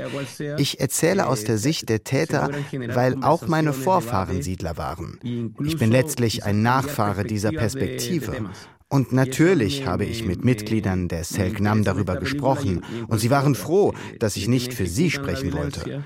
ich 0.57 0.79
erzähle 0.79 1.27
aus 1.27 1.43
der 1.43 1.57
Sicht 1.57 1.89
der 1.89 2.03
Täter, 2.05 2.49
weil 2.93 3.21
auch 3.23 3.47
meine 3.47 3.73
Vorfahren 3.73 4.41
Siedler 4.41 4.77
waren. 4.77 5.19
Ich 5.63 5.77
bin 5.77 5.91
letztlich 5.91 6.45
ein 6.45 6.61
Nachfahre 6.61 7.25
dieser 7.25 7.51
Perspektive. 7.51 8.49
Und 8.87 9.11
natürlich 9.11 9.85
habe 9.85 10.05
ich 10.05 10.25
mit 10.25 10.45
Mitgliedern 10.45 11.09
der 11.09 11.25
Selknam 11.25 11.83
darüber 11.83 12.15
gesprochen 12.15 12.83
und 13.07 13.19
sie 13.19 13.31
waren 13.31 13.55
froh, 13.55 13.93
dass 14.19 14.37
ich 14.37 14.47
nicht 14.47 14.73
für 14.73 14.85
sie 14.85 15.11
sprechen 15.11 15.51
wollte. 15.53 16.03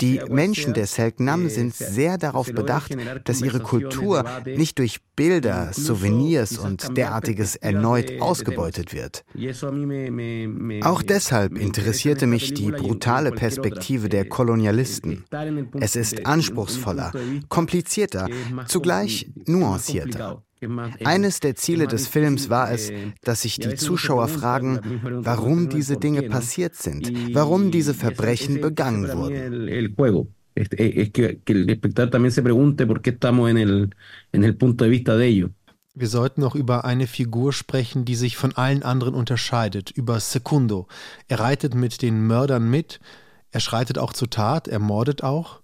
Die 0.00 0.20
Menschen 0.28 0.74
der 0.74 0.86
Selknam 0.86 1.48
sind 1.48 1.74
sehr 1.74 2.16
darauf 2.16 2.52
bedacht, 2.52 2.94
dass 3.24 3.42
ihre 3.42 3.60
Kultur 3.60 4.24
nicht 4.44 4.78
durch 4.78 5.00
Bilder, 5.16 5.72
Souvenirs 5.72 6.58
und 6.58 6.96
derartiges 6.96 7.56
erneut 7.56 8.20
ausgebeutet 8.20 8.94
wird. 8.94 9.24
Auch 10.84 11.02
deshalb 11.02 11.58
interessierte 11.58 12.26
mich 12.26 12.54
die 12.54 12.70
brutale 12.70 13.32
Perspektive 13.32 14.08
der 14.08 14.28
Kolonialisten. 14.28 15.24
Es 15.80 15.96
ist 15.96 16.26
anspruchsvoller, 16.26 17.12
komplizierter, 17.48 18.28
zugleich 18.66 19.30
nuancierter. 19.46 20.42
Eines 21.04 21.40
der 21.40 21.56
Ziele 21.56 21.86
des 21.86 22.06
Films 22.06 22.50
war 22.50 22.70
es, 22.70 22.92
dass 23.22 23.42
sich 23.42 23.58
die 23.58 23.74
Zuschauer 23.74 24.28
fragen, 24.28 25.00
warum 25.02 25.68
diese 25.68 25.96
Dinge 25.96 26.22
passiert 26.22 26.76
sind, 26.76 27.34
warum 27.34 27.70
diese 27.70 27.94
Verbrechen 27.94 28.60
begangen 28.60 29.12
wurden. 29.12 29.68
Wir 35.94 36.08
sollten 36.08 36.40
noch 36.40 36.54
über 36.54 36.84
eine 36.86 37.06
Figur 37.06 37.52
sprechen, 37.52 38.04
die 38.04 38.14
sich 38.14 38.36
von 38.36 38.56
allen 38.56 38.82
anderen 38.82 39.14
unterscheidet, 39.14 39.90
über 39.90 40.20
Secundo. 40.20 40.86
Er 41.28 41.40
reitet 41.40 41.74
mit 41.74 42.00
den 42.00 42.26
Mördern 42.26 42.70
mit, 42.70 43.00
er 43.50 43.60
schreitet 43.60 43.98
auch 43.98 44.14
zur 44.14 44.30
Tat, 44.30 44.68
er 44.68 44.78
mordet 44.78 45.22
auch. 45.22 45.60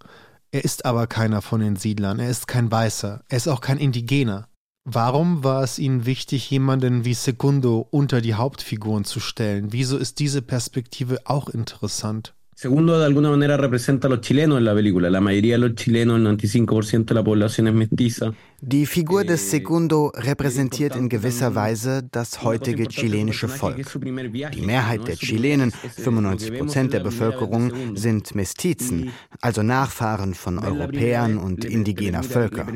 Er 0.50 0.64
ist 0.64 0.84
aber 0.84 1.06
keiner 1.06 1.40
von 1.40 1.60
den 1.60 1.76
Siedlern, 1.76 2.18
er 2.18 2.30
ist 2.30 2.46
kein 2.46 2.70
Weißer, 2.70 3.22
er 3.28 3.36
ist 3.36 3.48
auch 3.48 3.60
kein 3.60 3.78
Indigener. 3.78 4.48
Warum 4.84 5.44
war 5.44 5.62
es 5.62 5.78
Ihnen 5.78 6.06
wichtig, 6.06 6.50
jemanden 6.50 7.04
wie 7.04 7.14
Secundo 7.14 7.86
unter 7.90 8.20
die 8.20 8.34
Hauptfiguren 8.34 9.04
zu 9.04 9.20
stellen? 9.20 9.72
Wieso 9.72 9.98
ist 9.98 10.18
diese 10.18 10.40
Perspektive 10.40 11.18
auch 11.24 11.48
interessant? 11.48 12.34
Segundo, 12.54 12.96
de 12.98 13.04
alguna 13.04 13.30
manera 13.30 13.56
representa 13.56 14.08
a 14.08 14.10
los 14.10 14.20
chilenos 14.20 14.58
en 14.58 14.64
la 14.64 14.74
película. 14.74 15.08
La 15.10 15.20
mayoría 15.20 15.54
de 15.54 15.68
los 15.68 15.76
chilenos, 15.76 16.18
el 16.18 16.26
95% 16.26 17.04
de 17.04 17.14
la 17.14 17.22
población 17.22 17.68
es 17.68 17.74
mestiza. 17.74 18.34
Die 18.60 18.86
Figur 18.86 19.22
des 19.22 19.52
Segundo 19.52 20.08
repräsentiert 20.16 20.96
in 20.96 21.08
gewisser 21.08 21.54
Weise 21.54 22.02
das 22.10 22.42
heutige 22.42 22.88
chilenische 22.88 23.46
Volk. 23.46 23.86
Die 24.02 24.62
Mehrheit 24.62 25.06
der 25.06 25.14
Chilenen, 25.14 25.70
95 25.70 26.58
Prozent 26.58 26.92
der 26.92 26.98
Bevölkerung, 26.98 27.96
sind 27.96 28.34
Mestizen, 28.34 29.12
also 29.40 29.62
Nachfahren 29.62 30.34
von 30.34 30.58
Europäern 30.58 31.38
und 31.38 31.64
indigener 31.64 32.24
Völker. 32.24 32.66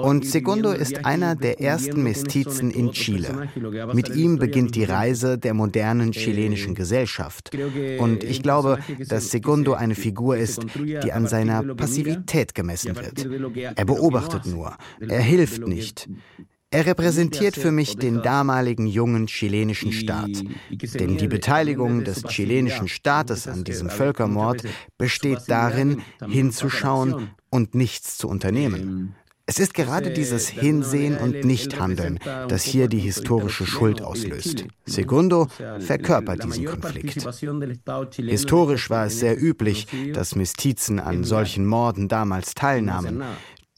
Und 0.00 0.26
Segundo 0.26 0.70
ist 0.70 1.04
einer 1.04 1.34
der 1.34 1.60
ersten 1.60 2.04
Mestizen 2.04 2.70
in 2.70 2.92
Chile. 2.92 3.48
Mit 3.92 4.14
ihm 4.14 4.38
beginnt 4.38 4.76
die 4.76 4.84
Reise 4.84 5.38
der 5.38 5.54
modernen 5.54 6.12
chilenischen 6.12 6.76
Gesellschaft. 6.76 7.50
Und 7.98 8.22
ich 8.22 8.44
glaube, 8.44 8.78
dass 9.08 9.32
Segundo 9.32 9.72
eine 9.72 9.96
Figur 9.96 10.36
ist, 10.36 10.64
die 10.76 11.12
an 11.12 11.26
seiner 11.26 11.64
Passivität 11.74 12.54
gemessen 12.54 12.94
wird. 12.94 13.26
Er 13.74 13.84
beobachtet 13.84 14.46
nur. 14.46 14.76
Er 15.08 15.20
hilft 15.20 15.66
nicht. 15.66 16.08
Er 16.72 16.86
repräsentiert 16.86 17.56
für 17.56 17.72
mich 17.72 17.96
den 17.96 18.22
damaligen 18.22 18.86
jungen 18.86 19.26
chilenischen 19.26 19.92
Staat. 19.92 20.30
Denn 20.70 21.16
die 21.16 21.26
Beteiligung 21.26 22.04
des 22.04 22.22
chilenischen 22.24 22.86
Staates 22.86 23.48
an 23.48 23.64
diesem 23.64 23.90
Völkermord 23.90 24.62
besteht 24.96 25.40
darin, 25.48 26.02
hinzuschauen 26.28 27.30
und 27.50 27.74
nichts 27.74 28.18
zu 28.18 28.28
unternehmen. 28.28 29.16
Es 29.50 29.58
ist 29.58 29.74
gerade 29.74 30.12
dieses 30.12 30.48
Hinsehen 30.48 31.16
und 31.16 31.44
Nichthandeln, 31.44 32.20
das 32.46 32.62
hier 32.62 32.86
die 32.86 33.00
historische 33.00 33.66
Schuld 33.66 34.00
auslöst. 34.00 34.64
Segundo 34.86 35.48
verkörpert 35.80 36.44
diesen 36.44 36.66
Konflikt. 36.66 37.26
Historisch 38.14 38.90
war 38.90 39.06
es 39.06 39.18
sehr 39.18 39.42
üblich, 39.42 39.88
dass 40.12 40.36
Mestizen 40.36 41.00
an 41.00 41.24
solchen 41.24 41.66
Morden 41.66 42.06
damals 42.06 42.54
teilnahmen. 42.54 43.24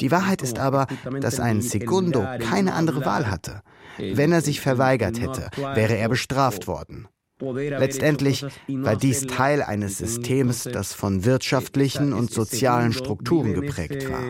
Die 0.02 0.10
Wahrheit 0.10 0.42
ist 0.42 0.58
aber, 0.58 0.88
dass 1.20 1.38
ein 1.38 1.62
Segundo 1.62 2.26
keine 2.40 2.74
andere 2.74 3.06
Wahl 3.06 3.30
hatte. 3.30 3.62
Wenn 3.98 4.32
er 4.32 4.40
sich 4.40 4.60
verweigert 4.60 5.20
hätte, 5.20 5.48
wäre 5.56 5.96
er 5.96 6.08
bestraft 6.08 6.66
worden. 6.66 7.06
Letztendlich 7.42 8.44
war 8.68 8.96
dies 8.96 9.26
Teil 9.26 9.62
eines 9.62 9.98
Systems, 9.98 10.64
das 10.64 10.92
von 10.92 11.24
wirtschaftlichen 11.24 12.12
und 12.12 12.30
sozialen 12.30 12.92
Strukturen 12.92 13.54
geprägt 13.54 14.08
war. 14.08 14.22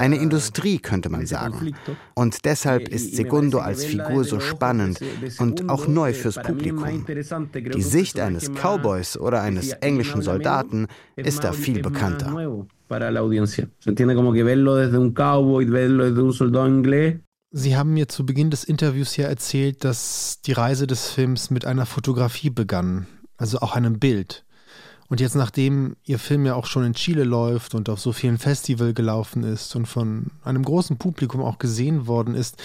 Eine 0.00 0.16
Industrie 0.16 0.78
könnte 0.78 1.10
man 1.10 1.26
sagen. 1.26 1.74
Und 2.14 2.44
deshalb 2.44 2.88
ist 2.88 3.14
Segundo 3.14 3.58
als 3.58 3.84
Figur 3.84 4.24
so 4.24 4.40
spannend 4.40 5.00
und 5.38 5.68
auch 5.68 5.86
neu 5.86 6.14
fürs 6.14 6.36
Publikum. 6.36 7.04
Die 7.06 7.82
Sicht 7.82 8.18
eines 8.18 8.50
Cowboys 8.50 9.18
oder 9.18 9.42
eines 9.42 9.72
englischen 9.72 10.22
Soldaten 10.22 10.86
ist 11.16 11.44
da 11.44 11.52
viel 11.52 11.82
bekannter. 11.82 12.66
para 12.90 13.08
la 13.08 13.20
audiencia. 13.20 13.68
Se 13.78 13.90
entiende 13.90 14.16
como 14.16 14.32
que 14.32 14.42
verlo 14.42 14.74
desde 14.74 14.98
un 14.98 15.14
cowboy, 15.14 15.64
verlo 15.64 16.06
desde 16.06 16.22
un 16.22 16.32
soldado 16.32 16.66
inglés 16.66 17.20
Sie 17.52 17.76
haben 17.76 17.94
mir 17.94 18.08
zu 18.08 18.24
Beginn 18.24 18.50
des 18.50 18.62
Interviews 18.62 19.16
ja 19.16 19.26
erzählt, 19.26 19.82
dass 19.82 20.40
die 20.46 20.52
Reise 20.52 20.86
des 20.86 21.10
Films 21.10 21.50
mit 21.50 21.64
einer 21.64 21.84
Fotografie 21.84 22.50
begann, 22.50 23.08
also 23.36 23.58
auch 23.58 23.74
einem 23.74 23.98
Bild. 23.98 24.44
Und 25.08 25.20
jetzt, 25.20 25.34
nachdem 25.34 25.96
Ihr 26.04 26.20
Film 26.20 26.46
ja 26.46 26.54
auch 26.54 26.66
schon 26.66 26.84
in 26.84 26.94
Chile 26.94 27.24
läuft 27.24 27.74
und 27.74 27.88
auf 27.88 27.98
so 27.98 28.12
vielen 28.12 28.38
Festivals 28.38 28.94
gelaufen 28.94 29.42
ist 29.42 29.74
und 29.74 29.86
von 29.86 30.30
einem 30.44 30.62
großen 30.62 30.96
Publikum 30.98 31.42
auch 31.42 31.58
gesehen 31.58 32.06
worden 32.06 32.36
ist, 32.36 32.56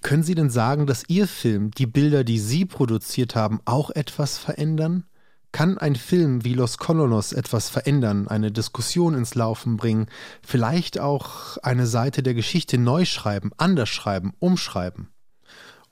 können 0.00 0.22
Sie 0.22 0.36
denn 0.36 0.50
sagen, 0.50 0.86
dass 0.86 1.02
Ihr 1.08 1.26
Film, 1.26 1.72
die 1.72 1.86
Bilder, 1.86 2.22
die 2.22 2.38
Sie 2.38 2.66
produziert 2.66 3.34
haben, 3.34 3.58
auch 3.64 3.90
etwas 3.90 4.38
verändern? 4.38 5.06
Kann 5.50 5.78
ein 5.78 5.96
Film 5.96 6.44
wie 6.44 6.54
Los 6.54 6.78
Colonos 6.78 7.32
etwas 7.32 7.70
verändern, 7.70 8.28
eine 8.28 8.52
Diskussion 8.52 9.14
ins 9.14 9.34
Laufen 9.34 9.76
bringen, 9.76 10.06
vielleicht 10.42 11.00
auch 11.00 11.56
eine 11.62 11.86
Seite 11.86 12.22
der 12.22 12.34
Geschichte 12.34 12.78
neu 12.78 13.04
schreiben, 13.04 13.50
anders 13.56 13.88
schreiben, 13.88 14.34
umschreiben? 14.38 15.08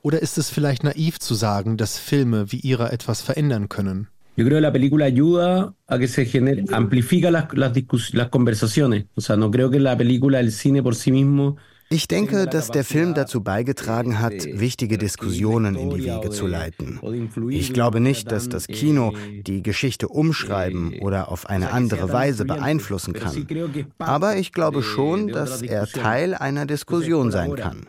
Oder 0.03 0.21
ist 0.21 0.39
es 0.39 0.51
vielleicht 0.51 0.85
naiv 0.85 1.19
zu 1.19 1.35
sagen, 1.35 1.77
dass 1.77 1.99
Filme 1.99 2.53
wie 2.53 2.61
ihrer 2.61 2.93
etwas 2.93 3.23
verändern 3.23 3.69
können? 3.69 4.09
Yo 4.37 4.45
creo 4.45 4.59
que 4.59 4.61
la 4.61 4.71
película 4.71 5.07
ayuda 5.07 5.75
a 5.87 5.99
que 5.99 6.09
se 6.09 6.27
genere, 6.27 6.63
amplifica 6.71 7.31
las, 7.31 7.47
las, 7.55 7.73
las 8.13 8.29
conversaciones. 8.29 9.07
O 9.15 9.23
sea, 9.23 9.37
no 9.37 9.51
creo 9.51 9.71
que 9.71 9.81
la 9.81 9.97
película, 9.97 10.41
el 10.41 10.53
cine 10.53 10.83
por 10.83 10.95
sí 10.95 11.11
mismo 11.11 11.57
ich 11.89 12.09
denke, 12.09 12.47
dass 12.47 12.71
der 12.71 12.85
Film 12.85 13.15
dazu 13.15 13.43
beigetragen 13.43 14.19
hat, 14.21 14.33
wichtige 14.33 14.99
Diskussionen 14.99 15.77
in 15.77 15.91
die 15.91 16.05
Wege 16.05 16.31
zu 16.31 16.47
leiten. 16.47 17.01
Ich 17.51 17.73
glaube 17.73 18.01
nicht, 18.01 18.31
dass 18.33 18.49
das 18.49 18.67
Kino 18.67 19.13
die 19.47 19.63
Geschichte 19.63 20.09
umschreiben 20.09 20.99
oder 21.01 21.31
auf 21.31 21.47
eine 21.47 21.73
andere 21.73 22.13
Weise 22.13 22.45
beeinflussen 22.45 23.13
kann. 23.13 23.47
Aber 23.99 24.37
ich 24.37 24.53
glaube 24.53 24.83
schon, 24.83 25.29
dass 25.29 25.63
er 25.63 25.87
Teil 25.87 26.35
einer 26.35 26.67
Diskussion 26.67 27.31
sein 27.31 27.55
kann. 27.55 27.87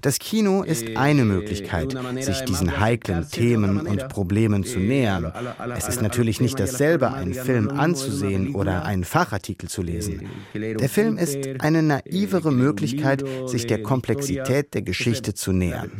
Das 0.00 0.18
Kino 0.18 0.62
ist 0.62 0.96
eine 0.96 1.24
Möglichkeit, 1.24 1.96
sich 2.20 2.40
diesen 2.42 2.80
heiklen 2.80 3.28
Themen 3.28 3.86
und 3.86 4.08
Problemen 4.08 4.64
zu 4.64 4.78
nähern. 4.78 5.32
Es 5.76 5.88
ist 5.88 6.02
natürlich 6.02 6.40
nicht 6.40 6.58
dasselbe, 6.58 7.12
einen 7.12 7.34
Film 7.34 7.68
anzusehen 7.68 8.54
oder 8.54 8.84
einen 8.84 9.04
Fachartikel 9.04 9.68
zu 9.68 9.82
lesen. 9.82 10.28
Der 10.54 10.88
Film 10.88 11.18
ist 11.18 11.36
eine 11.60 11.82
naivere 11.82 12.52
Möglichkeit, 12.52 13.24
sich 13.46 13.66
der 13.66 13.82
Komplexität 13.82 14.74
der 14.74 14.82
Geschichte 14.82 15.34
zu 15.34 15.52
nähern. 15.52 15.90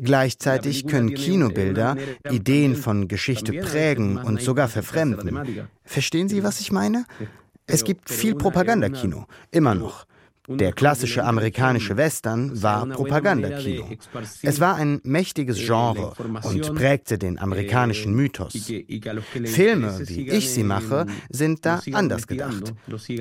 Gleichzeitig 0.00 0.86
können 0.86 1.14
Kinobilder 1.14 1.96
Ideen 2.30 2.74
von 2.76 3.08
Geschichte 3.08 3.52
prägen 3.52 4.18
und 4.18 4.40
sogar 4.40 4.68
verfremden. 4.68 5.68
Verstehen 5.84 6.28
Sie, 6.28 6.42
was 6.42 6.60
ich 6.60 6.72
meine? 6.72 7.04
Es 7.66 7.84
gibt 7.84 8.10
viel 8.10 8.34
Propagandakino, 8.34 9.26
immer 9.50 9.74
noch. 9.74 10.06
Der 10.46 10.72
klassische 10.72 11.24
amerikanische 11.24 11.96
Western 11.96 12.62
war 12.62 12.86
Propagandakino. 12.86 13.88
Es 14.42 14.60
war 14.60 14.76
ein 14.76 15.00
mächtiges 15.02 15.58
Genre 15.58 16.12
und 16.42 16.74
prägte 16.74 17.18
den 17.18 17.38
amerikanischen 17.38 18.14
Mythos. 18.14 18.52
Filme, 19.44 20.00
wie 20.06 20.28
ich 20.28 20.50
sie 20.50 20.64
mache, 20.64 21.06
sind 21.30 21.64
da 21.64 21.80
anders 21.92 22.26
gedacht. 22.26 22.74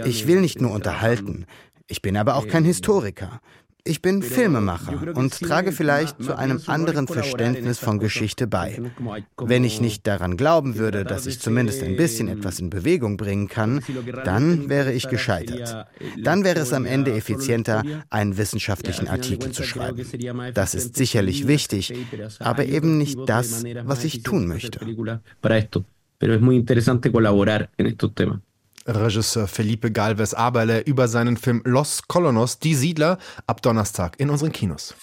Ich 0.05 0.27
will 0.27 0.41
nicht 0.41 0.59
nur 0.59 0.71
unterhalten. 0.71 1.45
Ich 1.87 2.01
bin 2.01 2.17
aber 2.17 2.35
auch 2.35 2.47
kein 2.47 2.65
Historiker. 2.65 3.41
Ich 3.85 4.01
bin 4.01 4.23
Filmemacher 4.23 5.13
und 5.15 5.37
trage 5.37 5.73
vielleicht 5.73 6.23
zu 6.23 6.37
einem 6.37 6.61
anderen 6.67 7.05
Verständnis 7.05 7.79
von 7.79 7.99
Geschichte 7.99 8.47
bei. 8.47 8.81
Wenn 9.37 9.65
ich 9.65 9.81
nicht 9.81 10.07
daran 10.07 10.37
glauben 10.37 10.77
würde, 10.77 11.03
dass 11.03 11.25
ich 11.25 11.41
zumindest 11.41 11.83
ein 11.83 11.97
bisschen 11.97 12.29
etwas 12.29 12.59
in 12.59 12.69
Bewegung 12.69 13.17
bringen 13.17 13.49
kann, 13.49 13.81
dann 14.23 14.69
wäre 14.69 14.93
ich 14.93 15.09
gescheitert. 15.09 15.87
Dann 16.17 16.45
wäre 16.45 16.61
es 16.61 16.71
am 16.71 16.85
Ende 16.85 17.13
effizienter, 17.13 17.83
einen 18.09 18.37
wissenschaftlichen 18.37 19.09
Artikel 19.09 19.51
zu 19.51 19.63
schreiben. 19.63 20.05
Das 20.53 20.75
ist 20.75 20.95
sicherlich 20.95 21.47
wichtig, 21.47 21.93
aber 22.39 22.65
eben 22.65 22.97
nicht 22.97 23.19
das, 23.25 23.65
was 23.83 24.05
ich 24.05 24.23
tun 24.23 24.47
möchte. 24.47 24.79
Pero 26.23 26.35
es 26.35 26.41
muy 26.41 26.55
interesante 26.55 27.11
colaborar 27.11 27.67
en 27.75 27.87
estos 27.87 28.13
temas. 28.15 28.39
Regisseur 28.85 29.47
Felipe 29.47 29.91
Galvez 29.91 30.33
Aberle 30.33 30.81
über 30.81 31.07
seinen 31.07 31.37
Film 31.37 31.61
Los 31.65 32.03
Colonos, 32.07 32.59
Die 32.59 32.75
Siedler, 32.75 33.17
ab 33.47 33.61
Donnerstag 33.61 34.19
in 34.19 34.29
unseren 34.29 34.51
Kinos. 34.51 34.95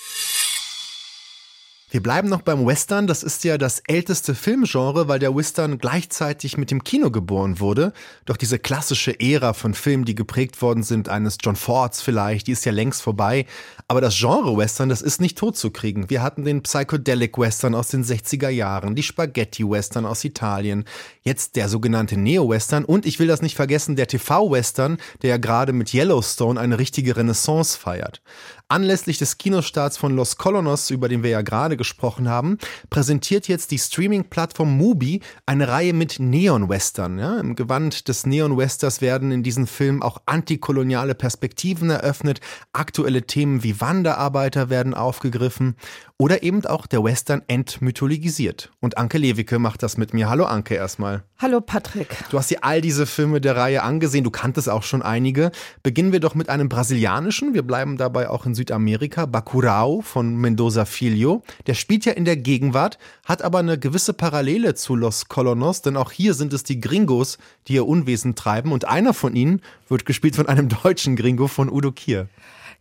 Wir 1.92 2.00
bleiben 2.00 2.28
noch 2.28 2.42
beim 2.42 2.64
Western. 2.64 3.08
Das 3.08 3.24
ist 3.24 3.42
ja 3.42 3.58
das 3.58 3.82
älteste 3.88 4.36
Filmgenre, 4.36 5.08
weil 5.08 5.18
der 5.18 5.34
Western 5.34 5.78
gleichzeitig 5.78 6.56
mit 6.56 6.70
dem 6.70 6.84
Kino 6.84 7.10
geboren 7.10 7.58
wurde. 7.58 7.92
Doch 8.26 8.36
diese 8.36 8.60
klassische 8.60 9.18
Ära 9.18 9.54
von 9.54 9.74
Filmen, 9.74 10.04
die 10.04 10.14
geprägt 10.14 10.62
worden 10.62 10.84
sind, 10.84 11.08
eines 11.08 11.38
John 11.42 11.56
Fords 11.56 12.00
vielleicht, 12.00 12.46
die 12.46 12.52
ist 12.52 12.64
ja 12.64 12.70
längst 12.70 13.02
vorbei. 13.02 13.44
Aber 13.88 14.00
das 14.00 14.16
Genre 14.16 14.56
Western, 14.56 14.88
das 14.88 15.02
ist 15.02 15.20
nicht 15.20 15.36
totzukriegen. 15.36 16.08
Wir 16.10 16.22
hatten 16.22 16.44
den 16.44 16.62
Psychedelic 16.62 17.36
Western 17.36 17.74
aus 17.74 17.88
den 17.88 18.04
60er 18.04 18.50
Jahren, 18.50 18.94
die 18.94 19.02
Spaghetti 19.02 19.68
Western 19.68 20.06
aus 20.06 20.22
Italien, 20.22 20.84
jetzt 21.22 21.56
der 21.56 21.68
sogenannte 21.68 22.16
Neo-Western 22.16 22.84
und 22.84 23.06
ich 23.06 23.18
will 23.18 23.26
das 23.26 23.42
nicht 23.42 23.56
vergessen, 23.56 23.96
der 23.96 24.06
TV-Western, 24.06 24.98
der 25.22 25.30
ja 25.30 25.36
gerade 25.36 25.72
mit 25.72 25.92
Yellowstone 25.92 26.58
eine 26.58 26.78
richtige 26.78 27.16
Renaissance 27.16 27.78
feiert. 27.78 28.22
Anlässlich 28.68 29.18
des 29.18 29.36
Kinostarts 29.36 29.96
von 29.96 30.14
Los 30.14 30.36
Colonos, 30.36 30.90
über 30.90 31.08
den 31.08 31.24
wir 31.24 31.30
ja 31.30 31.42
gerade 31.42 31.76
gesprochen 31.76 32.28
haben, 32.28 32.56
präsentiert 32.88 33.48
jetzt 33.48 33.72
die 33.72 33.78
Streaming-Plattform 33.78 34.76
Mubi 34.76 35.20
eine 35.44 35.66
Reihe 35.66 35.92
mit 35.92 36.20
Neon-Western. 36.20 37.18
Ja, 37.18 37.40
Im 37.40 37.56
Gewand 37.56 38.06
des 38.06 38.26
Neon-Westers 38.26 39.00
werden 39.00 39.32
in 39.32 39.42
diesem 39.42 39.66
Film 39.66 40.02
auch 40.02 40.22
antikoloniale 40.26 41.16
Perspektiven 41.16 41.90
eröffnet, 41.90 42.40
aktuelle 42.72 43.22
Themen 43.22 43.64
wie 43.64 43.80
Wanderarbeiter 43.80 44.70
werden 44.70 44.94
aufgegriffen 44.94 45.74
oder 46.20 46.42
eben 46.42 46.66
auch 46.66 46.86
der 46.86 47.02
Western 47.02 47.40
entmythologisiert. 47.46 48.70
Und 48.80 48.98
Anke 48.98 49.16
Lewicke 49.16 49.58
macht 49.58 49.82
das 49.82 49.96
mit 49.96 50.12
mir. 50.12 50.28
Hallo 50.28 50.44
Anke 50.44 50.74
erstmal. 50.74 51.22
Hallo 51.38 51.62
Patrick. 51.62 52.14
Du 52.30 52.36
hast 52.36 52.50
dir 52.50 52.62
all 52.62 52.82
diese 52.82 53.06
Filme 53.06 53.40
der 53.40 53.56
Reihe 53.56 53.82
angesehen, 53.82 54.22
du 54.22 54.30
kanntest 54.30 54.68
auch 54.68 54.82
schon 54.82 55.00
einige. 55.00 55.50
Beginnen 55.82 56.12
wir 56.12 56.20
doch 56.20 56.34
mit 56.34 56.50
einem 56.50 56.68
brasilianischen, 56.68 57.54
wir 57.54 57.62
bleiben 57.62 57.96
dabei 57.96 58.28
auch 58.28 58.44
in 58.44 58.54
Südamerika, 58.54 59.24
Bacurau 59.24 60.02
von 60.02 60.36
Mendoza 60.36 60.84
Filho. 60.84 61.42
Der 61.66 61.72
spielt 61.72 62.04
ja 62.04 62.12
in 62.12 62.26
der 62.26 62.36
Gegenwart, 62.36 62.98
hat 63.24 63.40
aber 63.40 63.60
eine 63.60 63.78
gewisse 63.78 64.12
Parallele 64.12 64.74
zu 64.74 64.96
Los 64.96 65.28
Colonos, 65.28 65.80
denn 65.80 65.96
auch 65.96 66.12
hier 66.12 66.34
sind 66.34 66.52
es 66.52 66.64
die 66.64 66.80
Gringos, 66.80 67.38
die 67.66 67.76
ihr 67.76 67.86
Unwesen 67.86 68.34
treiben 68.34 68.72
und 68.72 68.86
einer 68.86 69.14
von 69.14 69.34
ihnen 69.34 69.62
wird 69.88 70.04
gespielt 70.04 70.36
von 70.36 70.48
einem 70.48 70.68
deutschen 70.82 71.16
Gringo 71.16 71.48
von 71.48 71.70
Udo 71.70 71.92
Kier. 71.92 72.28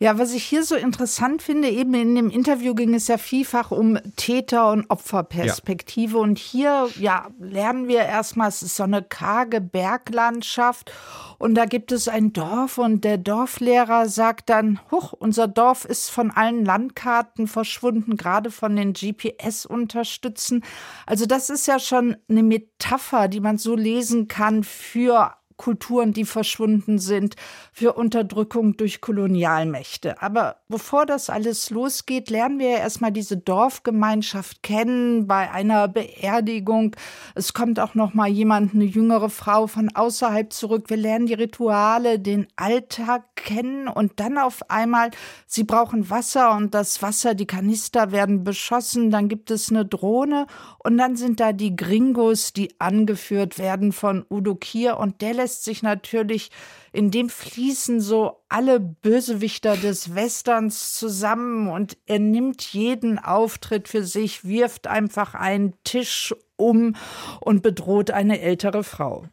Ja, 0.01 0.17
was 0.17 0.31
ich 0.31 0.45
hier 0.45 0.63
so 0.63 0.75
interessant 0.75 1.41
finde, 1.41 1.67
eben 1.67 1.93
in 1.93 2.15
dem 2.15 2.29
Interview 2.29 2.73
ging 2.73 2.93
es 2.93 3.09
ja 3.09 3.17
vielfach 3.17 3.71
um 3.71 3.99
Täter- 4.15 4.71
und 4.71 4.89
Opferperspektive. 4.89 6.15
Ja. 6.15 6.23
Und 6.23 6.39
hier, 6.39 6.87
ja, 6.97 7.27
lernen 7.37 7.89
wir 7.89 7.99
erstmal, 7.99 8.47
es 8.47 8.63
ist 8.63 8.77
so 8.77 8.83
eine 8.83 9.03
karge 9.03 9.59
Berglandschaft. 9.59 10.93
Und 11.37 11.55
da 11.55 11.65
gibt 11.65 11.91
es 11.91 12.07
ein 12.07 12.31
Dorf 12.31 12.77
und 12.77 13.03
der 13.03 13.17
Dorflehrer 13.17 14.07
sagt 14.07 14.49
dann, 14.49 14.79
huch, 14.89 15.11
unser 15.11 15.49
Dorf 15.49 15.83
ist 15.83 16.09
von 16.09 16.31
allen 16.31 16.63
Landkarten 16.63 17.47
verschwunden, 17.47 18.15
gerade 18.15 18.51
von 18.51 18.77
den 18.77 18.93
GPS-Unterstützen. 18.93 20.63
Also 21.07 21.25
das 21.25 21.49
ist 21.49 21.67
ja 21.67 21.77
schon 21.77 22.15
eine 22.29 22.43
Metapher, 22.43 23.27
die 23.27 23.41
man 23.41 23.57
so 23.57 23.75
lesen 23.75 24.29
kann 24.29 24.63
für 24.63 25.33
Kulturen, 25.59 26.13
die 26.13 26.23
verschwunden 26.23 26.99
sind, 26.99 27.35
für 27.73 27.93
Unterdrückung 27.93 28.77
durch 28.77 29.01
Kolonialmächte. 29.01 30.21
Aber 30.21 30.55
bevor 30.69 31.05
das 31.05 31.29
alles 31.29 31.69
losgeht, 31.69 32.29
lernen 32.29 32.59
wir 32.59 32.69
ja 32.69 32.77
erstmal 32.77 33.11
diese 33.11 33.35
Dorfgemeinschaft 33.35 34.63
kennen 34.63 35.27
bei 35.27 35.51
einer 35.51 35.89
Beerdigung. 35.89 36.95
Es 37.35 37.53
kommt 37.53 37.79
auch 37.81 37.93
noch 37.93 38.13
mal 38.13 38.29
jemand, 38.29 38.73
eine 38.73 38.85
jüngere 38.85 39.29
Frau 39.29 39.67
von 39.67 39.93
außerhalb 39.93 40.53
zurück. 40.53 40.89
Wir 40.89 40.95
lernen 40.97 41.25
die 41.25 41.33
Rituale, 41.33 42.19
den 42.19 42.47
Alltag 42.55 43.35
kennen 43.35 43.89
und 43.89 44.21
dann 44.21 44.37
auf 44.37 44.69
einmal, 44.69 45.11
sie 45.45 45.65
brauchen 45.65 46.09
Wasser 46.09 46.55
und 46.55 46.73
das 46.73 47.01
Wasser, 47.01 47.35
die 47.35 47.47
Kanister 47.47 48.13
werden 48.13 48.45
beschossen, 48.45 49.11
dann 49.11 49.27
gibt 49.27 49.51
es 49.51 49.69
eine 49.69 49.85
Drohne 49.85 50.47
und 50.77 50.97
dann 50.97 51.17
sind 51.17 51.41
da 51.41 51.51
die 51.51 51.75
Gringos, 51.75 52.53
die 52.53 52.79
angeführt 52.79 53.59
werden 53.59 53.91
von 53.91 54.25
Udo 54.29 54.55
Kier 54.55 54.97
und 54.97 55.21
der 55.21 55.33
lässt 55.33 55.48
lässt 55.49 55.63
sich 55.63 55.81
natürlich, 55.81 56.51
in 56.91 57.09
dem 57.09 57.27
fließen 57.27 58.01
so 58.01 58.43
alle 58.49 58.79
Bösewichter 58.79 59.77
des 59.77 60.13
Westerns 60.13 60.93
zusammen 60.93 61.69
und 61.69 61.97
er 62.05 62.19
nimmt 62.19 62.61
jeden 62.61 63.17
Auftritt 63.17 63.87
für 63.87 64.03
sich, 64.03 64.45
wirft 64.45 64.85
einfach 64.85 65.33
einen 65.33 65.73
Tisch 65.83 66.35
um 66.55 66.95
und 67.41 67.63
bedroht 67.63 68.11
eine 68.11 68.41
ältere 68.41 68.83
Frau. 68.83 69.25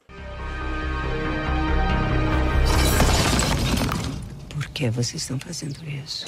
Por 4.49 4.65
que 4.73 4.91
vocês 4.91 5.23
estão 5.23 5.39
fazendo 5.39 5.81
isso? 5.85 6.25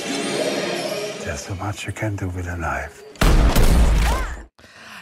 There's 1.24 1.46
so 1.46 1.54
much 1.54 1.86
you 1.86 1.92
can 1.94 2.14
do 2.16 2.28
with 2.34 2.46
a 2.46 2.56
knife. 2.56 3.07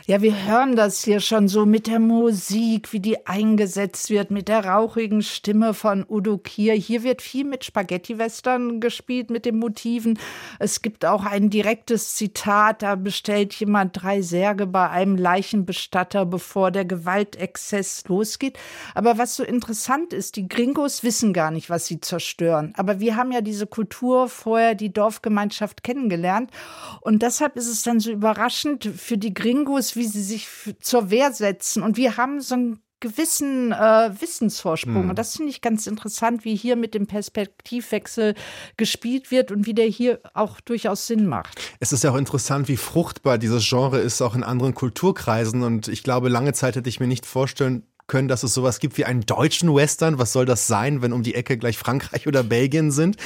Ja, 0.08 0.22
wir 0.22 0.46
hören 0.46 0.76
das 0.76 1.02
hier 1.02 1.18
schon 1.18 1.48
so 1.48 1.66
mit 1.66 1.88
der 1.88 1.98
Musik, 1.98 2.92
wie 2.92 3.00
die 3.00 3.26
eingesetzt 3.26 4.08
wird, 4.08 4.30
mit 4.30 4.46
der 4.46 4.64
rauchigen 4.64 5.20
Stimme 5.20 5.74
von 5.74 6.06
Udo 6.08 6.38
Kier. 6.38 6.74
Hier 6.74 7.02
wird 7.02 7.22
viel 7.22 7.42
mit 7.42 7.64
Spaghetti-Western 7.64 8.78
gespielt, 8.78 9.30
mit 9.30 9.46
den 9.46 9.58
Motiven. 9.58 10.16
Es 10.60 10.80
gibt 10.80 11.04
auch 11.04 11.24
ein 11.24 11.50
direktes 11.50 12.14
Zitat, 12.14 12.82
da 12.82 12.94
bestellt 12.94 13.52
jemand 13.54 14.00
drei 14.00 14.22
Särge 14.22 14.68
bei 14.68 14.88
einem 14.90 15.16
Leichenbestatter, 15.16 16.24
bevor 16.24 16.70
der 16.70 16.84
Gewaltexzess 16.84 18.04
losgeht. 18.06 18.60
Aber 18.94 19.18
was 19.18 19.34
so 19.34 19.42
interessant 19.42 20.12
ist, 20.12 20.36
die 20.36 20.46
Gringos 20.46 21.02
wissen 21.02 21.32
gar 21.32 21.50
nicht, 21.50 21.68
was 21.68 21.86
sie 21.86 22.00
zerstören. 22.00 22.72
Aber 22.76 23.00
wir 23.00 23.16
haben 23.16 23.32
ja 23.32 23.40
diese 23.40 23.66
Kultur 23.66 24.28
vorher, 24.28 24.76
die 24.76 24.92
Dorfgemeinschaft 24.92 25.82
kennengelernt. 25.82 26.52
Und 27.00 27.22
deshalb 27.22 27.56
ist 27.56 27.66
es 27.66 27.82
dann 27.82 27.98
so 27.98 28.12
überraschend 28.12 28.84
für 28.84 29.18
die 29.18 29.34
Gringos, 29.34 29.95
wie 29.96 30.06
sie 30.06 30.22
sich 30.22 30.48
zur 30.80 31.10
Wehr 31.10 31.32
setzen. 31.32 31.82
Und 31.82 31.96
wir 31.96 32.16
haben 32.16 32.40
so 32.40 32.54
einen 32.54 32.80
gewissen 33.00 33.72
äh, 33.72 34.10
Wissensvorsprung. 34.20 35.04
Mhm. 35.04 35.10
Und 35.10 35.18
das 35.18 35.36
finde 35.36 35.50
ich 35.50 35.60
ganz 35.60 35.86
interessant, 35.86 36.44
wie 36.44 36.56
hier 36.56 36.76
mit 36.76 36.94
dem 36.94 37.06
Perspektivwechsel 37.06 38.34
gespielt 38.76 39.30
wird 39.30 39.52
und 39.52 39.66
wie 39.66 39.74
der 39.74 39.86
hier 39.86 40.20
auch 40.34 40.60
durchaus 40.60 41.06
Sinn 41.06 41.26
macht. 41.26 41.60
Es 41.78 41.92
ist 41.92 42.04
ja 42.04 42.10
auch 42.10 42.16
interessant, 42.16 42.68
wie 42.68 42.76
fruchtbar 42.76 43.38
dieses 43.38 43.68
Genre 43.68 43.98
ist, 43.98 44.22
auch 44.22 44.34
in 44.34 44.42
anderen 44.42 44.74
Kulturkreisen. 44.74 45.62
Und 45.62 45.88
ich 45.88 46.02
glaube, 46.02 46.28
lange 46.28 46.54
Zeit 46.54 46.76
hätte 46.76 46.88
ich 46.88 47.00
mir 47.00 47.06
nicht 47.06 47.26
vorstellen 47.26 47.86
können, 48.06 48.28
dass 48.28 48.42
es 48.42 48.54
sowas 48.54 48.80
gibt 48.80 48.98
wie 48.98 49.04
einen 49.04 49.26
deutschen 49.26 49.74
Western. 49.74 50.18
Was 50.18 50.32
soll 50.32 50.46
das 50.46 50.66
sein, 50.66 51.02
wenn 51.02 51.12
um 51.12 51.22
die 51.22 51.34
Ecke 51.34 51.58
gleich 51.58 51.78
Frankreich 51.78 52.26
oder 52.26 52.42
Belgien 52.42 52.90
sind? 52.90 53.16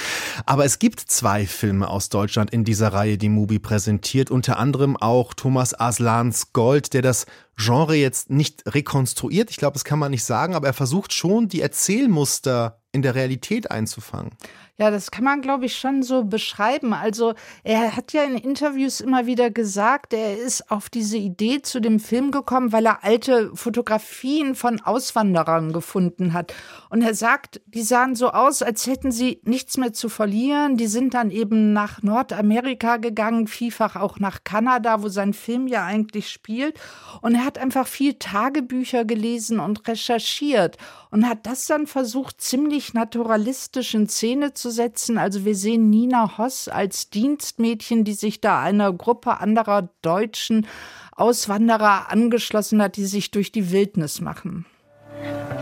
Aber 0.47 0.65
es 0.65 0.79
gibt 0.79 1.01
zwei 1.01 1.47
Filme 1.47 1.89
aus 1.89 2.09
Deutschland 2.09 2.51
in 2.51 2.65
dieser 2.65 2.93
Reihe, 2.93 3.19
die 3.19 3.29
Mubi 3.29 3.59
präsentiert. 3.59 4.31
Unter 4.31 4.59
anderem 4.59 4.97
auch 4.97 5.35
Thomas 5.35 5.79
Aslans 5.79 6.53
Gold, 6.53 6.95
der 6.95 7.03
das 7.03 7.27
Genre 7.57 7.95
jetzt 7.95 8.31
nicht 8.31 8.63
rekonstruiert. 8.67 9.51
Ich 9.51 9.57
glaube, 9.57 9.75
das 9.75 9.85
kann 9.85 9.99
man 9.99 10.11
nicht 10.11 10.25
sagen, 10.25 10.55
aber 10.55 10.69
er 10.69 10.73
versucht 10.73 11.13
schon, 11.13 11.49
die 11.49 11.61
Erzählmuster 11.61 12.81
in 12.93 13.03
der 13.03 13.15
Realität 13.15 13.71
einzufangen. 13.71 14.33
Ja, 14.81 14.91
das 14.91 15.11
kann 15.11 15.25
man, 15.25 15.43
glaube 15.43 15.67
ich, 15.67 15.77
schon 15.77 16.03
so 16.03 16.25
beschreiben. 16.25 16.95
Also 16.95 17.35
er 17.65 17.95
hat 17.97 18.15
ja 18.15 18.23
in 18.23 18.35
Interviews 18.35 19.03
immer 19.03 19.27
wieder 19.27 19.51
gesagt, 19.51 20.15
er 20.15 20.39
ist 20.39 20.71
auf 20.71 20.89
diese 20.89 21.19
Idee 21.19 21.61
zu 21.61 21.81
dem 21.81 22.01
Film 22.01 22.31
gekommen, 22.31 22.73
weil 22.73 22.87
er 22.87 23.05
alte 23.05 23.51
Fotografien 23.55 24.55
von 24.55 24.81
Auswanderern 24.81 25.75
gefunden 25.75 26.33
hat. 26.33 26.55
Und 26.89 27.03
er 27.03 27.13
sagt, 27.13 27.61
die 27.67 27.83
sahen 27.83 28.15
so 28.15 28.31
aus, 28.31 28.63
als 28.63 28.87
hätten 28.87 29.13
sie 29.13 29.43
nichts 29.45 29.77
mehr 29.77 29.93
zu 29.93 30.09
verlieren. 30.09 30.79
Die 30.79 30.87
sind 30.87 31.13
dann 31.13 31.31
eben 31.31 31.75
nach 31.75 32.03
Nordamerika 32.03 32.97
gegangen, 32.97 33.49
vielfach 33.49 33.97
auch 33.97 34.19
nach 34.19 34.45
Kanada, 34.45 35.03
wo 35.03 35.11
sein 35.11 35.35
Film 35.35 35.67
ja 35.67 35.85
eigentlich 35.85 36.31
spielt. 36.31 36.81
Und 37.21 37.35
er 37.35 37.45
hat 37.45 37.59
einfach 37.59 37.87
viel 37.87 38.15
Tagebücher 38.15 39.05
gelesen 39.05 39.61
und 39.61 39.87
recherchiert 39.87 40.79
und 41.11 41.29
hat 41.29 41.45
das 41.45 41.67
dann 41.67 41.87
versucht, 41.87 42.41
ziemlich 42.41 42.95
naturalistisch 42.95 43.95
in 43.95 44.09
Szene 44.09 44.55
zu 44.55 44.70
setzen. 44.71 45.19
Also 45.19 45.45
wir 45.45 45.55
sehen 45.55 45.91
Nina 45.91 46.39
Hoss 46.39 46.69
als 46.69 47.11
Dienstmädchen, 47.11 48.05
die 48.05 48.15
sich 48.15 48.41
da 48.41 48.61
einer 48.61 48.93
Gruppe 48.93 49.41
anderer 49.41 49.89
deutschen 50.03 50.67
Auswanderer 51.15 52.11
angeschlossen 52.11 52.81
hat, 52.83 52.97
die 52.97 53.05
sich 53.05 53.31
durch 53.31 53.53
die 53.53 53.71
Wildnis 53.73 54.21
machen. 54.21 54.67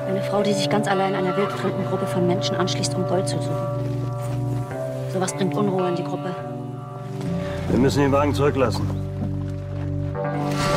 Eine 0.07 0.23
Frau, 0.23 0.43
die 0.43 0.53
sich 0.53 0.71
ganz 0.71 0.87
allein 0.87 1.15
einer 1.15 1.37
wildfremden 1.37 1.85
Gruppe 1.87 2.07
von 2.07 2.27
Menschen 2.27 2.57
anschließt, 2.57 2.95
um 2.95 3.07
Gold 3.07 3.29
zu 3.29 3.37
suchen. 3.37 3.57
Sowas 5.13 5.35
bringt 5.35 5.55
Unruhe 5.55 5.89
in 5.89 5.97
die 5.97 6.05
Gruppe. 6.05 6.35
Wir 7.71 7.79
müssen 7.79 8.01
den 8.01 8.13
Wagen 8.13 8.35
zurücklassen. 8.35 8.89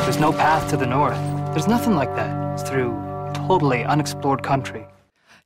There's 0.04 0.18
no 0.18 0.32
path 0.32 0.68
to 0.70 0.76
the 0.76 0.86
north. 0.86 1.16
There's 1.52 1.66
nothing 1.66 1.94
like 1.94 2.14
that. 2.16 2.52
It's 2.52 2.68
through 2.68 2.92
totally 3.32 3.84
unexplored 3.84 4.42
country. 4.42 4.84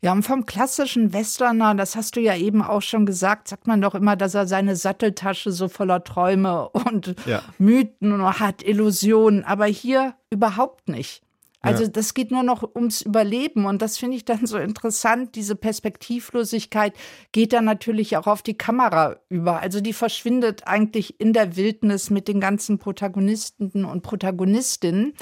Ja, 0.06 0.12
und 0.12 0.22
vom 0.22 0.46
klassischen 0.46 1.12
Westerner, 1.12 1.74
das 1.74 1.96
hast 1.96 2.14
du 2.14 2.20
ja 2.20 2.36
eben 2.36 2.62
auch 2.62 2.80
schon 2.80 3.06
gesagt, 3.06 3.48
sagt 3.48 3.66
man 3.66 3.80
doch 3.80 3.96
immer, 3.96 4.14
dass 4.14 4.36
er 4.36 4.46
seine 4.46 4.76
Satteltasche 4.76 5.50
so 5.50 5.66
voller 5.66 6.04
Träume 6.04 6.68
und 6.68 7.16
ja. 7.26 7.42
Mythen 7.58 8.22
hat, 8.38 8.62
Illusionen, 8.62 9.42
aber 9.42 9.64
hier 9.66 10.14
überhaupt 10.30 10.88
nicht. 10.88 11.22
Also 11.60 11.82
ja. 11.82 11.88
das 11.88 12.14
geht 12.14 12.30
nur 12.30 12.44
noch 12.44 12.62
ums 12.76 13.00
Überleben 13.02 13.66
und 13.66 13.82
das 13.82 13.98
finde 13.98 14.16
ich 14.16 14.24
dann 14.24 14.46
so 14.46 14.58
interessant. 14.58 15.34
Diese 15.34 15.56
Perspektivlosigkeit 15.56 16.94
geht 17.32 17.52
dann 17.52 17.64
natürlich 17.64 18.16
auch 18.16 18.28
auf 18.28 18.42
die 18.42 18.56
Kamera 18.56 19.16
über. 19.28 19.58
Also 19.58 19.80
die 19.80 19.92
verschwindet 19.92 20.68
eigentlich 20.68 21.18
in 21.18 21.32
der 21.32 21.56
Wildnis 21.56 22.10
mit 22.10 22.28
den 22.28 22.38
ganzen 22.38 22.78
Protagonisten 22.78 23.84
und 23.84 24.02
Protagonistinnen. 24.04 25.14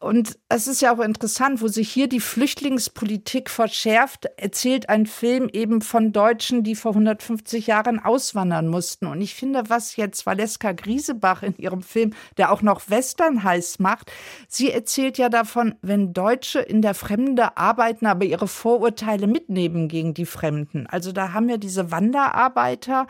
Und 0.00 0.38
es 0.48 0.66
ist 0.66 0.80
ja 0.80 0.94
auch 0.94 1.00
interessant, 1.00 1.60
wo 1.60 1.68
sich 1.68 1.90
hier 1.90 2.08
die 2.08 2.20
Flüchtlingspolitik 2.20 3.50
verschärft, 3.50 4.30
erzählt 4.38 4.88
ein 4.88 5.04
Film 5.04 5.50
eben 5.52 5.82
von 5.82 6.12
Deutschen, 6.12 6.62
die 6.62 6.74
vor 6.74 6.92
150 6.92 7.66
Jahren 7.66 8.02
auswandern 8.02 8.66
mussten. 8.66 9.06
Und 9.06 9.20
ich 9.20 9.34
finde, 9.34 9.64
was 9.68 9.96
jetzt 9.96 10.24
Valeska 10.24 10.72
Griesebach 10.72 11.42
in 11.42 11.54
ihrem 11.58 11.82
Film, 11.82 12.14
der 12.38 12.50
auch 12.50 12.62
noch 12.62 12.88
Western 12.88 13.44
heiß 13.44 13.78
macht, 13.78 14.10
sie 14.48 14.70
erzählt 14.70 15.18
ja 15.18 15.28
davon, 15.28 15.74
wenn 15.82 16.14
Deutsche 16.14 16.60
in 16.60 16.80
der 16.80 16.94
Fremde 16.94 17.58
arbeiten, 17.58 18.06
aber 18.06 18.24
ihre 18.24 18.48
Vorurteile 18.48 19.26
mitnehmen 19.26 19.88
gegen 19.88 20.14
die 20.14 20.24
Fremden. 20.24 20.86
Also 20.86 21.12
da 21.12 21.34
haben 21.34 21.46
wir 21.46 21.58
diese 21.58 21.90
Wanderarbeiter, 21.90 23.06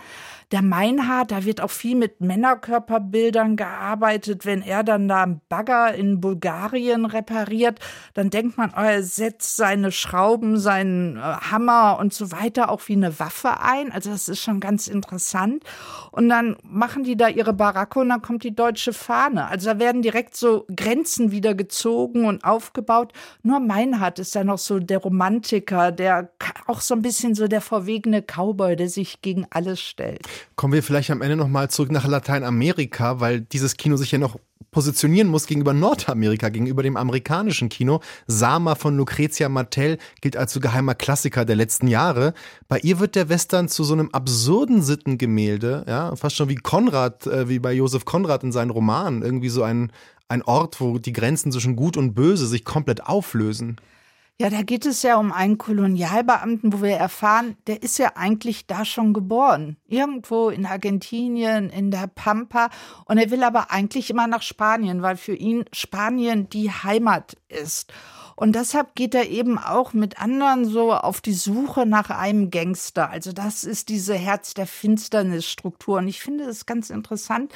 der 0.51 0.62
Meinhard, 0.62 1.30
da 1.30 1.45
wird 1.45 1.61
auch 1.61 1.70
viel 1.70 1.95
mit 1.95 2.20
Männerkörperbildern 2.20 3.55
gearbeitet. 3.55 4.45
Wenn 4.45 4.62
er 4.62 4.82
dann 4.82 5.07
da 5.07 5.22
einen 5.22 5.41
Bagger 5.49 5.95
in 5.95 6.20
Bulgarien 6.20 6.80
repariert, 6.89 7.78
dann 8.14 8.31
denkt 8.31 8.57
man, 8.57 8.70
oh, 8.76 8.81
er 8.81 9.03
setzt 9.03 9.57
seine 9.57 9.93
Schrauben, 9.93 10.59
seinen 10.59 11.16
äh, 11.16 11.20
Hammer 11.20 11.99
und 12.01 12.12
so 12.14 12.33
weiter 12.33 12.70
auch 12.70 12.83
wie 12.87 12.95
eine 12.95 13.18
Waffe 13.18 13.61
ein. 13.61 13.93
Also 13.93 14.11
das 14.11 14.28
ist 14.28 14.41
schon 14.41 14.61
ganz 14.61 14.89
interessant. 14.89 15.64
Und 16.11 16.28
dann 16.28 16.57
machen 16.62 17.05
die 17.05 17.16
da 17.16 17.28
ihre 17.28 17.53
Baracke 17.53 18.01
und 18.01 18.09
dann 18.09 18.22
kommt 18.22 18.45
die 18.45 18.55
deutsche 18.55 18.93
Fahne. 18.93 19.47
Also 19.47 19.70
da 19.70 19.78
werden 19.78 20.03
direkt 20.03 20.37
so 20.37 20.66
Grenzen 20.74 21.31
wieder 21.31 21.55
gezogen 21.55 22.24
und 22.24 22.45
aufgebaut. 22.45 23.12
Nur 23.43 23.61
Meinhard 23.61 24.18
ist 24.18 24.35
da 24.35 24.45
noch 24.45 24.59
so 24.59 24.78
der 24.78 24.99
Romantiker, 24.99 25.93
der 25.93 26.31
auch 26.66 26.81
so 26.81 26.95
ein 26.95 27.03
bisschen 27.03 27.35
so 27.35 27.49
der 27.49 27.61
verwegene 27.61 28.22
Cowboy, 28.22 28.76
der 28.76 28.89
sich 28.89 29.22
gegen 29.22 29.47
alles 29.51 29.81
stellt. 29.81 30.26
Kommen 30.57 30.72
wir 30.72 30.83
vielleicht 30.83 31.11
am 31.11 31.22
Ende 31.22 31.37
nochmal 31.37 31.70
zurück 31.70 31.91
nach 31.91 32.07
Lateinamerika, 32.07 33.20
weil 33.20 33.41
dieses 33.41 33.76
Kino 33.76 33.97
sich 33.97 34.12
ja 34.12 34.18
noch 34.18 34.39
positionieren 34.71 35.29
muss 35.29 35.47
gegenüber 35.47 35.73
Nordamerika, 35.73 36.49
gegenüber 36.49 36.83
dem 36.83 36.97
amerikanischen 36.97 37.68
Kino. 37.68 38.01
Sama 38.27 38.75
von 38.75 38.97
Lucrezia 38.97 39.49
Martel 39.49 39.99
gilt 40.21 40.37
als 40.37 40.53
so 40.53 40.61
geheimer 40.61 40.95
Klassiker 40.95 41.45
der 41.45 41.57
letzten 41.57 41.89
Jahre. 41.89 42.35
Bei 42.68 42.79
ihr 42.81 42.99
wird 43.01 43.14
der 43.14 43.29
Western 43.29 43.68
zu 43.68 43.85
so 43.85 43.95
einem 43.95 44.11
absurden 44.11 44.83
Sittengemälde, 44.83 45.85
ja, 45.89 46.14
fast 46.16 46.37
schon 46.37 46.49
wie 46.49 46.57
Konrad, 46.57 47.27
äh, 47.27 47.49
wie 47.49 47.59
bei 47.59 47.73
Josef 47.73 48.05
Konrad 48.05 48.45
in 48.45 48.53
seinen 48.53 48.71
Romanen, 48.71 49.23
irgendwie 49.23 49.49
so 49.49 49.62
ein, 49.62 49.93
ein 50.29 50.43
Ort, 50.43 50.81
wo 50.81 50.99
die 50.99 51.12
Grenzen 51.12 51.53
zwischen 51.53 51.77
Gut 51.77 51.97
und 51.97 52.14
Böse 52.14 52.47
sich 52.47 52.64
komplett 52.64 53.07
auflösen. 53.07 53.77
Ja, 54.41 54.49
da 54.49 54.62
geht 54.62 54.86
es 54.86 55.03
ja 55.03 55.18
um 55.18 55.32
einen 55.32 55.59
Kolonialbeamten, 55.59 56.72
wo 56.72 56.80
wir 56.80 56.97
erfahren, 56.97 57.59
der 57.66 57.82
ist 57.82 57.99
ja 57.99 58.12
eigentlich 58.14 58.66
da 58.66 58.86
schon 58.86 59.12
geboren. 59.12 59.76
Irgendwo 59.86 60.49
in 60.49 60.64
Argentinien, 60.64 61.68
in 61.68 61.91
der 61.91 62.07
Pampa. 62.07 62.70
Und 63.05 63.18
er 63.18 63.30
will 63.30 63.43
aber 63.43 63.70
eigentlich 63.70 64.09
immer 64.09 64.26
nach 64.26 64.41
Spanien, 64.41 65.03
weil 65.03 65.18
für 65.18 65.34
ihn 65.34 65.66
Spanien 65.74 66.49
die 66.49 66.70
Heimat 66.70 67.36
ist. 67.49 67.93
Und 68.41 68.55
deshalb 68.57 68.95
geht 68.95 69.14
er 69.14 69.28
eben 69.28 69.59
auch 69.59 69.93
mit 69.93 70.18
anderen 70.18 70.64
so 70.64 70.95
auf 70.95 71.20
die 71.20 71.34
Suche 71.34 71.84
nach 71.84 72.09
einem 72.09 72.51
Gangster. 72.51 73.11
Also 73.11 73.32
das 73.32 73.64
ist 73.64 73.91
diese 73.91 74.14
Herz 74.14 74.55
der 74.55 74.66
Finsternis-Struktur. 74.66 75.99
Und 75.99 76.09
ich 76.09 76.22
finde 76.22 76.45
es 76.45 76.64
ganz 76.64 76.88
interessant. 76.88 77.53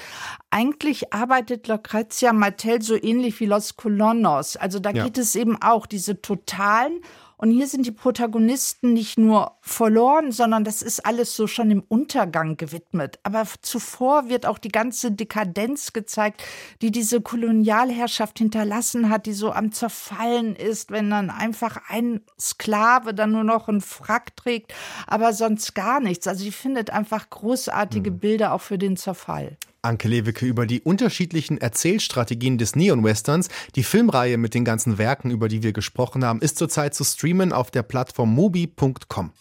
Eigentlich 0.50 1.10
arbeitet 1.10 1.68
Lucrezia 1.68 2.34
Martel 2.34 2.82
so 2.82 3.02
ähnlich 3.02 3.40
wie 3.40 3.46
Los 3.46 3.78
Colonos. 3.78 4.58
Also 4.58 4.78
da 4.78 4.90
ja. 4.90 5.04
geht 5.04 5.16
es 5.16 5.34
eben 5.36 5.56
auch 5.62 5.86
diese 5.86 6.20
totalen 6.20 7.00
und 7.44 7.50
hier 7.50 7.66
sind 7.66 7.84
die 7.84 7.92
Protagonisten 7.92 8.94
nicht 8.94 9.18
nur 9.18 9.58
verloren, 9.60 10.32
sondern 10.32 10.64
das 10.64 10.80
ist 10.80 11.04
alles 11.04 11.36
so 11.36 11.46
schon 11.46 11.70
im 11.70 11.82
Untergang 11.86 12.56
gewidmet. 12.56 13.18
Aber 13.22 13.44
zuvor 13.60 14.30
wird 14.30 14.46
auch 14.46 14.56
die 14.56 14.70
ganze 14.70 15.12
Dekadenz 15.12 15.92
gezeigt, 15.92 16.42
die 16.80 16.90
diese 16.90 17.20
Kolonialherrschaft 17.20 18.38
hinterlassen 18.38 19.10
hat, 19.10 19.26
die 19.26 19.34
so 19.34 19.52
am 19.52 19.72
Zerfallen 19.72 20.56
ist, 20.56 20.90
wenn 20.90 21.10
dann 21.10 21.28
einfach 21.28 21.82
ein 21.88 22.22
Sklave 22.40 23.12
dann 23.12 23.32
nur 23.32 23.44
noch 23.44 23.68
einen 23.68 23.82
Frack 23.82 24.34
trägt, 24.36 24.72
aber 25.06 25.34
sonst 25.34 25.74
gar 25.74 26.00
nichts. 26.00 26.26
Also 26.26 26.46
ich 26.46 26.56
findet 26.56 26.88
einfach 26.88 27.28
großartige 27.28 28.10
mhm. 28.10 28.20
Bilder 28.20 28.54
auch 28.54 28.62
für 28.62 28.78
den 28.78 28.96
Zerfall. 28.96 29.58
Anke 29.84 30.08
Lewicke 30.08 30.46
über 30.46 30.66
die 30.66 30.80
unterschiedlichen 30.80 31.58
Erzählstrategien 31.58 32.58
des 32.58 32.76
Neon-Westerns. 32.76 33.48
Die 33.74 33.82
Filmreihe 33.82 34.38
mit 34.38 34.54
den 34.54 34.64
ganzen 34.64 34.98
Werken, 34.98 35.30
über 35.30 35.48
die 35.48 35.62
wir 35.62 35.72
gesprochen 35.72 36.24
haben, 36.24 36.40
ist 36.40 36.58
zurzeit 36.58 36.94
zu 36.94 37.04
streamen 37.04 37.52
auf 37.52 37.70
der 37.70 37.82
Plattform 37.82 38.34
mobi.com. 38.34 39.32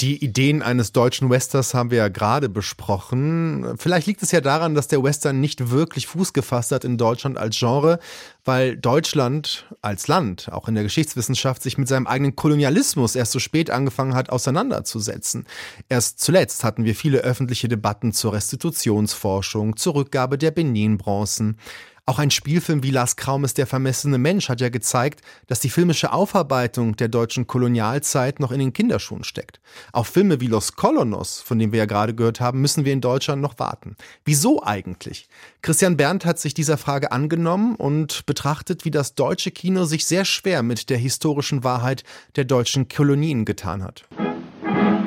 Die 0.00 0.24
Ideen 0.24 0.60
eines 0.60 0.90
deutschen 0.90 1.30
Westerns 1.30 1.72
haben 1.72 1.92
wir 1.92 1.98
ja 1.98 2.08
gerade 2.08 2.48
besprochen. 2.48 3.76
Vielleicht 3.78 4.08
liegt 4.08 4.24
es 4.24 4.32
ja 4.32 4.40
daran, 4.40 4.74
dass 4.74 4.88
der 4.88 5.04
Western 5.04 5.40
nicht 5.40 5.70
wirklich 5.70 6.08
Fuß 6.08 6.32
gefasst 6.32 6.72
hat 6.72 6.84
in 6.84 6.98
Deutschland 6.98 7.38
als 7.38 7.56
Genre, 7.56 8.00
weil 8.44 8.76
Deutschland 8.76 9.66
als 9.82 10.08
Land, 10.08 10.48
auch 10.50 10.66
in 10.66 10.74
der 10.74 10.82
Geschichtswissenschaft, 10.82 11.62
sich 11.62 11.78
mit 11.78 11.86
seinem 11.86 12.08
eigenen 12.08 12.34
Kolonialismus 12.34 13.14
erst 13.14 13.30
so 13.30 13.38
spät 13.38 13.70
angefangen 13.70 14.16
hat, 14.16 14.30
auseinanderzusetzen. 14.30 15.46
Erst 15.88 16.18
zuletzt 16.18 16.64
hatten 16.64 16.84
wir 16.84 16.96
viele 16.96 17.18
öffentliche 17.18 17.68
Debatten 17.68 18.12
zur 18.12 18.32
Restitutionsforschung, 18.32 19.76
zur 19.76 19.94
Rückgabe 19.94 20.38
der 20.38 20.50
Benin-Bronzen. 20.50 21.56
Auch 22.06 22.18
ein 22.18 22.30
Spielfilm 22.30 22.82
wie 22.82 22.90
Lars 22.90 23.16
Kraumes 23.16 23.54
Der 23.54 23.66
vermessene 23.66 24.18
Mensch 24.18 24.50
hat 24.50 24.60
ja 24.60 24.68
gezeigt, 24.68 25.22
dass 25.46 25.60
die 25.60 25.70
filmische 25.70 26.12
Aufarbeitung 26.12 26.96
der 26.96 27.08
deutschen 27.08 27.46
Kolonialzeit 27.46 28.40
noch 28.40 28.52
in 28.52 28.58
den 28.58 28.74
Kinderschuhen 28.74 29.24
steckt. 29.24 29.58
Auf 29.90 30.08
Filme 30.08 30.38
wie 30.38 30.46
Los 30.46 30.76
Colonos, 30.76 31.40
von 31.40 31.58
dem 31.58 31.72
wir 31.72 31.78
ja 31.78 31.86
gerade 31.86 32.14
gehört 32.14 32.40
haben, 32.40 32.60
müssen 32.60 32.84
wir 32.84 32.92
in 32.92 33.00
Deutschland 33.00 33.40
noch 33.40 33.58
warten. 33.58 33.96
Wieso 34.26 34.62
eigentlich? 34.62 35.28
Christian 35.62 35.96
Berndt 35.96 36.26
hat 36.26 36.38
sich 36.38 36.52
dieser 36.52 36.76
Frage 36.76 37.10
angenommen 37.10 37.74
und 37.74 38.26
betrachtet, 38.26 38.84
wie 38.84 38.90
das 38.90 39.14
deutsche 39.14 39.50
Kino 39.50 39.86
sich 39.86 40.04
sehr 40.04 40.26
schwer 40.26 40.62
mit 40.62 40.90
der 40.90 40.98
historischen 40.98 41.64
Wahrheit 41.64 42.04
der 42.36 42.44
deutschen 42.44 42.86
Kolonien 42.88 43.46
getan 43.46 43.82
hat. 43.82 44.04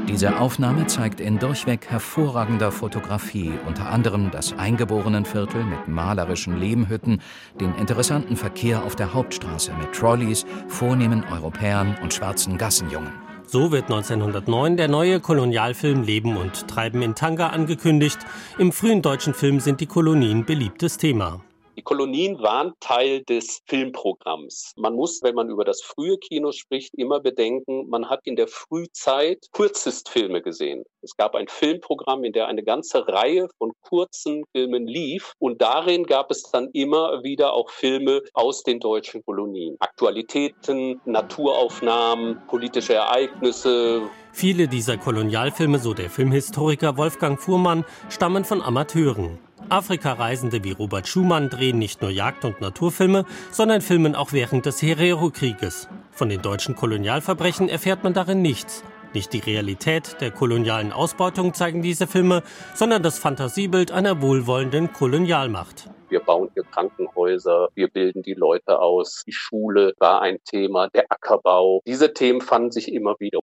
Diese 0.08 0.40
Aufnahme 0.40 0.88
zeigt 0.88 1.20
in 1.20 1.38
durchweg 1.38 1.88
hervorragender 1.90 2.72
Fotografie 2.72 3.52
unter 3.66 3.90
anderem 3.90 4.32
das 4.32 4.58
Eingeborenenviertel 4.58 5.66
mit 5.66 5.90
malerischen 5.90 6.58
Lehmhütten, 6.58 7.22
den 7.60 7.76
interessanten 7.76 8.38
Verkehr 8.38 8.84
auf 8.84 8.96
der 8.96 9.14
Hauptstraße 9.14 9.74
mit 9.74 9.92
Trolleys, 9.92 10.46
vornehmen 10.70 11.26
Europäern 11.30 11.98
und 12.02 12.14
schwarzen 12.14 12.58
Gassenjungen. 12.58 13.12
So 13.46 13.72
wird 13.72 13.86
1909 13.86 14.78
der 14.78 14.88
neue 14.88 15.20
Kolonialfilm 15.20 16.04
Leben 16.04 16.38
und 16.38 16.70
Treiben 16.70 17.02
in 17.02 17.14
Tanga 17.14 17.48
angekündigt. 17.48 18.20
Im 18.58 18.72
frühen 18.72 19.02
deutschen 19.02 19.34
Film 19.34 19.60
sind 19.60 19.82
die 19.82 19.88
Kolonien 19.88 20.46
beliebtes 20.46 20.98
Thema. 20.98 21.42
Die 21.78 21.84
Kolonien 21.84 22.42
waren 22.42 22.74
Teil 22.80 23.22
des 23.22 23.62
Filmprogramms. 23.68 24.74
Man 24.78 24.96
muss, 24.96 25.22
wenn 25.22 25.36
man 25.36 25.52
über 25.52 25.64
das 25.64 25.84
frühe 25.84 26.18
Kino 26.18 26.52
spricht, 26.52 26.96
immer 26.96 27.20
bedenken, 27.20 27.88
man 27.88 28.10
hat 28.10 28.22
in 28.24 28.36
der 28.36 28.48
Frühzeit 28.48 29.46
Kurzistfilme 29.52 30.42
gesehen. 30.42 30.86
Es 31.04 31.16
gab 31.16 31.36
ein 31.36 31.48
Filmprogramm, 31.48 32.24
in 32.24 32.34
der 32.34 32.48
eine 32.48 32.64
ganze 32.64 33.08
Reihe 33.08 33.48
von 33.60 33.74
kurzen 33.82 34.44
Filmen 34.56 34.88
lief 34.88 35.34
und 35.38 35.62
darin 35.62 36.06
gab 36.06 36.32
es 36.32 36.50
dann 36.52 36.72
immer 36.74 37.24
wieder 37.24 37.54
auch 37.54 37.70
Filme 37.70 38.24
aus 38.34 38.64
den 38.64 38.80
deutschen 38.80 39.24
Kolonien. 39.24 39.76
Aktualitäten, 39.80 41.00
Naturaufnahmen, 41.06 42.42
politische 42.48 42.96
Ereignisse, 42.96 44.10
Viele 44.32 44.68
dieser 44.68 44.98
Kolonialfilme, 44.98 45.80
so 45.80 45.94
der 45.94 46.10
Filmhistoriker 46.10 46.98
Wolfgang 46.98 47.40
Fuhrmann, 47.40 47.86
stammen 48.10 48.46
von 48.46 48.62
Amateuren. 48.62 49.40
Afrika-Reisende 49.70 50.64
wie 50.64 50.72
Robert 50.72 51.08
Schumann 51.08 51.50
drehen 51.50 51.80
nicht 51.80 52.02
nur 52.02 52.12
Jagd- 52.12 52.46
und 52.46 52.62
Naturfilme, 52.62 53.26
sondern 53.52 53.82
filmen 53.82 54.16
auch 54.16 54.34
während 54.34 54.66
des 54.66 54.82
Herero-Krieges. 54.82 55.88
Von 56.12 56.30
den 56.30 56.42
deutschen 56.42 56.76
Kolonialverbrechen 56.76 57.70
erfährt 57.70 58.04
man 58.04 58.14
darin 58.14 58.42
nichts. 58.42 58.84
Nicht 59.14 59.34
die 59.34 59.40
Realität 59.40 60.18
der 60.22 60.32
kolonialen 60.32 60.92
Ausbeutung 60.92 61.54
zeigen 61.54 61.82
diese 61.82 62.08
Filme, 62.08 62.44
sondern 62.76 63.04
das 63.04 63.20
Fantasiebild 63.20 63.92
einer 63.92 64.22
wohlwollenden 64.22 64.94
Kolonialmacht. 64.94 65.90
Wir 66.10 66.20
bauen 66.20 66.50
hier 66.54 66.64
Krankenhäuser, 66.64 67.70
wir 67.74 67.90
bilden 67.90 68.22
die 68.22 68.34
Leute 68.34 68.80
aus, 68.80 69.24
die 69.26 69.34
Schule 69.34 69.94
war 70.00 70.22
ein 70.22 70.38
Thema, 70.46 70.90
der 70.90 71.06
Ackerbau. 71.10 71.82
Diese 71.86 72.14
Themen 72.14 72.42
fanden 72.42 72.72
sich 72.72 72.94
immer 72.94 73.16
wieder. 73.20 73.40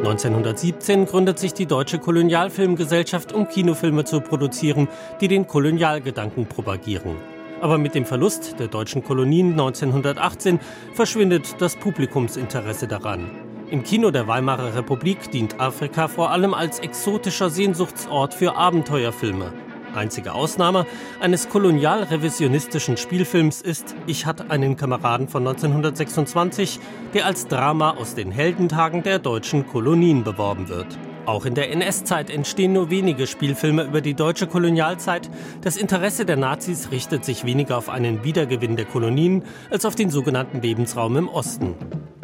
1917 0.00 1.04
gründet 1.04 1.38
sich 1.38 1.52
die 1.52 1.66
Deutsche 1.66 1.98
Kolonialfilmgesellschaft, 1.98 3.34
um 3.34 3.46
Kinofilme 3.46 4.04
zu 4.04 4.22
produzieren, 4.22 4.88
die 5.20 5.28
den 5.28 5.46
Kolonialgedanken 5.46 6.46
propagieren. 6.46 7.16
Aber 7.60 7.76
mit 7.76 7.94
dem 7.94 8.06
Verlust 8.06 8.58
der 8.58 8.68
deutschen 8.68 9.04
Kolonien 9.04 9.50
1918 9.50 10.58
verschwindet 10.94 11.60
das 11.60 11.76
Publikumsinteresse 11.76 12.88
daran. 12.88 13.30
Im 13.70 13.82
Kino 13.82 14.10
der 14.10 14.26
Weimarer 14.26 14.74
Republik 14.74 15.30
dient 15.32 15.60
Afrika 15.60 16.08
vor 16.08 16.30
allem 16.30 16.54
als 16.54 16.78
exotischer 16.78 17.50
Sehnsuchtsort 17.50 18.32
für 18.32 18.56
Abenteuerfilme. 18.56 19.52
Einzige 19.94 20.34
Ausnahme 20.34 20.86
eines 21.20 21.48
kolonialrevisionistischen 21.48 22.96
Spielfilms 22.96 23.60
ist 23.60 23.94
Ich 24.06 24.26
hatte 24.26 24.50
einen 24.50 24.76
Kameraden 24.76 25.28
von 25.28 25.46
1926, 25.46 26.78
der 27.14 27.26
als 27.26 27.48
Drama 27.48 27.90
aus 27.92 28.14
den 28.14 28.30
Heldentagen 28.30 29.02
der 29.02 29.18
deutschen 29.18 29.66
Kolonien 29.66 30.22
beworben 30.22 30.68
wird. 30.68 30.86
Auch 31.26 31.44
in 31.44 31.54
der 31.54 31.70
NS-Zeit 31.70 32.30
entstehen 32.30 32.72
nur 32.72 32.90
wenige 32.90 33.26
Spielfilme 33.26 33.84
über 33.84 34.00
die 34.00 34.14
deutsche 34.14 34.46
Kolonialzeit. 34.46 35.30
Das 35.60 35.76
Interesse 35.76 36.24
der 36.24 36.36
Nazis 36.36 36.90
richtet 36.90 37.24
sich 37.24 37.44
weniger 37.44 37.76
auf 37.76 37.88
einen 37.88 38.24
Wiedergewinn 38.24 38.76
der 38.76 38.86
Kolonien 38.86 39.44
als 39.70 39.84
auf 39.84 39.94
den 39.94 40.10
sogenannten 40.10 40.62
Lebensraum 40.62 41.16
im 41.16 41.28
Osten. 41.28 41.74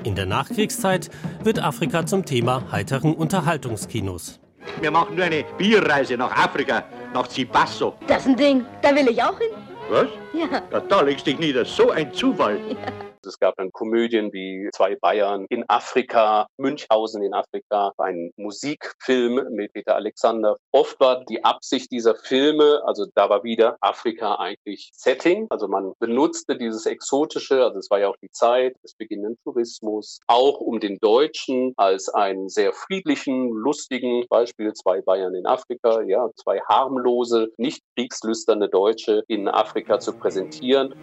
In 0.02 0.14
der 0.14 0.26
Nachkriegszeit 0.26 1.10
wird 1.42 1.62
Afrika 1.62 2.06
zum 2.06 2.24
Thema 2.24 2.62
heiteren 2.72 3.14
Unterhaltungskinos. 3.14 4.40
Wir 4.80 4.90
machen 4.90 5.16
nur 5.16 5.24
eine 5.24 5.44
Bierreise 5.56 6.16
nach 6.16 6.32
Afrika, 6.32 6.84
nach 7.16 7.28
Zipasso. 7.28 7.94
Das 8.06 8.18
ist 8.18 8.28
ein 8.28 8.36
Ding, 8.36 8.64
da 8.82 8.94
will 8.94 9.08
ich 9.08 9.22
auch 9.22 9.38
hin. 9.38 9.50
Was? 9.88 10.08
Ja. 10.34 10.62
ja 10.70 10.80
da 10.80 11.00
legst 11.00 11.26
dich 11.26 11.38
nieder, 11.38 11.64
so 11.64 11.90
ein 11.90 12.12
Zufall. 12.12 12.58
Ja. 12.68 13.05
Es 13.26 13.38
gab 13.38 13.56
dann 13.56 13.72
Komödien 13.72 14.32
wie 14.32 14.68
Zwei 14.72 14.96
Bayern 14.96 15.46
in 15.48 15.64
Afrika, 15.68 16.46
Münchhausen 16.58 17.22
in 17.22 17.34
Afrika, 17.34 17.92
ein 17.98 18.30
Musikfilm 18.36 19.46
mit 19.50 19.72
Peter 19.72 19.94
Alexander. 19.94 20.56
Oft 20.72 20.98
war 21.00 21.24
die 21.24 21.44
Absicht 21.44 21.90
dieser 21.90 22.14
Filme, 22.14 22.82
also 22.84 23.06
da 23.14 23.28
war 23.28 23.44
wieder 23.44 23.76
Afrika 23.80 24.36
eigentlich 24.36 24.90
Setting. 24.92 25.46
Also 25.50 25.68
man 25.68 25.92
benutzte 25.98 26.56
dieses 26.56 26.86
Exotische, 26.86 27.64
also 27.64 27.78
es 27.78 27.90
war 27.90 28.00
ja 28.00 28.08
auch 28.08 28.16
die 28.22 28.30
Zeit 28.30 28.76
des 28.82 28.94
beginnenden 28.94 29.38
Tourismus, 29.44 30.20
auch 30.26 30.60
um 30.60 30.80
den 30.80 30.98
Deutschen 30.98 31.72
als 31.76 32.08
einen 32.08 32.48
sehr 32.48 32.72
friedlichen, 32.72 33.50
lustigen 33.50 34.24
Beispiel 34.28 34.72
Zwei 34.72 35.00
Bayern 35.00 35.34
in 35.34 35.46
Afrika, 35.46 36.02
ja, 36.02 36.28
zwei 36.36 36.60
harmlose, 36.60 37.48
nicht 37.56 37.82
kriegslüsterne 37.96 38.68
Deutsche 38.68 39.24
in 39.28 39.48
Afrika 39.48 39.98
zu 39.98 40.12
präsentieren. 40.12 40.94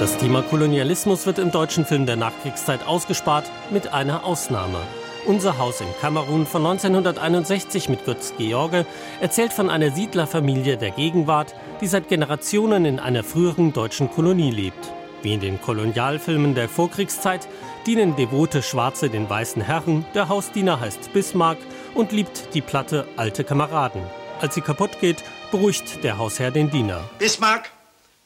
Das 0.00 0.18
Thema 0.18 0.42
Kolonialismus 0.42 1.24
wird 1.24 1.38
im 1.38 1.52
deutschen 1.52 1.86
Film 1.86 2.04
der 2.04 2.16
Nachkriegszeit 2.16 2.84
ausgespart, 2.84 3.48
mit 3.70 3.92
einer 3.92 4.24
Ausnahme. 4.24 4.78
Unser 5.24 5.56
Haus 5.56 5.80
in 5.80 5.86
Kamerun 6.00 6.46
von 6.46 6.66
1961 6.66 7.88
mit 7.88 8.04
Götz 8.04 8.34
George 8.36 8.86
erzählt 9.20 9.52
von 9.52 9.70
einer 9.70 9.92
Siedlerfamilie 9.92 10.76
der 10.76 10.90
Gegenwart, 10.90 11.54
die 11.80 11.86
seit 11.86 12.08
Generationen 12.08 12.84
in 12.84 12.98
einer 12.98 13.22
früheren 13.22 13.72
deutschen 13.72 14.10
Kolonie 14.10 14.50
lebt. 14.50 14.92
Wie 15.22 15.32
in 15.32 15.40
den 15.40 15.60
Kolonialfilmen 15.60 16.54
der 16.54 16.68
Vorkriegszeit 16.68 17.48
dienen 17.86 18.16
devote 18.16 18.62
Schwarze 18.62 19.08
den 19.08 19.30
weißen 19.30 19.62
Herren, 19.62 20.04
der 20.12 20.28
Hausdiener 20.28 20.80
heißt 20.80 21.12
Bismarck 21.12 21.58
und 21.94 22.10
liebt 22.10 22.52
die 22.52 22.60
Platte 22.60 23.06
Alte 23.16 23.44
Kameraden. 23.44 24.02
Als 24.40 24.56
sie 24.56 24.60
kaputt 24.60 24.98
geht, 25.00 25.22
beruhigt 25.52 26.02
der 26.02 26.18
Hausherr 26.18 26.50
den 26.50 26.68
Diener. 26.68 27.08
Bismarck, 27.18 27.70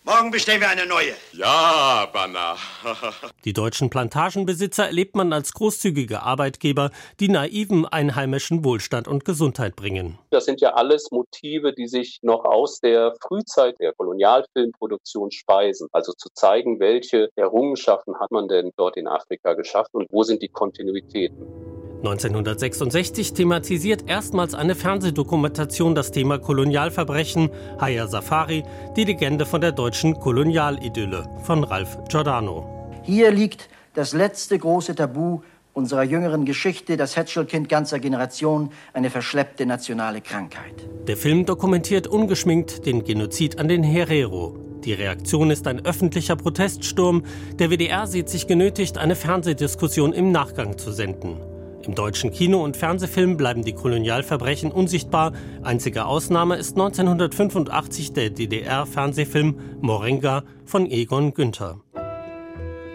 Morgen 0.08 0.30
bestellen 0.30 0.62
wir 0.62 0.70
eine 0.70 0.86
neue. 0.86 1.12
Ja, 1.34 2.08
Banner. 2.10 2.56
die 3.44 3.52
deutschen 3.52 3.90
Plantagenbesitzer 3.90 4.86
erlebt 4.86 5.14
man 5.14 5.34
als 5.34 5.52
großzügige 5.52 6.22
Arbeitgeber, 6.22 6.92
die 7.20 7.28
naiven 7.28 7.84
einheimischen 7.84 8.64
Wohlstand 8.64 9.06
und 9.06 9.26
Gesundheit 9.26 9.76
bringen. 9.76 10.18
Das 10.30 10.46
sind 10.46 10.62
ja 10.62 10.72
alles 10.72 11.10
Motive, 11.10 11.74
die 11.74 11.88
sich 11.88 12.20
noch 12.22 12.46
aus 12.46 12.80
der 12.80 13.16
Frühzeit 13.20 13.78
der 13.80 13.92
Kolonialfilmproduktion 13.92 15.30
speisen. 15.30 15.88
Also 15.92 16.14
zu 16.14 16.30
zeigen, 16.32 16.80
welche 16.80 17.28
Errungenschaften 17.36 18.18
hat 18.18 18.30
man 18.30 18.48
denn 18.48 18.70
dort 18.78 18.96
in 18.96 19.08
Afrika 19.08 19.52
geschafft 19.52 19.92
und 19.92 20.06
wo 20.10 20.22
sind 20.22 20.40
die 20.40 20.48
Kontinuitäten. 20.48 21.67
1966 21.98 23.32
thematisiert 23.32 24.08
erstmals 24.08 24.54
eine 24.54 24.76
Fernsehdokumentation 24.76 25.96
das 25.96 26.12
Thema 26.12 26.38
Kolonialverbrechen 26.38 27.50
Haya 27.80 28.06
Safari, 28.06 28.62
die 28.96 29.02
Legende 29.02 29.44
von 29.44 29.60
der 29.60 29.72
deutschen 29.72 30.14
Kolonialidylle 30.14 31.28
von 31.42 31.64
Ralf 31.64 31.98
Giordano. 32.08 32.92
Hier 33.02 33.32
liegt 33.32 33.68
das 33.94 34.12
letzte 34.12 34.58
große 34.58 34.94
Tabu 34.94 35.40
unserer 35.72 36.04
jüngeren 36.04 36.44
Geschichte, 36.44 36.96
das 36.96 37.16
Hätschelkind 37.16 37.68
ganzer 37.68 37.98
Generationen, 37.98 38.70
eine 38.92 39.10
verschleppte 39.10 39.66
nationale 39.66 40.20
Krankheit. 40.20 40.74
Der 41.08 41.16
Film 41.16 41.46
dokumentiert 41.46 42.06
ungeschminkt 42.06 42.86
den 42.86 43.02
Genozid 43.02 43.58
an 43.58 43.66
den 43.66 43.82
Herero. 43.82 44.56
Die 44.84 44.92
Reaktion 44.92 45.50
ist 45.50 45.66
ein 45.66 45.84
öffentlicher 45.84 46.36
Proteststurm. 46.36 47.24
Der 47.58 47.70
WDR 47.70 48.06
sieht 48.06 48.28
sich 48.28 48.46
genötigt, 48.46 48.98
eine 48.98 49.16
Fernsehdiskussion 49.16 50.12
im 50.12 50.30
Nachgang 50.30 50.78
zu 50.78 50.92
senden. 50.92 51.47
Im 51.88 51.94
deutschen 51.94 52.30
Kino- 52.32 52.62
und 52.62 52.76
Fernsehfilm 52.76 53.38
bleiben 53.38 53.64
die 53.64 53.72
Kolonialverbrechen 53.72 54.70
unsichtbar. 54.70 55.32
Einzige 55.62 56.04
Ausnahme 56.04 56.56
ist 56.56 56.72
1985 56.72 58.12
der 58.12 58.28
DDR-Fernsehfilm 58.28 59.58
Moringa 59.80 60.42
von 60.66 60.84
Egon 60.84 61.32
Günther. 61.32 61.80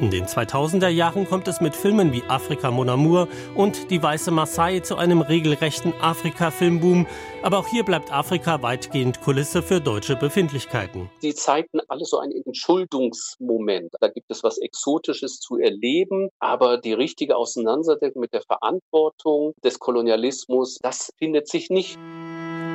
In 0.04 0.12
den 0.12 0.26
2000er 0.26 0.90
Jahren 0.90 1.26
kommt 1.30 1.48
es 1.48 1.62
mit 1.62 1.78
Filmen 1.78 2.12
wie 2.12 2.24
Afrika 2.28 2.72
Mon 2.72 2.90
Amour 2.90 3.30
und 3.56 3.90
Die 3.90 4.04
Weiße 4.04 4.32
Maasai 4.32 4.82
zu 4.82 4.98
einem 4.98 5.22
regelrechten 5.22 5.94
Afrika-Filmboom. 6.02 7.08
Aber 7.42 7.58
auch 7.58 7.70
hier 7.70 7.86
bleibt 7.86 8.12
Afrika 8.12 8.62
weitgehend 8.62 9.22
Kulisse 9.22 9.64
für 9.64 9.80
deutsche 9.80 10.18
Befindlichkeiten. 10.18 11.10
Die 11.22 11.34
zeigten 11.34 11.80
alle 11.88 12.04
so 12.04 12.20
einen 12.20 12.34
Entschuldungsmoment. 12.34 13.94
Da 14.02 14.10
gibt 14.10 14.30
es 14.30 14.44
was 14.44 14.58
Exotisches 14.58 15.40
zu 15.40 15.58
erleben, 15.58 16.28
aber 16.38 16.78
die 16.78 16.92
richtige 16.92 17.38
Auseinandersetzung 17.38 18.20
mit 18.20 18.34
der 18.34 18.42
Verantwortung 18.42 19.54
des 19.64 19.80
Kolonialismus, 19.80 20.80
das 20.82 21.14
findet 21.18 21.48
sich 21.48 21.70
nicht. 21.70 21.98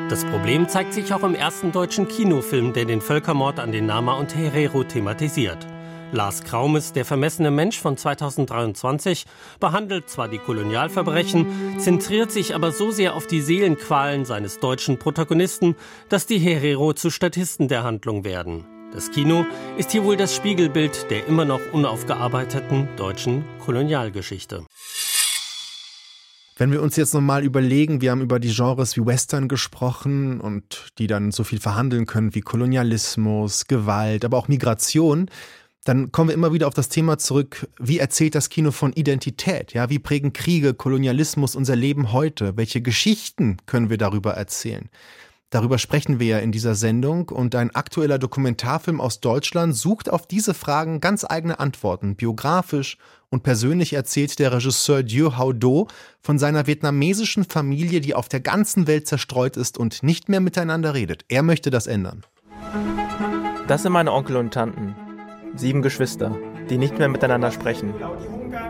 Das 0.08 0.24
Problem 0.24 0.66
zeigt 0.66 0.94
sich 0.94 1.12
auch 1.12 1.24
im 1.24 1.34
ersten 1.34 1.72
deutschen 1.72 2.08
Kinofilm, 2.08 2.72
der 2.72 2.86
den 2.86 3.02
Völkermord 3.02 3.58
an 3.58 3.70
den 3.70 3.84
Nama 3.84 4.18
und 4.18 4.34
Herero 4.34 4.82
thematisiert. 4.82 5.66
Lars 6.10 6.42
Kraumes 6.42 6.92
Der 6.94 7.04
vermessene 7.04 7.50
Mensch 7.50 7.78
von 7.78 7.96
2023 7.96 9.26
behandelt 9.60 10.08
zwar 10.08 10.28
die 10.28 10.38
Kolonialverbrechen, 10.38 11.78
zentriert 11.78 12.32
sich 12.32 12.54
aber 12.54 12.72
so 12.72 12.90
sehr 12.90 13.14
auf 13.14 13.26
die 13.26 13.42
Seelenqualen 13.42 14.24
seines 14.24 14.58
deutschen 14.58 14.98
Protagonisten, 14.98 15.76
dass 16.08 16.26
die 16.26 16.38
Herero 16.38 16.94
zu 16.94 17.10
Statisten 17.10 17.68
der 17.68 17.84
Handlung 17.84 18.24
werden. 18.24 18.64
Das 18.92 19.10
Kino 19.10 19.44
ist 19.76 19.92
hier 19.92 20.04
wohl 20.04 20.16
das 20.16 20.34
Spiegelbild 20.34 21.10
der 21.10 21.26
immer 21.26 21.44
noch 21.44 21.60
unaufgearbeiteten 21.72 22.88
deutschen 22.96 23.44
Kolonialgeschichte. 23.58 24.64
Wenn 26.56 26.72
wir 26.72 26.82
uns 26.82 26.96
jetzt 26.96 27.12
nochmal 27.14 27.44
überlegen, 27.44 28.00
wir 28.00 28.10
haben 28.10 28.22
über 28.22 28.40
die 28.40 28.52
Genres 28.52 28.96
wie 28.96 29.04
Western 29.06 29.46
gesprochen 29.46 30.40
und 30.40 30.90
die 30.98 31.06
dann 31.06 31.30
so 31.30 31.44
viel 31.44 31.60
verhandeln 31.60 32.06
können 32.06 32.34
wie 32.34 32.40
Kolonialismus, 32.40 33.66
Gewalt, 33.66 34.24
aber 34.24 34.38
auch 34.38 34.48
Migration 34.48 35.30
dann 35.88 36.12
kommen 36.12 36.28
wir 36.28 36.34
immer 36.34 36.52
wieder 36.52 36.68
auf 36.68 36.74
das 36.74 36.90
Thema 36.90 37.16
zurück, 37.16 37.66
wie 37.78 37.98
erzählt 37.98 38.34
das 38.34 38.50
Kino 38.50 38.72
von 38.72 38.92
Identität? 38.92 39.72
Ja, 39.72 39.88
wie 39.88 39.98
prägen 39.98 40.34
Kriege, 40.34 40.74
Kolonialismus 40.74 41.56
unser 41.56 41.76
Leben 41.76 42.12
heute? 42.12 42.58
Welche 42.58 42.82
Geschichten 42.82 43.56
können 43.64 43.88
wir 43.88 43.96
darüber 43.96 44.34
erzählen? 44.34 44.90
Darüber 45.48 45.78
sprechen 45.78 46.20
wir 46.20 46.26
ja 46.26 46.38
in 46.40 46.52
dieser 46.52 46.74
Sendung 46.74 47.30
und 47.30 47.54
ein 47.54 47.74
aktueller 47.74 48.18
Dokumentarfilm 48.18 49.00
aus 49.00 49.20
Deutschland 49.20 49.74
sucht 49.74 50.10
auf 50.10 50.26
diese 50.26 50.52
Fragen 50.52 51.00
ganz 51.00 51.24
eigene 51.24 51.58
Antworten. 51.58 52.16
Biografisch 52.16 52.98
und 53.30 53.42
persönlich 53.42 53.94
erzählt 53.94 54.38
der 54.40 54.52
Regisseur 54.52 55.02
Dieu 55.02 55.38
Hao 55.38 55.54
Do 55.54 55.88
von 56.20 56.38
seiner 56.38 56.66
vietnamesischen 56.66 57.44
Familie, 57.44 58.02
die 58.02 58.14
auf 58.14 58.28
der 58.28 58.40
ganzen 58.40 58.86
Welt 58.86 59.06
zerstreut 59.06 59.56
ist 59.56 59.78
und 59.78 60.02
nicht 60.02 60.28
mehr 60.28 60.40
miteinander 60.40 60.92
redet. 60.92 61.24
Er 61.28 61.42
möchte 61.42 61.70
das 61.70 61.86
ändern. 61.86 62.24
Das 63.68 63.84
sind 63.84 63.92
meine 63.92 64.12
Onkel 64.12 64.36
und 64.36 64.52
Tanten. 64.52 64.94
Sieben 65.58 65.82
Geschwister, 65.82 66.36
die 66.70 66.78
nicht 66.78 67.00
mehr 67.00 67.08
miteinander 67.08 67.50
sprechen, 67.50 67.92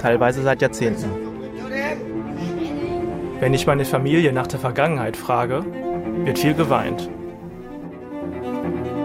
teilweise 0.01 0.43
seit 0.43 0.62
Jahrzehnten. 0.62 1.11
Wenn 3.41 3.53
ich 3.53 3.66
meine 3.66 3.84
Familie 3.84 4.32
nach 4.32 4.47
der 4.47 4.59
Vergangenheit 4.59 5.14
frage, 5.14 5.66
wird 6.24 6.39
viel 6.39 6.55
geweint. 6.55 7.11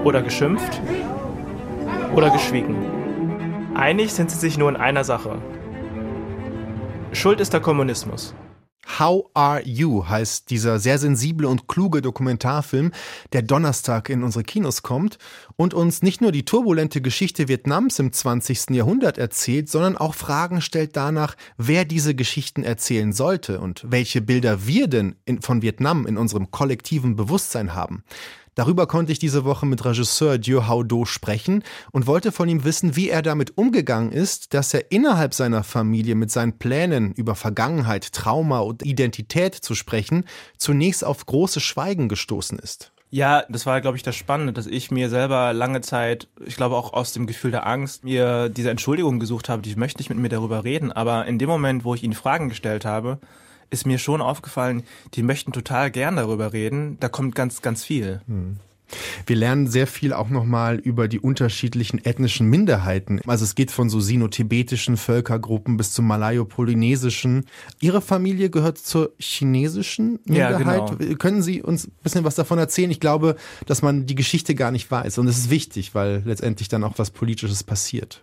Oder 0.05 0.21
geschimpft. 0.21 0.81
Oder 2.15 2.29
geschwiegen. 2.29 2.77
Einig 3.75 4.13
sind 4.13 4.31
sie 4.31 4.39
sich 4.39 4.57
nur 4.57 4.69
in 4.69 4.77
einer 4.77 5.03
Sache. 5.03 5.39
Schuld 7.11 7.41
ist 7.41 7.51
der 7.51 7.59
Kommunismus. 7.59 8.33
How 8.99 9.29
Are 9.33 9.61
You 9.63 10.05
heißt 10.07 10.49
dieser 10.49 10.79
sehr 10.79 10.97
sensible 10.97 11.47
und 11.47 11.67
kluge 11.67 12.01
Dokumentarfilm, 12.01 12.91
der 13.31 13.41
Donnerstag 13.41 14.09
in 14.09 14.23
unsere 14.23 14.43
Kinos 14.43 14.83
kommt 14.83 15.17
und 15.55 15.73
uns 15.73 16.01
nicht 16.01 16.21
nur 16.21 16.31
die 16.31 16.45
turbulente 16.45 17.01
Geschichte 17.01 17.47
Vietnams 17.47 17.99
im 17.99 18.11
20. 18.11 18.71
Jahrhundert 18.71 19.17
erzählt, 19.17 19.69
sondern 19.69 19.97
auch 19.97 20.15
Fragen 20.15 20.61
stellt 20.61 20.95
danach, 20.95 21.35
wer 21.57 21.85
diese 21.85 22.13
Geschichten 22.13 22.63
erzählen 22.63 23.13
sollte 23.13 23.59
und 23.59 23.83
welche 23.87 24.21
Bilder 24.21 24.67
wir 24.67 24.87
denn 24.87 25.15
in, 25.25 25.41
von 25.41 25.61
Vietnam 25.61 26.05
in 26.05 26.17
unserem 26.17 26.51
kollektiven 26.51 27.15
Bewusstsein 27.15 27.73
haben. 27.73 28.03
Darüber 28.55 28.85
konnte 28.85 29.11
ich 29.11 29.19
diese 29.19 29.45
Woche 29.45 29.65
mit 29.65 29.83
Regisseur 29.83 30.37
Dieu 30.37 30.67
Hao 30.67 30.83
Do 30.83 31.05
sprechen 31.05 31.63
und 31.91 32.05
wollte 32.05 32.31
von 32.31 32.47
ihm 32.47 32.63
wissen, 32.63 32.95
wie 32.95 33.09
er 33.09 33.21
damit 33.21 33.57
umgegangen 33.57 34.11
ist, 34.11 34.53
dass 34.53 34.73
er 34.73 34.91
innerhalb 34.91 35.33
seiner 35.33 35.63
Familie 35.63 36.15
mit 36.15 36.29
seinen 36.29 36.59
Plänen 36.59 37.13
über 37.13 37.35
Vergangenheit, 37.35 38.13
Trauma 38.13 38.59
und 38.59 38.85
Identität 38.85 39.55
zu 39.55 39.73
sprechen, 39.73 40.25
zunächst 40.57 41.03
auf 41.03 41.25
großes 41.25 41.63
Schweigen 41.63 42.09
gestoßen 42.09 42.59
ist. 42.59 42.91
Ja, 43.09 43.43
das 43.47 43.67
war, 43.67 43.79
glaube 43.79 43.95
ich, 43.95 44.01
das 44.01 44.15
Spannende, 44.15 44.53
dass 44.53 44.65
ich 44.65 44.89
mir 44.89 45.07
selber 45.07 45.53
lange 45.53 45.81
Zeit, 45.81 46.27
ich 46.43 46.55
glaube 46.55 46.75
auch 46.75 46.93
aus 46.93 47.13
dem 47.13 47.27
Gefühl 47.27 47.51
der 47.51 47.67
Angst, 47.67 48.03
mir 48.03 48.49
diese 48.49 48.71
Entschuldigung 48.71 49.19
gesucht 49.19 49.49
habe, 49.49 49.61
ich 49.67 49.77
möchte 49.77 49.99
nicht 49.99 50.09
mit 50.09 50.17
mir 50.17 50.29
darüber 50.29 50.63
reden, 50.63 50.91
aber 50.91 51.27
in 51.27 51.37
dem 51.37 51.47
Moment, 51.47 51.85
wo 51.85 51.93
ich 51.93 52.01
ihn 52.01 52.13
Fragen 52.13 52.49
gestellt 52.49 52.85
habe, 52.85 53.19
ist 53.73 53.85
mir 53.85 53.97
schon 53.97 54.21
aufgefallen, 54.21 54.83
die 55.15 55.23
möchten 55.23 55.51
total 55.51 55.91
gern 55.91 56.15
darüber 56.15 56.53
reden. 56.53 56.97
Da 56.99 57.09
kommt 57.09 57.35
ganz, 57.35 57.61
ganz 57.61 57.83
viel. 57.83 58.21
Hm. 58.27 58.57
Wir 59.25 59.35
lernen 59.35 59.67
sehr 59.67 59.87
viel 59.87 60.13
auch 60.13 60.29
nochmal 60.29 60.77
über 60.77 61.07
die 61.07 61.19
unterschiedlichen 61.19 62.03
ethnischen 62.03 62.47
Minderheiten. 62.47 63.21
Also 63.25 63.43
es 63.43 63.55
geht 63.55 63.71
von 63.71 63.89
so 63.89 63.99
sino-tibetischen 63.99 64.97
Völkergruppen 64.97 65.77
bis 65.77 65.91
zum 65.91 66.05
malayo-polynesischen. 66.07 67.45
Ihre 67.79 68.01
Familie 68.01 68.49
gehört 68.49 68.77
zur 68.77 69.13
chinesischen 69.19 70.19
Minderheit. 70.25 70.61
Ja, 70.61 70.95
genau. 70.95 71.15
Können 71.15 71.41
Sie 71.41 71.61
uns 71.61 71.87
ein 71.87 71.93
bisschen 72.03 72.23
was 72.23 72.35
davon 72.35 72.59
erzählen? 72.59 72.91
Ich 72.91 72.99
glaube, 72.99 73.35
dass 73.65 73.81
man 73.81 74.05
die 74.05 74.15
Geschichte 74.15 74.55
gar 74.55 74.71
nicht 74.71 74.89
weiß. 74.89 75.17
Und 75.17 75.27
es 75.27 75.37
ist 75.37 75.49
wichtig, 75.49 75.95
weil 75.95 76.21
letztendlich 76.25 76.67
dann 76.67 76.83
auch 76.83 76.93
was 76.97 77.09
Politisches 77.09 77.63
passiert. 77.63 78.21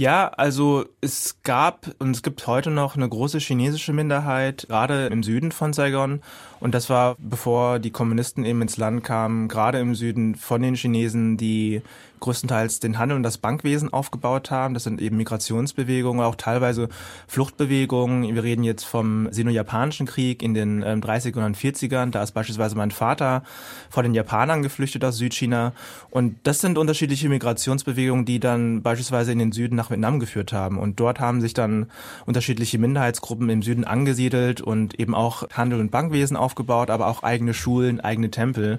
Ja, 0.00 0.28
also 0.28 0.86
es 1.02 1.42
gab 1.42 1.94
und 1.98 2.12
es 2.12 2.22
gibt 2.22 2.46
heute 2.46 2.70
noch 2.70 2.96
eine 2.96 3.06
große 3.06 3.36
chinesische 3.36 3.92
Minderheit, 3.92 4.64
gerade 4.66 5.08
im 5.08 5.22
Süden 5.22 5.52
von 5.52 5.74
Saigon. 5.74 6.22
Und 6.58 6.74
das 6.74 6.88
war, 6.88 7.16
bevor 7.18 7.78
die 7.80 7.90
Kommunisten 7.90 8.46
eben 8.46 8.62
ins 8.62 8.78
Land 8.78 9.04
kamen, 9.04 9.46
gerade 9.46 9.78
im 9.78 9.94
Süden 9.94 10.36
von 10.36 10.62
den 10.62 10.74
Chinesen, 10.74 11.36
die 11.36 11.82
größtenteils 12.20 12.80
den 12.80 12.98
Handel 12.98 13.16
und 13.16 13.22
das 13.22 13.38
Bankwesen 13.38 13.92
aufgebaut 13.92 14.50
haben. 14.50 14.74
Das 14.74 14.84
sind 14.84 15.00
eben 15.00 15.16
Migrationsbewegungen, 15.16 16.24
auch 16.24 16.36
teilweise 16.36 16.88
Fluchtbewegungen. 17.26 18.34
Wir 18.34 18.42
reden 18.42 18.62
jetzt 18.62 18.84
vom 18.84 19.32
Sino-Japanischen 19.32 20.06
Krieg 20.06 20.42
in 20.42 20.54
den 20.54 20.82
ähm, 20.82 21.00
30ern 21.00 21.44
und 21.46 21.56
40ern. 21.56 22.10
Da 22.10 22.22
ist 22.22 22.32
beispielsweise 22.32 22.76
mein 22.76 22.90
Vater 22.90 23.42
vor 23.88 24.02
den 24.02 24.14
Japanern 24.14 24.62
geflüchtet 24.62 25.04
aus 25.04 25.16
Südchina. 25.16 25.72
Und 26.10 26.36
das 26.44 26.60
sind 26.60 26.78
unterschiedliche 26.78 27.28
Migrationsbewegungen, 27.28 28.24
die 28.24 28.40
dann 28.40 28.82
beispielsweise 28.82 29.32
in 29.32 29.38
den 29.38 29.52
Süden 29.52 29.76
nach 29.76 29.90
Vietnam 29.90 30.20
geführt 30.20 30.52
haben. 30.52 30.78
Und 30.78 31.00
dort 31.00 31.20
haben 31.20 31.40
sich 31.40 31.54
dann 31.54 31.86
unterschiedliche 32.26 32.78
Minderheitsgruppen 32.78 33.48
im 33.48 33.62
Süden 33.62 33.84
angesiedelt 33.84 34.60
und 34.60 34.98
eben 34.98 35.14
auch 35.14 35.48
Handel 35.50 35.80
und 35.80 35.90
Bankwesen 35.90 36.36
aufgebaut, 36.36 36.90
aber 36.90 37.06
auch 37.06 37.22
eigene 37.22 37.54
Schulen, 37.54 38.00
eigene 38.00 38.30
Tempel. 38.30 38.78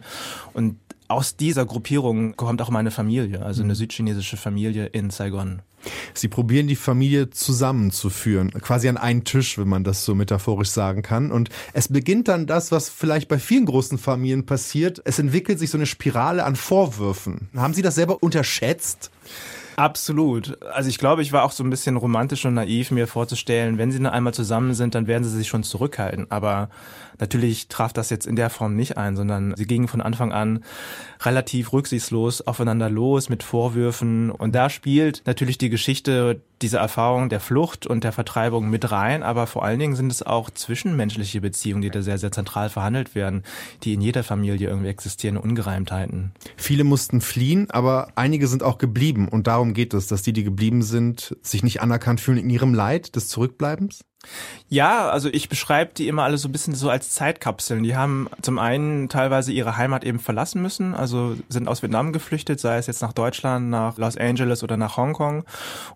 Und 0.53 0.77
aus 1.11 1.35
dieser 1.35 1.65
Gruppierung 1.65 2.35
kommt 2.35 2.61
auch 2.61 2.69
meine 2.69 2.91
Familie, 2.91 3.43
also 3.43 3.63
eine 3.63 3.73
mhm. 3.73 3.77
südchinesische 3.77 4.37
Familie 4.37 4.85
in 4.87 5.09
Saigon. 5.09 5.61
Sie 6.13 6.27
probieren 6.27 6.67
die 6.67 6.75
Familie 6.75 7.29
zusammenzuführen, 7.31 8.51
quasi 8.51 8.87
an 8.87 8.97
einen 8.97 9.23
Tisch, 9.23 9.57
wenn 9.57 9.67
man 9.67 9.83
das 9.83 10.05
so 10.05 10.13
metaphorisch 10.13 10.69
sagen 10.69 11.01
kann. 11.01 11.31
Und 11.31 11.49
es 11.73 11.87
beginnt 11.87 12.27
dann 12.27 12.45
das, 12.45 12.71
was 12.71 12.89
vielleicht 12.89 13.27
bei 13.27 13.39
vielen 13.39 13.65
großen 13.65 13.97
Familien 13.97 14.45
passiert. 14.45 15.01
Es 15.05 15.17
entwickelt 15.17 15.59
sich 15.59 15.71
so 15.71 15.77
eine 15.77 15.87
Spirale 15.87 16.43
an 16.43 16.55
Vorwürfen. 16.55 17.49
Haben 17.55 17.73
Sie 17.73 17.81
das 17.81 17.95
selber 17.95 18.21
unterschätzt? 18.21 19.09
Absolut. 19.75 20.61
Also 20.73 20.89
ich 20.89 20.97
glaube, 20.97 21.21
ich 21.21 21.31
war 21.31 21.43
auch 21.43 21.51
so 21.51 21.63
ein 21.63 21.69
bisschen 21.69 21.97
romantisch 21.97 22.45
und 22.45 22.53
naiv, 22.53 22.91
mir 22.91 23.07
vorzustellen, 23.07 23.77
wenn 23.77 23.91
sie 23.91 23.97
dann 23.97 24.13
einmal 24.13 24.33
zusammen 24.33 24.73
sind, 24.73 24.93
dann 24.93 25.07
werden 25.07 25.23
sie 25.23 25.29
sich 25.29 25.47
schon 25.47 25.63
zurückhalten. 25.63 26.27
Aber 26.29 26.69
natürlich 27.19 27.67
traf 27.67 27.93
das 27.93 28.09
jetzt 28.09 28.27
in 28.27 28.35
der 28.35 28.49
Form 28.49 28.75
nicht 28.75 28.97
ein, 28.97 29.15
sondern 29.15 29.55
sie 29.55 29.65
gingen 29.65 29.87
von 29.87 30.01
Anfang 30.01 30.31
an 30.31 30.63
relativ 31.21 31.73
rücksichtslos 31.73 32.41
aufeinander 32.41 32.89
los 32.89 33.29
mit 33.29 33.43
Vorwürfen. 33.43 34.31
Und 34.31 34.55
da 34.55 34.69
spielt 34.69 35.23
natürlich 35.25 35.57
die 35.57 35.69
Geschichte 35.69 36.41
diese 36.61 36.77
Erfahrung 36.77 37.29
der 37.29 37.39
Flucht 37.39 37.87
und 37.87 38.03
der 38.03 38.11
Vertreibung 38.11 38.69
mit 38.69 38.91
rein, 38.91 39.23
aber 39.23 39.47
vor 39.47 39.63
allen 39.63 39.79
Dingen 39.79 39.95
sind 39.95 40.11
es 40.11 40.23
auch 40.23 40.49
zwischenmenschliche 40.49 41.41
Beziehungen, 41.41 41.81
die 41.81 41.89
da 41.89 42.01
sehr, 42.01 42.17
sehr 42.17 42.31
zentral 42.31 42.69
verhandelt 42.69 43.15
werden, 43.15 43.43
die 43.83 43.93
in 43.93 44.01
jeder 44.01 44.23
Familie 44.23 44.69
irgendwie 44.69 44.89
existieren, 44.89 45.37
Ungereimtheiten. 45.37 46.31
Viele 46.57 46.83
mussten 46.83 47.21
fliehen, 47.21 47.69
aber 47.71 48.09
einige 48.15 48.47
sind 48.47 48.63
auch 48.63 48.77
geblieben 48.77 49.27
und 49.27 49.47
darum 49.47 49.73
geht 49.73 49.93
es, 49.93 50.07
dass 50.07 50.21
die, 50.21 50.33
die 50.33 50.43
geblieben 50.43 50.83
sind, 50.83 51.35
sich 51.41 51.63
nicht 51.63 51.81
anerkannt 51.81 52.21
fühlen 52.21 52.37
in 52.37 52.49
ihrem 52.49 52.73
Leid 52.73 53.15
des 53.15 53.27
Zurückbleibens? 53.27 54.01
Ja, 54.69 55.09
also 55.09 55.27
ich 55.29 55.49
beschreibe 55.49 55.91
die 55.97 56.07
immer 56.07 56.23
alle 56.23 56.37
so 56.37 56.47
ein 56.47 56.53
bisschen 56.53 56.75
so 56.75 56.89
als 56.89 57.09
Zeitkapseln. 57.09 57.83
Die 57.83 57.95
haben 57.95 58.29
zum 58.41 58.57
einen 58.57 59.09
teilweise 59.09 59.51
ihre 59.51 59.75
Heimat 59.75 60.05
eben 60.05 60.19
verlassen 60.19 60.61
müssen, 60.61 60.93
also 60.93 61.35
sind 61.49 61.67
aus 61.67 61.81
Vietnam 61.81 62.13
geflüchtet, 62.13 62.61
sei 62.61 62.77
es 62.77 62.87
jetzt 62.87 63.01
nach 63.01 63.11
Deutschland, 63.11 63.69
nach 63.69 63.97
Los 63.97 64.15
Angeles 64.15 64.63
oder 64.63 64.77
nach 64.77 64.95
Hongkong. 64.95 65.43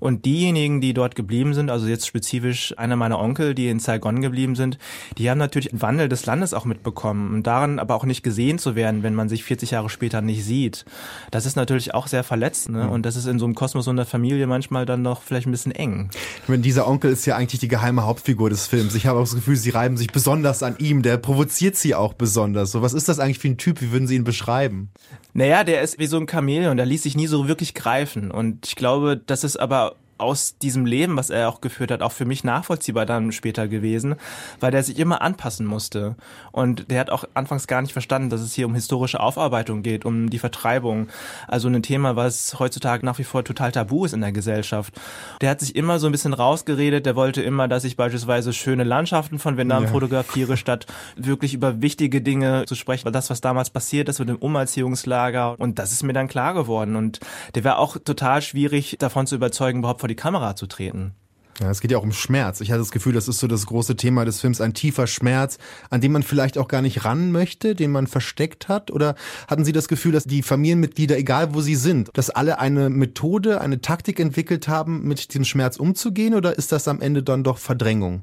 Und 0.01 0.25
diejenigen, 0.25 0.81
die 0.81 0.93
dort 0.93 1.15
geblieben 1.15 1.53
sind, 1.53 1.71
also 1.71 1.87
jetzt 1.87 2.05
spezifisch 2.05 2.77
einer 2.77 2.97
meiner 2.97 3.17
Onkel, 3.17 3.55
die 3.55 3.69
in 3.69 3.79
Saigon 3.79 4.21
geblieben 4.21 4.55
sind, 4.55 4.77
die 5.17 5.29
haben 5.29 5.37
natürlich 5.37 5.71
einen 5.71 5.81
Wandel 5.81 6.09
des 6.09 6.25
Landes 6.25 6.53
auch 6.53 6.65
mitbekommen 6.65 7.33
und 7.33 7.43
daran 7.47 7.79
aber 7.79 7.95
auch 7.95 8.03
nicht 8.03 8.23
gesehen 8.23 8.59
zu 8.59 8.75
werden, 8.75 9.03
wenn 9.03 9.15
man 9.15 9.29
sich 9.29 9.45
40 9.45 9.71
Jahre 9.71 9.89
später 9.89 10.19
nicht 10.21 10.43
sieht. 10.43 10.83
Das 11.31 11.45
ist 11.45 11.55
natürlich 11.55 11.93
auch 11.93 12.07
sehr 12.07 12.25
verletzt 12.25 12.67
ne? 12.69 12.89
und 12.89 13.05
das 13.05 13.15
ist 13.15 13.25
in 13.25 13.39
so 13.39 13.45
einem 13.45 13.55
Kosmos 13.55 13.87
und 13.87 13.95
der 13.95 14.05
Familie 14.05 14.47
manchmal 14.47 14.85
dann 14.85 15.01
noch 15.01 15.21
vielleicht 15.21 15.47
ein 15.47 15.51
bisschen 15.51 15.71
eng. 15.71 16.09
Ich 16.43 16.49
meine, 16.49 16.61
dieser 16.61 16.89
Onkel 16.89 17.13
ist 17.13 17.25
ja 17.25 17.37
eigentlich 17.37 17.61
die 17.61 17.69
geheime 17.69 18.03
Haupt 18.03 18.14
Hauptfigur 18.15 18.49
des 18.49 18.67
Films. 18.67 18.95
Ich 18.95 19.07
habe 19.07 19.19
auch 19.19 19.23
das 19.23 19.35
Gefühl, 19.35 19.57
sie 19.57 19.71
reiben 19.71 19.97
sich 19.97 20.07
besonders 20.07 20.63
an 20.63 20.77
ihm. 20.79 21.01
Der 21.01 21.17
provoziert 21.17 21.75
sie 21.75 21.95
auch 21.95 22.13
besonders. 22.13 22.71
So, 22.71 22.81
was 22.81 22.93
ist 22.93 23.09
das 23.09 23.19
eigentlich 23.19 23.39
für 23.39 23.49
ein 23.49 23.57
Typ? 23.57 23.81
Wie 23.81 23.91
würden 23.91 24.07
Sie 24.07 24.15
ihn 24.15 24.23
beschreiben? 24.23 24.89
Naja, 25.33 25.65
der 25.65 25.81
ist 25.81 25.99
wie 25.99 26.05
so 26.05 26.15
ein 26.17 26.25
Chamäleon. 26.25 26.77
Der 26.77 26.85
ließ 26.85 27.03
sich 27.03 27.17
nie 27.17 27.27
so 27.27 27.49
wirklich 27.49 27.73
greifen. 27.73 28.31
Und 28.31 28.67
ich 28.67 28.77
glaube, 28.77 29.17
das 29.17 29.43
ist 29.43 29.57
aber 29.57 29.97
aus 30.17 30.57
diesem 30.57 30.85
Leben, 30.85 31.17
was 31.17 31.29
er 31.29 31.49
auch 31.49 31.61
geführt 31.61 31.91
hat, 31.91 32.01
auch 32.01 32.11
für 32.11 32.25
mich 32.25 32.43
nachvollziehbar 32.43 33.05
dann 33.05 33.31
später 33.31 33.67
gewesen, 33.67 34.15
weil 34.59 34.71
der 34.71 34.83
sich 34.83 34.97
immer 34.97 35.21
anpassen 35.21 35.65
musste. 35.65 36.15
Und 36.51 36.89
der 36.89 36.99
hat 36.99 37.09
auch 37.09 37.25
anfangs 37.33 37.67
gar 37.67 37.81
nicht 37.81 37.91
verstanden, 37.93 38.29
dass 38.29 38.41
es 38.41 38.53
hier 38.53 38.65
um 38.65 38.75
historische 38.75 39.19
Aufarbeitung 39.19 39.83
geht, 39.83 40.05
um 40.05 40.29
die 40.29 40.39
Vertreibung. 40.39 41.09
Also 41.47 41.67
ein 41.67 41.83
Thema, 41.83 42.15
was 42.15 42.57
heutzutage 42.59 43.05
nach 43.05 43.19
wie 43.19 43.23
vor 43.23 43.43
total 43.43 43.71
tabu 43.71 44.05
ist 44.05 44.13
in 44.13 44.21
der 44.21 44.31
Gesellschaft. 44.31 44.93
Der 45.41 45.49
hat 45.49 45.59
sich 45.59 45.75
immer 45.75 45.99
so 45.99 46.07
ein 46.07 46.11
bisschen 46.11 46.33
rausgeredet, 46.33 47.05
der 47.05 47.15
wollte 47.15 47.41
immer, 47.41 47.67
dass 47.67 47.83
ich 47.83 47.97
beispielsweise 47.97 48.53
schöne 48.53 48.83
Landschaften 48.83 49.39
von 49.39 49.57
Vietnam 49.57 49.83
ja. 49.83 49.89
fotografiere, 49.89 50.55
statt 50.55 50.85
wirklich 51.15 51.53
über 51.53 51.81
wichtige 51.81 52.21
Dinge 52.21 52.65
zu 52.65 52.75
sprechen, 52.75 53.05
weil 53.05 53.11
das, 53.11 53.29
was 53.29 53.41
damals 53.41 53.69
passiert 53.69 54.07
ist 54.07 54.19
mit 54.19 54.29
dem 54.29 54.37
Umerziehungslager. 54.37 55.55
Und 55.59 55.77
das 55.79 55.91
ist 55.91 56.03
mir 56.03 56.13
dann 56.13 56.27
klar 56.27 56.53
geworden. 56.53 56.95
Und 56.95 57.19
der 57.55 57.63
war 57.63 57.79
auch 57.79 57.97
total 57.97 58.41
schwierig, 58.41 58.95
davon 58.99 59.27
zu 59.27 59.35
überzeugen, 59.35 59.79
überhaupt 59.79 60.04
vor 60.05 60.07
die 60.07 60.15
Kamera 60.15 60.55
zu 60.55 60.67
treten. 60.67 61.15
Ja, 61.59 61.71
es 61.71 61.81
geht 61.81 61.89
ja 61.89 61.97
auch 61.97 62.03
um 62.03 62.11
Schmerz. 62.11 62.61
Ich 62.61 62.69
hatte 62.69 62.77
das 62.77 62.91
Gefühl, 62.91 63.13
das 63.13 63.27
ist 63.27 63.39
so 63.39 63.47
das 63.47 63.65
große 63.65 63.95
Thema 63.95 64.23
des 64.23 64.39
Films, 64.39 64.61
ein 64.61 64.75
tiefer 64.75 65.07
Schmerz, 65.07 65.57
an 65.89 65.99
dem 65.99 66.11
man 66.11 66.21
vielleicht 66.21 66.59
auch 66.59 66.67
gar 66.67 66.83
nicht 66.83 67.05
ran 67.05 67.31
möchte, 67.31 67.73
den 67.73 67.89
man 67.89 68.05
versteckt 68.05 68.67
hat? 68.67 68.91
Oder 68.91 69.15
hatten 69.47 69.65
Sie 69.65 69.71
das 69.71 69.87
Gefühl, 69.87 70.11
dass 70.11 70.25
die 70.25 70.43
Familienmitglieder, 70.43 71.17
egal 71.17 71.55
wo 71.55 71.61
sie 71.61 71.73
sind, 71.73 72.11
dass 72.13 72.29
alle 72.29 72.59
eine 72.59 72.91
Methode, 72.91 73.61
eine 73.61 73.81
Taktik 73.81 74.19
entwickelt 74.19 74.67
haben, 74.67 75.07
mit 75.07 75.33
dem 75.33 75.43
Schmerz 75.43 75.77
umzugehen? 75.77 76.35
Oder 76.35 76.55
ist 76.55 76.71
das 76.71 76.87
am 76.87 77.01
Ende 77.01 77.23
dann 77.23 77.43
doch 77.43 77.57
Verdrängung? 77.57 78.21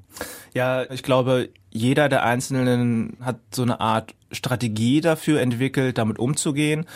Ja, 0.54 0.88
ich 0.88 1.02
glaube, 1.02 1.48
jeder 1.70 2.08
der 2.08 2.22
Einzelnen 2.22 3.16
hat 3.20 3.40
so 3.52 3.62
eine 3.62 3.80
Art 3.80 4.14
Strategie 4.30 5.00
dafür 5.00 5.40
entwickelt, 5.40 5.98
damit 5.98 6.20
umzugehen. 6.20 6.86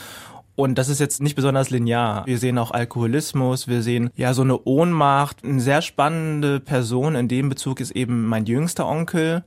Und 0.57 0.76
das 0.76 0.88
ist 0.88 1.00
jetzt 1.00 1.22
nicht 1.22 1.36
besonders 1.36 1.70
linear. 1.70 2.26
Wir 2.26 2.38
sehen 2.38 2.59
auch 2.59 2.70
Alkoholismus, 2.70 3.68
wir 3.68 3.82
sehen 3.82 4.11
ja 4.16 4.32
so 4.32 4.42
eine 4.42 4.59
Ohnmacht. 4.64 5.44
Eine 5.44 5.61
sehr 5.61 5.82
spannende 5.82 6.61
Person 6.61 7.14
in 7.14 7.28
dem 7.28 7.50
Bezug 7.50 7.78
ist 7.78 7.90
eben 7.90 8.24
mein 8.24 8.46
jüngster 8.46 8.86
Onkel. 8.86 9.44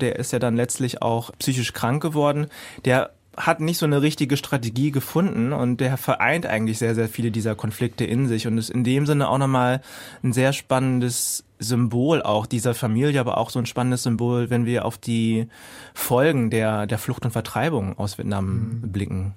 Der 0.00 0.16
ist 0.16 0.32
ja 0.32 0.38
dann 0.38 0.56
letztlich 0.56 1.02
auch 1.02 1.32
psychisch 1.38 1.72
krank 1.72 2.00
geworden. 2.00 2.46
Der 2.84 3.10
hat 3.36 3.60
nicht 3.60 3.78
so 3.78 3.86
eine 3.86 4.02
richtige 4.02 4.36
Strategie 4.36 4.90
gefunden 4.90 5.52
und 5.52 5.78
der 5.80 5.96
vereint 5.96 6.46
eigentlich 6.46 6.78
sehr, 6.78 6.94
sehr 6.94 7.08
viele 7.08 7.30
dieser 7.30 7.54
Konflikte 7.54 8.04
in 8.04 8.28
sich 8.28 8.46
und 8.46 8.58
ist 8.58 8.70
in 8.70 8.84
dem 8.84 9.06
Sinne 9.06 9.28
auch 9.28 9.38
nochmal 9.38 9.80
ein 10.22 10.32
sehr 10.32 10.52
spannendes 10.52 11.44
Symbol 11.62 12.22
auch 12.22 12.46
dieser 12.46 12.74
Familie, 12.74 13.20
aber 13.20 13.38
auch 13.38 13.50
so 13.50 13.58
ein 13.58 13.66
spannendes 13.66 14.02
Symbol, 14.02 14.50
wenn 14.50 14.66
wir 14.66 14.84
auf 14.84 14.98
die 14.98 15.46
Folgen 15.94 16.50
der, 16.50 16.86
der 16.86 16.98
Flucht 16.98 17.24
und 17.24 17.30
Vertreibung 17.30 17.98
aus 17.98 18.18
Vietnam 18.18 18.80
mhm. 18.82 18.92
blicken. 18.92 19.34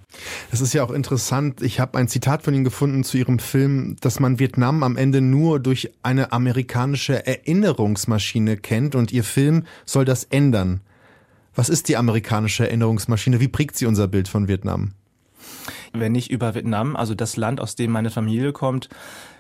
Das 0.52 0.62
ist 0.62 0.74
ja 0.74 0.84
auch 0.84 0.92
interessant. 0.92 1.62
Ich 1.62 1.80
habe 1.80 1.98
ein 1.98 2.08
Zitat 2.08 2.44
von 2.44 2.54
Ihnen 2.54 2.64
gefunden 2.64 3.04
zu 3.04 3.18
Ihrem 3.18 3.40
Film, 3.40 3.96
dass 4.02 4.20
man 4.20 4.40
Vietnam 4.40 4.84
am 4.84 4.98
Ende 4.98 5.22
nur 5.22 5.60
durch 5.60 5.92
eine 6.04 6.32
amerikanische 6.32 7.26
Erinnerungsmaschine 7.26 8.58
kennt 8.58 8.96
und 8.96 9.12
Ihr 9.12 9.24
Film 9.24 9.64
soll 9.86 10.06
das 10.06 10.26
ändern. 10.26 10.82
Was 11.56 11.70
ist 11.70 11.88
die 11.88 11.96
amerikanische 11.96 12.68
Erinnerungsmaschine? 12.68 13.40
Wie 13.40 13.48
prägt 13.48 13.78
sie 13.78 13.86
unser 13.86 14.08
Bild 14.10 14.28
von 14.28 14.50
Vietnam? 14.50 14.92
Wenn 15.94 16.14
ich 16.14 16.30
über 16.30 16.54
Vietnam, 16.54 16.96
also 16.98 17.16
das 17.16 17.38
Land, 17.38 17.62
aus 17.62 17.76
dem 17.76 17.92
meine 17.92 18.10
Familie 18.10 18.52
kommt, 18.52 18.90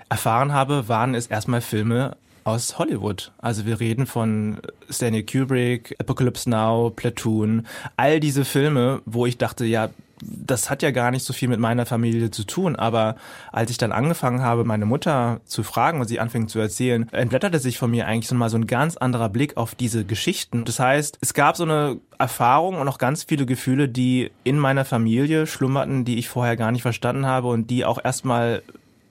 erfahren 0.09 0.53
habe, 0.53 0.87
waren 0.87 1.13
es 1.13 1.27
erstmal 1.27 1.61
Filme 1.61 2.15
aus 2.45 2.77
Hollywood. 2.77 3.31
Also 3.39 3.65
wir 3.65 3.79
reden 3.79 4.05
von 4.05 4.59
Stanley 4.89 5.25
Kubrick, 5.25 5.95
Apocalypse 5.99 6.49
Now, 6.49 6.91
Platoon, 6.95 7.67
all 7.97 8.19
diese 8.19 8.45
Filme, 8.45 9.01
wo 9.05 9.25
ich 9.25 9.37
dachte, 9.37 9.65
ja, 9.65 9.89
das 10.21 10.69
hat 10.69 10.81
ja 10.81 10.91
gar 10.91 11.11
nicht 11.11 11.25
so 11.25 11.33
viel 11.33 11.49
mit 11.49 11.59
meiner 11.59 11.85
Familie 11.85 12.31
zu 12.31 12.45
tun, 12.45 12.75
aber 12.75 13.15
als 13.51 13.71
ich 13.71 13.77
dann 13.77 13.91
angefangen 13.91 14.41
habe, 14.41 14.63
meine 14.63 14.85
Mutter 14.85 15.41
zu 15.45 15.63
fragen 15.63 15.99
und 15.99 16.07
sie 16.07 16.19
anfing 16.19 16.47
zu 16.47 16.59
erzählen, 16.59 17.09
entblätterte 17.11 17.59
sich 17.59 17.77
von 17.77 17.91
mir 17.91 18.07
eigentlich 18.07 18.27
so 18.27 18.35
mal 18.35 18.49
so 18.49 18.57
ein 18.57 18.67
ganz 18.67 18.95
anderer 18.95 19.29
Blick 19.29 19.57
auf 19.57 19.75
diese 19.75 20.05
Geschichten. 20.05 20.63
Das 20.65 20.79
heißt, 20.79 21.17
es 21.19 21.33
gab 21.33 21.57
so 21.57 21.63
eine 21.63 21.97
Erfahrung 22.17 22.75
und 22.75 22.87
auch 22.87 22.97
ganz 22.97 23.23
viele 23.23 23.45
Gefühle, 23.45 23.89
die 23.89 24.31
in 24.43 24.57
meiner 24.57 24.85
Familie 24.85 25.47
schlummerten, 25.47 26.05
die 26.05 26.17
ich 26.17 26.29
vorher 26.29 26.55
gar 26.55 26.71
nicht 26.71 26.83
verstanden 26.83 27.25
habe 27.25 27.49
und 27.49 27.69
die 27.69 27.83
auch 27.83 27.99
erstmal 28.03 28.61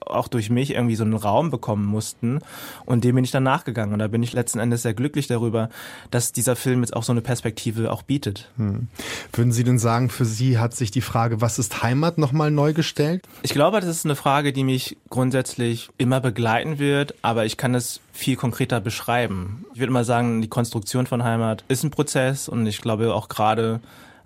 auch 0.07 0.27
durch 0.27 0.49
mich 0.49 0.73
irgendwie 0.73 0.95
so 0.95 1.03
einen 1.03 1.13
Raum 1.13 1.51
bekommen 1.51 1.85
mussten. 1.85 2.39
Und 2.85 3.03
dem 3.03 3.15
bin 3.15 3.23
ich 3.23 3.31
dann 3.31 3.43
nachgegangen. 3.43 3.93
Und 3.93 3.99
da 3.99 4.07
bin 4.07 4.23
ich 4.23 4.33
letzten 4.33 4.59
Endes 4.59 4.81
sehr 4.83 4.93
glücklich 4.93 5.27
darüber, 5.27 5.69
dass 6.11 6.31
dieser 6.31 6.55
Film 6.55 6.81
jetzt 6.81 6.95
auch 6.95 7.03
so 7.03 7.11
eine 7.11 7.21
Perspektive 7.21 7.91
auch 7.91 8.03
bietet. 8.03 8.49
Hm. 8.57 8.87
Würden 9.33 9.51
Sie 9.51 9.63
denn 9.63 9.79
sagen, 9.79 10.09
für 10.09 10.25
Sie 10.25 10.57
hat 10.57 10.73
sich 10.75 10.91
die 10.91 11.01
Frage, 11.01 11.41
was 11.41 11.59
ist 11.59 11.83
Heimat, 11.83 12.17
nochmal 12.17 12.51
neu 12.51 12.73
gestellt? 12.73 13.23
Ich 13.41 13.53
glaube, 13.53 13.79
das 13.79 13.89
ist 13.89 14.05
eine 14.05 14.15
Frage, 14.15 14.53
die 14.53 14.63
mich 14.63 14.97
grundsätzlich 15.09 15.89
immer 15.97 16.19
begleiten 16.19 16.79
wird, 16.79 17.15
aber 17.21 17.45
ich 17.45 17.57
kann 17.57 17.75
es 17.75 18.01
viel 18.11 18.35
konkreter 18.35 18.79
beschreiben. 18.79 19.65
Ich 19.73 19.79
würde 19.79 19.91
mal 19.91 20.05
sagen, 20.05 20.41
die 20.41 20.47
Konstruktion 20.47 21.05
von 21.05 21.23
Heimat 21.23 21.63
ist 21.67 21.83
ein 21.83 21.91
Prozess 21.91 22.47
und 22.47 22.65
ich 22.65 22.81
glaube 22.81 23.13
auch 23.13 23.27
gerade 23.27 23.81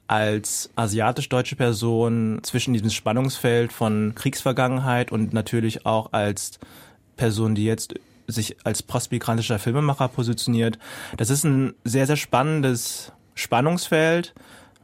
als 0.09 0.71
asiatisch-deutsche 0.75 1.55
Person 1.55 2.39
zwischen 2.41 2.73
diesem 2.73 2.89
Spannungsfeld 2.89 3.71
von 3.71 4.13
Kriegsvergangenheit 4.15 5.11
und 5.11 5.33
natürlich 5.33 5.85
auch 5.85 6.13
als 6.13 6.59
Person, 7.15 7.53
die 7.53 7.65
jetzt 7.65 7.93
sich 8.25 8.57
als 8.63 8.81
postmigrantischer 8.81 9.59
Filmemacher 9.59 10.07
positioniert. 10.07 10.79
Das 11.17 11.29
ist 11.29 11.43
ein 11.43 11.75
sehr, 11.83 12.07
sehr 12.07 12.15
spannendes 12.15 13.11
Spannungsfeld, 13.35 14.33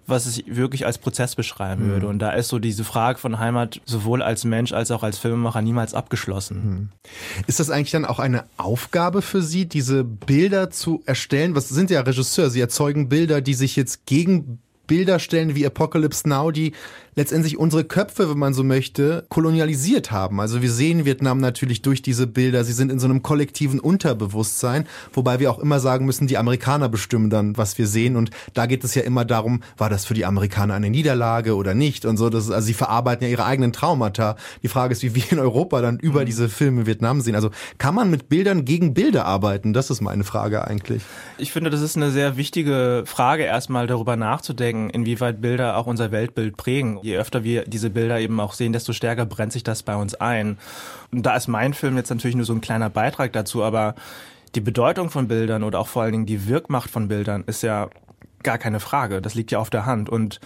was 0.06 0.28
ich 0.28 0.56
wirklich 0.56 0.86
als 0.86 1.00
Prozess 1.00 1.34
beschreiben 1.34 1.88
mhm. 1.88 1.90
würde. 1.90 2.08
Und 2.08 2.20
da 2.20 2.32
ist 2.32 2.50
so 2.50 2.60
diese 2.60 2.84
Frage 2.84 3.18
von 3.18 3.40
Heimat 3.40 3.82
sowohl 3.86 4.22
als 4.22 4.44
Mensch 4.44 4.74
als 4.74 4.92
auch 4.92 5.02
als 5.02 5.18
Filmemacher 5.18 5.64
niemals 5.64 5.96
abgeschlossen. 5.96 6.58
Mhm. 6.64 6.90
Ist 7.48 7.60
das 7.60 7.72
eigentlich 7.72 7.92
dann 7.92 8.06
auch 8.06 8.20
eine 8.20 8.44
Aufgabe 8.58 9.24
für 9.24 9.42
Sie, 9.42 9.66
diese 9.66 10.04
Bilder 10.04 10.70
zu 10.70 11.02
erstellen? 11.08 11.56
Was 11.56 11.70
sind 11.70 11.90
ja 11.90 12.02
Regisseur? 12.02 12.52
Sie 12.52 12.62
erzeugen 12.62 13.10
Bilder, 13.10 13.42
die 13.42 13.56
sich 13.56 13.76
jetzt 13.76 14.06
gegen 14.06 14.60
Bilder 14.88 15.20
stellen 15.20 15.56
wie 15.56 15.66
Apocalypse 15.66 16.28
Now, 16.28 16.52
die 16.52 16.74
letztendlich 17.16 17.58
unsere 17.58 17.84
Köpfe, 17.84 18.30
wenn 18.30 18.38
man 18.38 18.54
so 18.54 18.64
möchte, 18.64 19.26
kolonialisiert 19.30 20.12
haben. 20.12 20.40
Also 20.42 20.62
wir 20.62 20.72
sehen 20.72 21.06
Vietnam 21.06 21.40
natürlich 21.40 21.82
durch 21.82 22.02
diese 22.02 22.28
Bilder. 22.28 22.64
Sie 22.64 22.74
sind 22.74 22.92
in 22.92 23.00
so 23.00 23.08
einem 23.08 23.24
kollektiven 23.24 23.80
Unterbewusstsein, 23.80 24.86
wobei 25.14 25.40
wir 25.40 25.50
auch 25.50 25.60
immer 25.60 25.80
sagen 25.80 26.06
müssen, 26.06 26.28
die 26.28 26.38
Amerikaner 26.38 26.90
bestimmen 26.90 27.30
dann, 27.30 27.58
was 27.58 27.78
wir 27.78 27.88
sehen. 27.88 28.16
Und 28.16 28.32
da 28.54 28.66
geht 28.66 28.84
es 28.84 28.96
ja 28.96 29.04
immer 29.04 29.26
darum, 29.26 29.62
war 29.78 29.90
das 29.90 30.06
für 30.06 30.14
die 30.14 30.26
Amerikaner 30.26 30.74
eine 30.74 30.90
Niederlage 30.90 31.56
oder 31.56 31.74
nicht 31.74 32.06
und 32.06 32.18
so. 32.18 32.30
Das 32.30 32.46
ist, 32.46 32.52
also 32.52 32.66
sie 32.66 32.74
verarbeiten 32.74 33.26
ja 33.26 33.32
ihre 33.32 33.46
eigenen 33.46 33.72
Traumata. 33.72 34.36
Die 34.64 34.68
Frage 34.68 34.92
ist, 34.92 35.04
wie 35.04 35.16
wir 35.16 35.32
in 35.32 35.40
Europa 35.40 35.82
dann 35.82 35.98
über 36.00 36.22
mhm. 36.22 36.26
diese 36.26 36.50
Filme 36.50 36.86
Vietnam 36.86 37.22
sehen. 37.22 37.36
Also 37.36 37.50
kann 37.78 37.96
man 37.96 38.10
mit 38.10 38.28
Bildern 38.30 38.66
gegen 38.66 38.94
Bilder 38.94 39.26
arbeiten? 39.26 39.74
Das 39.74 39.90
ist 39.90 40.02
meine 40.02 40.24
Frage 40.24 40.68
eigentlich. 40.68 41.02
Ich 41.38 41.52
finde, 41.52 41.70
das 41.70 41.82
ist 41.82 41.96
eine 41.96 42.12
sehr 42.12 42.36
wichtige 42.38 43.04
Frage, 43.06 43.44
erstmal 43.44 43.88
darüber 43.88 44.18
nachzudenken, 44.18 44.90
inwieweit 44.90 45.42
Bilder 45.42 45.78
auch 45.78 45.88
unser 45.88 46.12
Weltbild 46.12 46.58
prägen 46.58 47.00
je 47.06 47.18
öfter 47.18 47.44
wir 47.44 47.64
diese 47.66 47.90
Bilder 47.90 48.20
eben 48.20 48.40
auch 48.40 48.54
sehen, 48.54 48.74
desto 48.74 48.92
stärker 48.92 49.26
brennt 49.26 49.54
sich 49.54 49.64
das 49.64 49.84
bei 49.84 49.96
uns 49.96 50.16
ein. 50.16 50.58
Und 51.12 51.26
da 51.26 51.36
ist 51.36 51.48
mein 51.48 51.74
Film 51.74 51.96
jetzt 51.98 52.10
natürlich 52.10 52.36
nur 52.36 52.46
so 52.46 52.54
ein 52.54 52.62
kleiner 52.62 52.90
Beitrag 52.90 53.32
dazu, 53.32 53.64
aber 53.64 53.96
die 54.56 54.62
Bedeutung 54.62 55.10
von 55.10 55.28
Bildern 55.28 55.64
oder 55.64 55.80
auch 55.80 55.88
vor 55.88 56.04
allen 56.04 56.14
Dingen 56.14 56.26
die 56.26 56.48
Wirkmacht 56.48 56.90
von 56.90 57.08
Bildern 57.08 57.44
ist 57.46 57.62
ja 57.62 57.90
gar 58.44 58.58
keine 58.58 58.80
Frage. 58.80 59.22
Das 59.22 59.36
liegt 59.36 59.52
ja 59.52 59.60
auf 59.60 59.70
der 59.70 59.86
Hand. 59.86 60.10
Und 60.10 60.40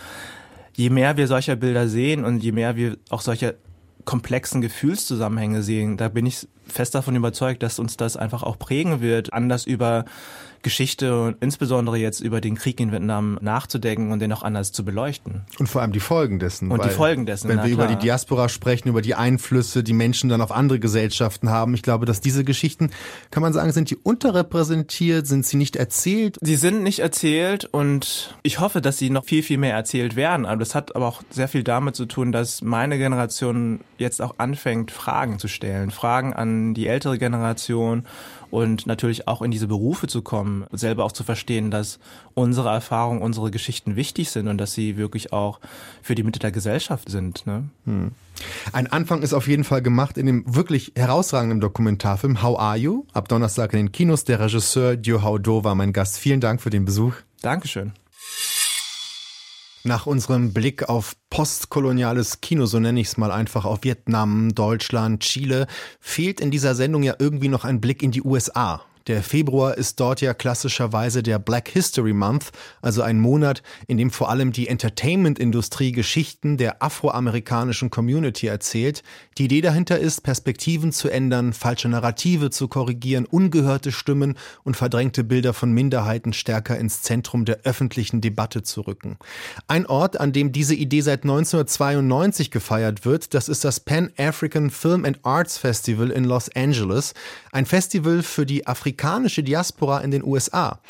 je 0.76 0.90
mehr 0.90 1.18
wir 1.18 1.28
solcher 1.28 1.56
Bilder 1.56 1.88
sehen 1.88 2.26
und 2.26 2.44
je 2.44 2.52
mehr 2.52 2.76
wir 2.76 2.98
auch 3.10 3.22
solche 3.22 3.56
komplexen 4.06 4.62
Gefühlszusammenhänge 4.62 5.62
sehen, 5.64 5.98
da 5.98 6.10
bin 6.10 6.26
ich 6.26 6.48
fest 6.68 6.96
davon 6.96 7.16
überzeugt, 7.16 7.64
dass 7.64 7.80
uns 7.80 7.98
das 7.98 8.18
einfach 8.18 8.44
auch 8.44 8.58
prägen 8.58 9.02
wird, 9.02 9.34
anders 9.34 9.66
über 9.66 10.06
Geschichte 10.64 11.22
und 11.22 11.38
insbesondere 11.40 11.98
jetzt 11.98 12.20
über 12.20 12.42
den 12.42 12.56
Krieg 12.56 12.80
in 12.80 12.92
Vietnam 12.92 13.38
nachzudenken 13.42 14.12
und 14.12 14.20
den 14.20 14.32
auch 14.34 14.44
anders 14.44 14.72
zu 14.72 14.84
beleuchten. 14.84 15.42
Und 15.60 15.68
vor 15.68 15.82
allem 15.82 15.92
die 15.92 16.00
Folgen 16.00 16.40
dessen. 16.40 16.72
Und 16.72 16.84
die 16.84 16.90
Folgen 16.90 17.26
dessen. 17.26 17.50
Wenn 17.50 17.58
wir 17.58 17.74
klar. 17.74 17.74
über 17.74 17.88
die 17.88 17.96
Diaspora 17.98 18.50
sprechen, 18.50 18.90
über 18.90 19.02
die 19.02 19.16
Einflüsse, 19.16 19.84
die 19.84 19.94
Menschen 19.94 20.30
dann 20.30 20.42
auf 20.42 20.52
andere 20.52 20.80
Gesellschaften 20.80 21.50
haben, 21.50 21.74
ich 21.74 21.84
glaube, 21.84 22.06
dass 22.06 22.22
diese 22.22 22.44
Geschichten, 22.44 22.92
kann 23.32 23.42
man 23.42 23.54
sagen, 23.54 23.72
sind 23.72 23.90
die 23.90 23.96
unterrepräsentiert, 23.96 25.28
sind 25.28 25.46
sie 25.46 25.58
nicht 25.58 25.76
erzählt? 25.76 26.38
Sie 26.42 26.56
sind 26.56 26.84
nicht 26.84 27.00
erzählt 27.00 27.66
und 27.66 28.36
ich 28.44 28.60
hoffe, 28.60 28.82
dass 28.82 28.98
sie 28.98 29.10
noch 29.10 29.26
viel, 29.26 29.44
viel 29.44 29.58
mehr 29.58 29.74
erzählt 29.74 30.16
werden. 30.16 30.46
Aber 30.46 30.58
das 30.58 30.76
hat 30.76 30.96
aber 30.96 31.08
auch 31.08 31.22
sehr 31.30 31.48
viel 31.48 31.64
damit 31.64 31.96
zu 31.96 32.06
tun, 32.06 32.32
dass 32.32 32.62
meine 32.62 32.98
Generation 32.98 33.82
jetzt 33.98 34.22
auch 34.22 34.36
anfängt, 34.38 34.92
Fragen 34.92 35.40
zu 35.40 35.48
stellen. 35.48 35.92
Fragen 35.92 36.34
an 36.34 36.74
die 36.74 36.88
ältere 36.88 37.18
Generation 37.18 38.06
und 38.52 38.88
natürlich 38.88 39.28
auch 39.28 39.42
in 39.42 39.52
diese 39.52 39.68
Berufe 39.68 40.08
zu 40.08 40.22
kommen, 40.22 40.66
selber 40.72 41.06
auch 41.06 41.12
zu 41.12 41.24
verstehen, 41.24 41.72
dass 41.72 42.00
unsere 42.34 42.70
Erfahrungen, 42.70 43.22
unsere 43.22 43.52
Geschichten 43.52 43.96
wichtig 43.96 44.30
sind 44.30 44.48
und 44.48 44.58
dass 44.58 44.74
sie 44.74 44.98
wirklich 44.98 45.34
auch 45.34 45.60
für 46.02 46.16
die 46.16 46.24
Mitte 46.24 46.40
der 46.40 46.52
Gesellschaft 46.52 47.10
sind. 47.10 47.46
Ne? 47.46 47.70
Hm. 47.86 48.12
Ein 48.72 48.88
Anfang 48.88 49.22
ist 49.22 49.34
auf 49.34 49.48
jeden 49.48 49.64
Fall 49.64 49.82
gemacht 49.82 50.18
in 50.18 50.26
dem 50.26 50.56
wirklich 50.56 50.94
herausragenden 50.96 51.60
Dokumentarfilm 51.60 52.42
How 52.42 52.58
Are 52.58 52.78
You? 52.78 53.06
Ab 53.14 53.28
Donnerstag 53.28 53.74
in 53.74 53.80
den 53.80 53.92
Kinos. 53.92 54.24
Der 54.24 54.40
Regisseur 54.40 54.96
Dio 54.96 55.22
Hao 55.22 55.38
Do 55.38 55.64
war 55.64 55.76
mein 55.76 55.94
Gast. 55.94 56.18
Vielen 56.18 56.40
Dank 56.40 56.62
für 56.62 56.70
den 56.70 56.86
Besuch. 56.86 57.14
Dankeschön. 57.42 57.94
Nach 59.86 60.06
unserem 60.06 60.52
Blick 60.52 60.90
auf 60.90 61.16
postkoloniales 61.30 62.42
Kino, 62.42 62.66
so 62.66 62.80
nenne 62.80 63.00
ich 63.00 63.08
es 63.08 63.18
mal 63.18 63.32
einfach, 63.32 63.64
auf 63.64 63.84
Vietnam, 63.84 64.54
Deutschland, 64.54 65.22
Chile, 65.22 65.68
fehlt 66.02 66.42
in 66.42 66.52
dieser 66.52 66.76
Sendung 66.76 67.02
ja 67.02 67.16
irgendwie 67.18 67.48
noch 67.48 67.64
ein 67.64 67.80
Blick 67.80 68.04
in 68.04 68.12
die 68.12 68.22
USA. 68.22 68.82
Der 69.08 69.24
Februar 69.24 69.76
ist 69.76 70.00
dort 70.00 70.20
ja 70.22 70.34
klassischerweise 70.34 71.24
der 71.24 71.40
Black 71.40 71.70
History 71.70 72.14
Month, 72.14 72.52
also 72.82 73.02
ein 73.02 73.20
Monat, 73.20 73.64
in 73.88 73.98
dem 73.98 74.12
vor 74.12 74.30
allem 74.30 74.52
die 74.52 74.68
Entertainment-Industrie 74.68 75.94
Geschichten 75.94 76.58
der 76.58 76.84
afroamerikanischen 76.84 77.90
Community 77.90 78.48
erzählt. 78.48 79.02
Die 79.40 79.46
Idee 79.46 79.62
dahinter 79.62 79.98
ist, 79.98 80.22
Perspektiven 80.22 80.92
zu 80.92 81.08
ändern, 81.08 81.54
falsche 81.54 81.88
Narrative 81.88 82.50
zu 82.50 82.68
korrigieren, 82.68 83.26
ungehörte 83.26 83.94
Stimmen 83.94 84.38
und 84.66 84.76
verdrängte 84.76 85.24
Bilder 85.24 85.54
von 85.54 85.72
Minderheiten 85.72 86.34
stärker 86.34 86.78
ins 86.78 87.04
Zentrum 87.04 87.46
der 87.46 87.62
öffentlichen 87.64 88.20
Debatte 88.20 88.64
zu 88.64 88.82
rücken. 88.82 89.18
Ein 89.70 89.86
Ort, 89.86 90.20
an 90.20 90.34
dem 90.34 90.52
diese 90.52 90.76
Idee 90.76 91.00
seit 91.00 91.24
1992 91.24 92.52
gefeiert 92.52 93.06
wird, 93.06 93.34
das 93.34 93.48
ist 93.48 93.64
das 93.64 93.80
Pan 93.80 94.12
African 94.18 94.70
Film 94.70 95.06
and 95.06 95.20
Arts 95.24 95.58
Festival 95.58 96.10
in 96.10 96.26
Los 96.26 96.54
Angeles, 96.54 97.14
ein 97.54 97.66
Festival 97.66 98.24
für 98.24 98.46
die 98.46 98.68
afrikanische 98.68 99.42
Diaspora 99.42 100.02
in 100.02 100.12
den 100.12 100.26
USA, 100.26 100.82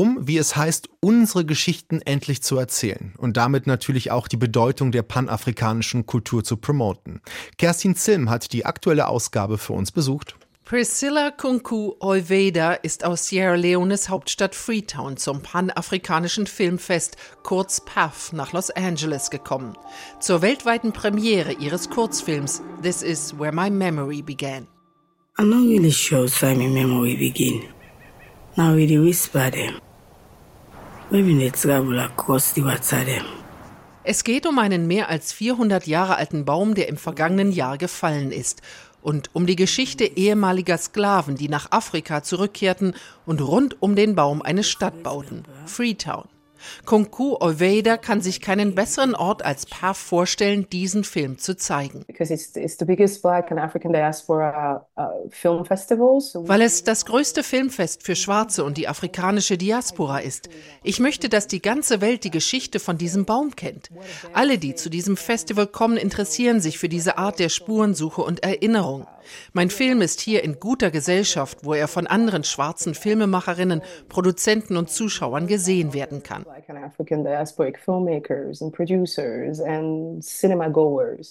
um, 0.00 0.26
wie 0.26 0.38
es 0.38 0.56
heißt, 0.56 0.88
unsere 1.00 1.44
Geschichten 1.44 2.00
endlich 2.00 2.42
zu 2.42 2.56
erzählen 2.56 3.12
und 3.18 3.36
damit 3.36 3.66
natürlich 3.66 4.10
auch 4.10 4.28
die 4.28 4.38
Bedeutung 4.38 4.92
der 4.92 5.02
panafrikanischen 5.02 6.06
Kultur 6.06 6.42
zu 6.42 6.56
promoten. 6.56 7.20
Kerstin 7.58 7.94
Zilm 7.94 8.30
hat 8.30 8.54
die 8.54 8.64
aktuelle 8.64 9.08
Ausgabe 9.08 9.58
für 9.58 9.74
uns 9.74 9.92
besucht. 9.92 10.36
Priscilla 10.64 11.30
Kunku 11.30 11.96
Oyveda 12.00 12.72
ist 12.72 13.04
aus 13.04 13.26
Sierra 13.26 13.56
Leones 13.56 14.08
Hauptstadt 14.08 14.54
Freetown 14.54 15.18
zum 15.18 15.42
panafrikanischen 15.42 16.46
Filmfest 16.46 17.18
kurz 17.42 17.82
PAF 17.84 18.32
nach 18.32 18.54
Los 18.54 18.70
Angeles 18.70 19.28
gekommen. 19.28 19.76
Zur 20.18 20.40
weltweiten 20.40 20.92
Premiere 20.92 21.52
ihres 21.52 21.90
Kurzfilms 21.90 22.62
This 22.82 23.02
is 23.02 23.38
Where 23.38 23.52
My 23.52 23.68
Memory 23.68 24.22
Began. 24.22 24.66
I'm 25.36 25.50
not 25.50 25.68
really 25.68 25.92
sure 25.92 26.26
time 26.26 26.58
my 26.58 26.68
memory 26.68 27.16
begin. 27.16 27.64
Now 28.56 28.74
we 28.74 28.86
whisper 28.98 29.48
them. 29.48 29.48
Maybe 29.48 29.48
they 29.48 29.48
travel 29.48 29.48
across 29.48 29.48
the 29.48 29.48
water 29.48 29.48
them. 29.50 29.80
Es 34.04 34.22
geht 34.22 34.46
um 34.46 34.60
einen 34.60 34.86
mehr 34.86 35.08
als 35.08 35.32
400 35.32 35.88
Jahre 35.88 36.16
alten 36.16 36.44
Baum, 36.44 36.76
der 36.76 36.86
im 36.86 36.96
vergangenen 36.96 37.50
Jahr 37.50 37.78
gefallen 37.78 38.30
ist. 38.30 38.62
Und 39.02 39.28
um 39.32 39.44
die 39.44 39.56
Geschichte 39.56 40.04
ehemaliger 40.04 40.78
Sklaven, 40.78 41.34
die 41.34 41.48
nach 41.48 41.72
Afrika 41.72 42.22
zurückkehrten 42.22 42.94
und 43.26 43.40
rund 43.40 43.82
um 43.82 43.96
den 43.96 44.14
Baum 44.14 44.40
eine 44.40 44.62
Stadt 44.62 45.02
bauten. 45.02 45.42
Freetown. 45.66 46.28
Kunku 46.84 47.36
Oveda 47.40 47.96
kann 47.96 48.20
sich 48.20 48.40
keinen 48.40 48.74
besseren 48.74 49.14
Ort 49.14 49.44
als 49.44 49.66
PAF 49.66 49.98
vorstellen, 49.98 50.68
diesen 50.70 51.04
Film 51.04 51.38
zu 51.38 51.56
zeigen. 51.56 52.04
Uh, 52.08 52.14
Weil 56.48 56.62
es 56.62 56.84
das 56.84 57.04
größte 57.06 57.42
Filmfest 57.42 58.02
für 58.02 58.16
Schwarze 58.16 58.64
und 58.64 58.76
die 58.76 58.88
afrikanische 58.88 59.56
Diaspora 59.56 60.18
ist. 60.18 60.48
Ich 60.82 61.00
möchte, 61.00 61.28
dass 61.28 61.46
die 61.46 61.62
ganze 61.62 62.00
Welt 62.00 62.24
die 62.24 62.30
Geschichte 62.30 62.80
von 62.80 62.98
diesem 62.98 63.24
Baum 63.24 63.56
kennt. 63.56 63.90
Alle, 64.32 64.58
die 64.58 64.74
zu 64.74 64.90
diesem 64.90 65.16
Festival 65.16 65.66
kommen, 65.66 65.96
interessieren 65.96 66.60
sich 66.60 66.78
für 66.78 66.88
diese 66.88 67.18
Art 67.18 67.38
der 67.38 67.48
Spurensuche 67.48 68.22
und 68.22 68.42
Erinnerung. 68.42 69.06
Mein 69.52 69.70
Film 69.70 70.00
ist 70.00 70.20
hier 70.20 70.42
in 70.42 70.58
guter 70.60 70.90
Gesellschaft, 70.90 71.58
wo 71.62 71.74
er 71.74 71.88
von 71.88 72.06
anderen 72.06 72.44
schwarzen 72.44 72.94
Filmemacherinnen, 72.94 73.82
Produzenten 74.08 74.76
und 74.76 74.90
Zuschauern 74.90 75.46
gesehen 75.46 75.92
werden 75.92 76.22
kann. 76.22 76.44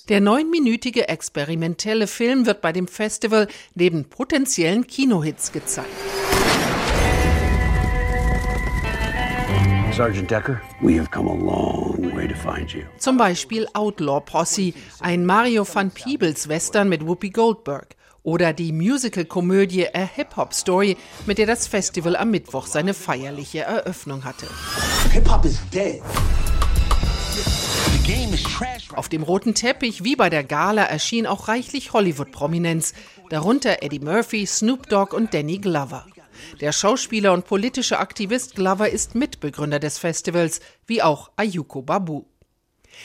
Der 0.10 0.22
neunminütige 0.22 1.08
experimentelle 1.10 2.08
Film 2.08 2.46
wird 2.46 2.62
bei 2.62 2.72
dem 2.72 2.88
Festival 2.88 3.48
neben 3.76 4.06
potenziellen 4.06 4.88
Kinohits 4.88 5.52
gezeigt. 5.52 5.90
Sergeant 10.00 10.32
Decker, 10.32 10.62
we 10.80 10.98
have 10.98 11.10
come 11.12 11.28
a 11.28 11.34
long 11.34 12.16
way 12.16 12.26
to 12.26 12.34
find 12.34 12.74
you. 12.74 12.84
Zum 13.00 13.18
Beispiel 13.18 13.68
Outlaw 13.74 14.22
Posse, 14.22 14.74
ein 15.02 15.26
Mario 15.26 15.66
van 15.66 15.92
Peebles 15.92 16.48
Western 16.48 16.88
mit 16.88 17.06
Whoopi 17.06 17.32
Goldberg. 17.32 17.98
Oder 18.24 18.54
die 18.54 18.72
Musical-Komödie 18.72 19.88
A 19.94 20.08
Hip-Hop-Story, 20.16 20.98
mit 21.26 21.38
der 21.38 21.46
das 21.46 21.68
Festival 21.68 22.16
am 22.16 22.32
Mittwoch 22.32 22.68
seine 22.68 22.94
feierliche 22.94 23.62
Eröffnung 23.62 24.26
hatte. 24.26 24.48
Hip-Hop 25.12 25.46
is 25.46 25.60
dead. 25.74 26.02
Auf 28.96 29.08
dem 29.08 29.24
roten 29.24 29.54
Teppich 29.54 30.04
wie 30.04 30.16
bei 30.16 30.30
der 30.30 30.44
Gala 30.44 30.84
erschien 30.84 31.28
auch 31.28 31.48
reichlich 31.48 31.94
Hollywood-Prominenz, 31.94 32.94
darunter 33.30 33.84
Eddie 33.84 34.00
Murphy, 34.00 34.46
Snoop 34.48 34.90
Dogg 34.90 35.16
und 35.16 35.34
Danny 35.34 35.60
Glover. 35.60 36.06
Der 36.60 36.72
Schauspieler 36.72 37.34
und 37.34 37.46
politische 37.46 38.00
Aktivist 38.00 38.56
Glover 38.56 38.90
ist 38.90 39.14
Mitbegründer 39.14 39.80
des 39.80 40.00
Festivals, 40.00 40.60
wie 40.88 41.04
auch 41.04 41.30
Ayuko 41.36 41.82
Babu. 41.82 42.26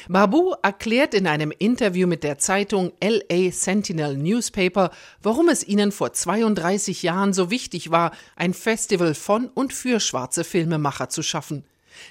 Babu 0.09 0.55
erklärt 0.63 1.15
in 1.15 1.27
einem 1.27 1.51
Interview 1.51 2.07
mit 2.07 2.25
der 2.25 2.39
Zeitung 2.39 2.93
LA 3.03 3.51
Sentinel 3.51 4.17
Newspaper, 4.17 4.91
warum 5.23 5.49
es 5.49 5.67
ihnen 5.67 5.93
vor 5.93 6.13
32 6.13 7.03
Jahren 7.03 7.33
so 7.33 7.51
wichtig 7.51 7.91
war, 7.91 8.13
ein 8.37 8.55
Festival 8.55 9.15
von 9.15 9.49
und 9.49 9.73
für 9.73 10.01
schwarze 10.01 10.45
Filmemacher 10.45 11.09
zu 11.09 11.23
schaffen. 11.23 11.65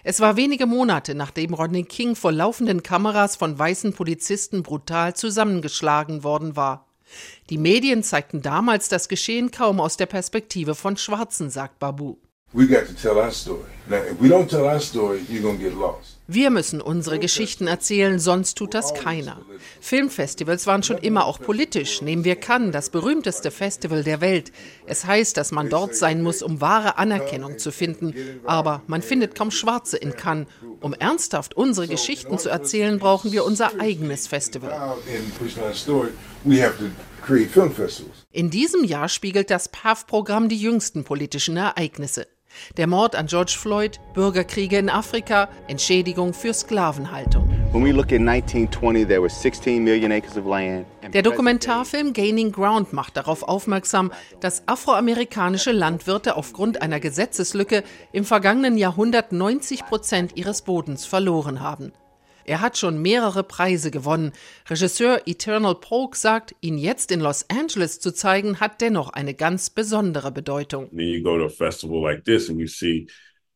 Es 0.04 0.20
war 0.20 0.38
wenige 0.38 0.66
Monate, 0.66 1.14
nachdem 1.16 1.54
Rodney 1.54 1.84
King 1.84 2.16
vor 2.16 2.32
laufenden 2.32 2.84
Kameras 2.84 3.36
von 3.36 3.58
weißen 3.58 3.94
Polizisten 3.94 4.64
brutal 4.64 5.16
zusammengeschlagen 5.16 6.24
worden 6.24 6.56
war. 6.56 6.88
Die 7.50 7.58
Medien 7.58 8.02
zeigten 8.02 8.42
damals 8.42 8.90
das 8.90 9.08
Geschehen 9.08 9.52
kaum 9.52 9.80
aus 9.80 9.98
der 9.98 10.06
Perspektive 10.06 10.74
von 10.74 10.98
Schwarzen, 10.98 11.50
sagt 11.50 11.80
Babu. 11.80 12.18
We 12.54 12.68
got 12.68 12.88
to 12.88 12.94
tell 12.94 13.18
our 13.18 13.32
story. 13.32 13.66
Now, 13.90 13.98
if 13.98 14.22
we 14.22 14.30
don't 14.30 14.48
tell 14.48 14.66
our 14.66 14.80
story, 14.80 15.22
you're 15.28 15.42
gonna 15.42 15.58
get 15.58 15.74
lost. 15.74 16.13
Wir 16.28 16.52
müssen 16.52 16.80
unsere 16.80 17.20
Geschichten 17.20 17.68
erzählen, 17.68 18.18
sonst 18.18 18.58
tut 18.58 18.74
das 18.74 18.94
keiner. 18.94 19.42
Filmfestivals 19.82 20.66
waren 20.68 20.82
schon 20.82 20.98
immer 20.98 21.26
auch 21.26 21.38
politisch. 21.40 22.02
Nehmen 22.02 22.24
wir 22.24 22.38
Cannes, 22.38 22.72
das 22.72 22.90
berühmteste 22.90 23.52
Festival 23.52 24.04
der 24.04 24.22
Welt. 24.22 24.54
Es 24.86 25.06
heißt, 25.06 25.36
dass 25.36 25.52
man 25.52 25.70
dort 25.70 25.96
sein 25.96 26.22
muss, 26.24 26.42
um 26.42 26.62
wahre 26.62 26.98
Anerkennung 26.98 27.60
zu 27.60 27.74
finden. 27.74 28.14
Aber 28.46 28.84
man 28.88 29.02
findet 29.02 29.36
kaum 29.36 29.52
Schwarze 29.52 29.98
in 29.98 30.16
Cannes. 30.16 30.48
Um 30.80 30.94
ernsthaft 30.94 31.56
unsere 31.56 31.90
Geschichten 31.90 32.38
zu 32.38 32.48
erzählen, 32.48 33.00
brauchen 33.00 33.34
wir 33.34 33.44
unser 33.44 33.80
eigenes 33.82 34.28
Festival. 34.28 34.98
In 38.32 38.50
diesem 38.50 38.84
Jahr 38.86 39.10
spiegelt 39.10 39.50
das 39.50 39.68
PAF-Programm 39.70 40.48
die 40.48 40.58
jüngsten 40.58 41.04
politischen 41.04 41.58
Ereignisse. 41.58 42.28
Der 42.78 42.88
Mord 42.88 43.16
an 43.16 43.28
George 43.28 43.56
Floyd, 43.60 44.00
Bürgerkriege 44.14 44.78
in 44.78 44.90
Afrika, 44.90 45.50
Entschädigung 45.68 46.34
für 46.34 46.54
Sklavenhaltung. 46.54 47.50
Der 51.14 51.22
Dokumentarfilm 51.22 52.14
Gaining 52.14 52.52
Ground 52.52 52.94
macht 52.94 53.18
darauf 53.18 53.44
aufmerksam, 53.44 54.12
dass 54.40 54.68
afroamerikanische 54.68 55.72
Landwirte 55.72 56.36
aufgrund 56.36 56.82
einer 56.82 57.00
Gesetzeslücke 57.00 57.84
im 58.12 58.26
vergangenen 58.26 58.78
Jahrhundert 58.78 59.32
90 59.32 59.86
Prozent 59.86 60.36
ihres 60.36 60.62
Bodens 60.62 61.06
verloren 61.06 61.62
haben. 61.62 61.94
Er 62.46 62.62
hat 62.62 62.78
schon 62.78 63.02
mehrere 63.02 63.44
Preise 63.44 63.92
gewonnen. 63.92 64.34
Regisseur 64.70 65.22
Eternal 65.26 65.76
Polk 65.76 66.16
sagt, 66.16 66.56
ihn 66.62 66.78
jetzt 66.78 67.12
in 67.12 67.20
Los 67.20 67.50
Angeles 67.50 68.00
zu 68.00 68.12
zeigen, 68.14 68.60
hat 68.60 68.82
dennoch 68.82 69.10
eine 69.10 69.34
ganz 69.34 69.70
besondere 69.70 70.32
Bedeutung. 70.32 70.90
Then 70.90 71.08
you 71.08 71.24
go 71.24 71.38
to 71.38 71.46
a 71.46 71.50
festival 71.50 72.02
like 72.02 72.24
this 72.26 72.50
and 72.50 72.60
you 72.60 72.68
see 72.68 73.08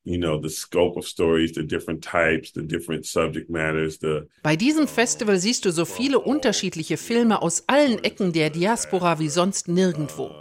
you 0.08 0.18
know 0.18 0.42
the 0.42 0.50
scope 0.50 0.98
of 0.98 1.06
stories 1.06 1.54
the 1.54 1.64
different 1.64 2.04
types 2.04 2.52
the 2.54 2.62
different 2.66 3.06
subject 3.06 3.50
matters 3.50 4.00
the 4.00 4.28
Bei 4.44 4.56
diesem 4.56 4.88
Festival 4.88 5.38
siehst 5.38 5.66
du 5.66 5.72
so 5.72 5.86
viele 5.86 6.20
unterschiedliche 6.20 6.98
Filme 6.98 7.42
aus 7.42 7.64
allen 7.68 8.04
Ecken 8.04 8.32
der 8.32 8.50
Diaspora 8.50 9.20
wie 9.20 9.30
sonst 9.30 9.68
nirgendwo. 9.68 10.32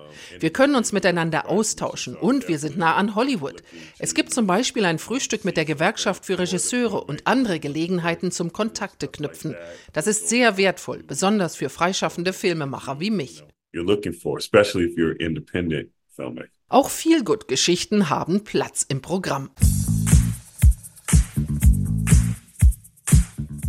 Wir 0.41 0.51
können 0.51 0.77
uns 0.77 0.93
miteinander 0.93 1.49
austauschen 1.49 2.15
und 2.17 2.49
wir 2.49 2.59
sind 2.59 2.79
nah 2.79 2.95
an 2.95 3.15
Hollywood. 3.15 3.63
Es 3.99 4.15
gibt 4.15 4.33
zum 4.33 4.47
Beispiel 4.47 4.85
ein 4.85 4.99
Frühstück 4.99 5.45
mit 5.45 5.57
der 5.57 5.65
Gewerkschaft 5.65 6.25
für 6.25 6.39
Regisseure 6.39 7.05
und 7.05 7.27
andere 7.27 7.61
Gelegenheiten 7.61 8.31
zum 8.31 8.53
Kontakte 8.53 9.09
knüpfen. 9.09 9.55
Das 9.93 10.07
ist 10.07 10.29
sehr 10.29 10.57
wertvoll, 10.57 11.03
besonders 11.03 11.57
für 11.57 11.69
freischaffende 11.69 12.33
Filmemacher 12.33 13.01
wie 13.01 13.11
mich. 13.11 13.43
you're 13.77 13.85
looking 13.85 14.13
for 14.13 14.39
especially 14.39 14.85
if 14.85 14.97
you're 14.97 15.17
independent 15.21 15.91
filmmaker 16.17 16.49
Auch 16.69 16.91
Feelgood-Geschichten 16.91 18.11
haben 18.11 18.43
Platz 18.43 18.85
im 18.89 19.01
Programm. 19.03 19.51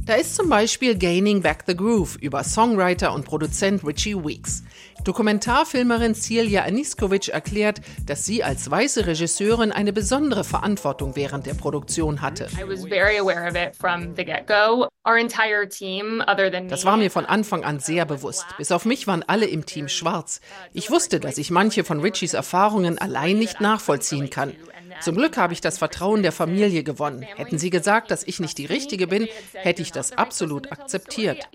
Da 0.06 0.16
ist 0.16 0.36
zum 0.36 0.48
Beispiel 0.48 0.98
Gaining 0.98 1.42
Back 1.42 1.66
the 1.68 1.76
Groove 1.76 2.16
über 2.22 2.46
Songwriter 2.46 3.14
und 3.14 3.26
Produzent 3.26 3.86
Richie 3.86 4.16
Weeks. 4.16 4.64
Dokumentarfilmerin 5.04 6.16
Celia 6.16 6.64
Aniskovic 6.64 7.30
erklärt, 7.30 7.82
dass 8.06 8.26
sie 8.26 8.44
als 8.44 8.70
weiße 8.70 9.06
Regisseurin 9.08 9.72
eine 9.72 9.94
besondere 9.94 10.44
Verantwortung 10.44 11.16
während 11.16 11.46
der 11.46 11.54
Produktion 11.54 12.22
hatte. 12.22 12.48
I 12.60 12.68
was 12.68 12.84
very 12.86 13.18
aware 13.18 13.48
of 13.48 13.56
it 13.56 13.76
from 13.76 14.16
the 14.16 14.26
get-go. 14.26 14.88
Our 15.08 15.18
entire 15.18 15.70
team, 15.70 16.22
other 16.28 16.52
than 16.52 16.68
Das 16.68 16.84
war 16.84 16.98
mir 16.98 17.10
von 17.10 17.26
Anfang 17.26 17.64
an 17.64 17.80
sehr 17.80 18.06
bewusst. 18.06 18.46
Bis 18.58 18.72
auf 18.72 18.84
mich 18.84 19.08
waren 19.08 19.24
alle 19.26 19.46
im 19.46 19.66
Team 19.66 19.88
schwarz. 19.88 20.42
Ich 20.74 20.92
wusste, 20.92 21.20
dass 21.22 21.38
ich 21.38 21.50
manche 21.50 21.86
von 21.86 22.02
Richies 22.02 22.34
Erfahrungen 22.34 22.98
allein 22.98 23.38
nicht 23.38 23.62
nachvollziehen 23.62 24.30
kann. 24.30 24.54
Zum 25.02 25.16
Glück 25.16 25.38
habe 25.38 25.54
ich 25.54 25.62
das 25.62 25.78
Vertrauen 25.78 26.24
der 26.24 26.32
Familie 26.32 26.84
gewonnen. 26.84 27.22
Hätten 27.22 27.58
sie 27.58 27.70
gesagt, 27.70 28.12
dass 28.12 28.24
ich 28.24 28.40
nicht 28.40 28.58
die 28.58 28.66
Richtige 28.66 29.08
bin, 29.08 29.28
hätte 29.54 29.82
ich 29.82 29.92
das 29.92 30.12
absolut 30.12 30.72
akzeptiert. 30.72 31.48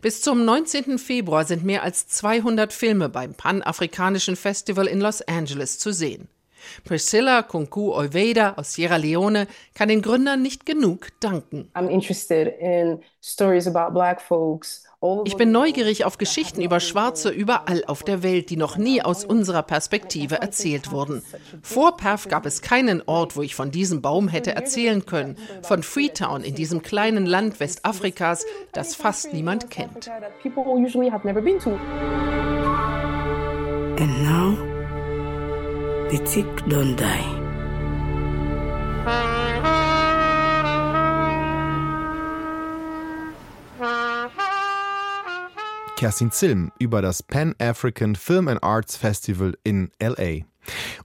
Bis 0.00 0.22
zum 0.22 0.44
19. 0.44 0.98
Februar 0.98 1.44
sind 1.44 1.64
mehr 1.64 1.82
als 1.82 2.08
200 2.08 2.72
Filme 2.72 3.08
beim 3.08 3.34
Panafrikanischen 3.34 4.36
Festival 4.36 4.86
in 4.86 5.00
Los 5.00 5.22
Angeles 5.22 5.78
zu 5.78 5.92
sehen. 5.92 6.28
Priscilla 6.84 7.42
Kunku 7.42 7.94
Oiveda 7.94 8.54
aus 8.56 8.72
Sierra 8.72 8.96
Leone 8.96 9.46
kann 9.74 9.88
den 9.88 10.02
Gründern 10.02 10.42
nicht 10.42 10.66
genug 10.66 11.08
danken. 11.20 11.70
I'm 11.74 11.88
interested 11.88 12.48
in 12.60 13.00
stories 13.22 13.66
about 13.66 13.94
black 13.94 14.20
folks. 14.20 14.87
Ich 15.24 15.36
bin 15.36 15.52
neugierig 15.52 16.04
auf 16.04 16.18
Geschichten 16.18 16.60
über 16.60 16.80
Schwarze 16.80 17.30
überall 17.30 17.84
auf 17.86 18.02
der 18.02 18.24
Welt, 18.24 18.50
die 18.50 18.56
noch 18.56 18.76
nie 18.76 19.00
aus 19.00 19.24
unserer 19.24 19.62
Perspektive 19.62 20.40
erzählt 20.40 20.90
wurden. 20.90 21.22
Vor 21.62 21.96
Perth 21.96 22.28
gab 22.28 22.46
es 22.46 22.62
keinen 22.62 23.02
Ort, 23.06 23.36
wo 23.36 23.42
ich 23.42 23.54
von 23.54 23.70
diesem 23.70 24.02
Baum 24.02 24.26
hätte 24.26 24.56
erzählen 24.56 25.06
können. 25.06 25.36
Von 25.62 25.84
Freetown 25.84 26.42
in 26.42 26.56
diesem 26.56 26.82
kleinen 26.82 27.26
Land 27.26 27.60
Westafrikas, 27.60 28.44
das 28.72 28.96
fast 28.96 29.32
niemand 29.32 29.70
kennt. 29.70 30.10
And 34.00 34.22
now, 34.22 34.56
the 36.10 36.18
tick 36.18 36.46
don't 36.68 36.96
die. 36.96 37.38
Kerstin 45.98 46.30
Zilm 46.30 46.70
über 46.78 47.02
das 47.02 47.24
Pan 47.24 47.56
African 47.58 48.14
Film 48.14 48.46
and 48.46 48.62
Arts 48.62 48.96
Festival 48.96 49.58
in 49.64 49.90
LA. 50.00 50.44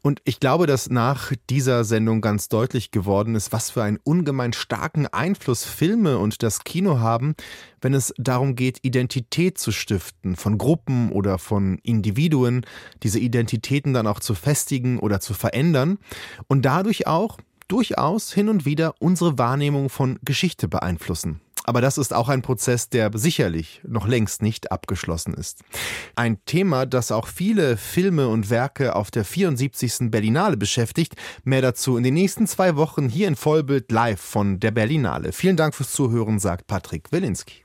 Und 0.04 0.22
ich 0.24 0.40
glaube, 0.40 0.68
dass 0.68 0.92
nach 0.92 1.34
dieser 1.50 1.84
Sendung 1.84 2.22
ganz 2.22 2.48
deutlich 2.48 2.92
geworden 2.92 3.34
ist, 3.34 3.52
was 3.52 3.72
für 3.72 3.82
einen 3.82 3.98
ungemein 4.04 4.54
starken 4.54 5.08
Einfluss 5.08 5.66
Filme 5.66 6.20
und 6.20 6.44
das 6.44 6.64
Kino 6.64 7.00
haben, 7.00 7.34
wenn 7.82 7.96
es 7.96 8.14
darum 8.20 8.54
geht, 8.54 8.82
Identität 8.84 9.58
zu 9.58 9.72
stiften, 9.72 10.36
von 10.36 10.60
Gruppen 10.60 11.12
oder 11.12 11.40
von 11.40 11.80
Individuen, 11.80 12.64
diese 13.02 13.18
Identitäten 13.18 13.96
dann 13.96 14.06
auch 14.06 14.20
zu 14.20 14.36
festigen 14.36 15.00
oder 15.00 15.20
zu 15.20 15.34
verändern 15.34 15.98
und 16.46 16.66
dadurch 16.66 17.08
auch 17.08 17.40
durchaus 17.68 18.32
hin 18.32 18.48
und 18.48 18.66
wieder 18.66 18.94
unsere 19.00 19.40
Wahrnehmung 19.40 19.90
von 19.90 20.20
Geschichte 20.22 20.68
beeinflussen. 20.68 21.42
Aber 21.64 21.82
das 21.82 21.98
ist 21.98 22.14
auch 22.14 22.30
ein 22.30 22.42
Prozess, 22.42 22.90
der 22.90 23.12
sicherlich 23.14 23.82
noch 23.86 24.08
längst 24.08 24.42
nicht 24.42 24.72
abgeschlossen 24.72 25.34
ist. 25.34 25.62
Ein 26.16 26.44
Thema, 26.46 26.86
das 26.86 27.12
auch 27.12 27.28
viele 27.28 27.78
Filme 27.78 28.28
und 28.28 28.50
Werke 28.50 28.96
auf 28.96 29.12
der 29.12 29.26
74. 29.26 30.12
Berlinale 30.12 30.58
beschäftigt. 30.58 31.16
Mehr 31.44 31.62
dazu 31.62 31.98
in 31.98 32.04
den 32.04 32.14
nächsten 32.14 32.48
zwei 32.48 32.76
Wochen 32.76 33.10
hier 33.10 33.28
in 33.28 33.36
Vollbild 33.36 33.92
live 33.92 34.22
von 34.22 34.60
der 34.60 34.72
Berlinale. 34.72 35.32
Vielen 35.32 35.58
Dank 35.58 35.74
fürs 35.76 35.92
Zuhören, 35.92 36.40
sagt 36.40 36.68
Patrick 36.68 37.12
Wilinski. 37.12 37.63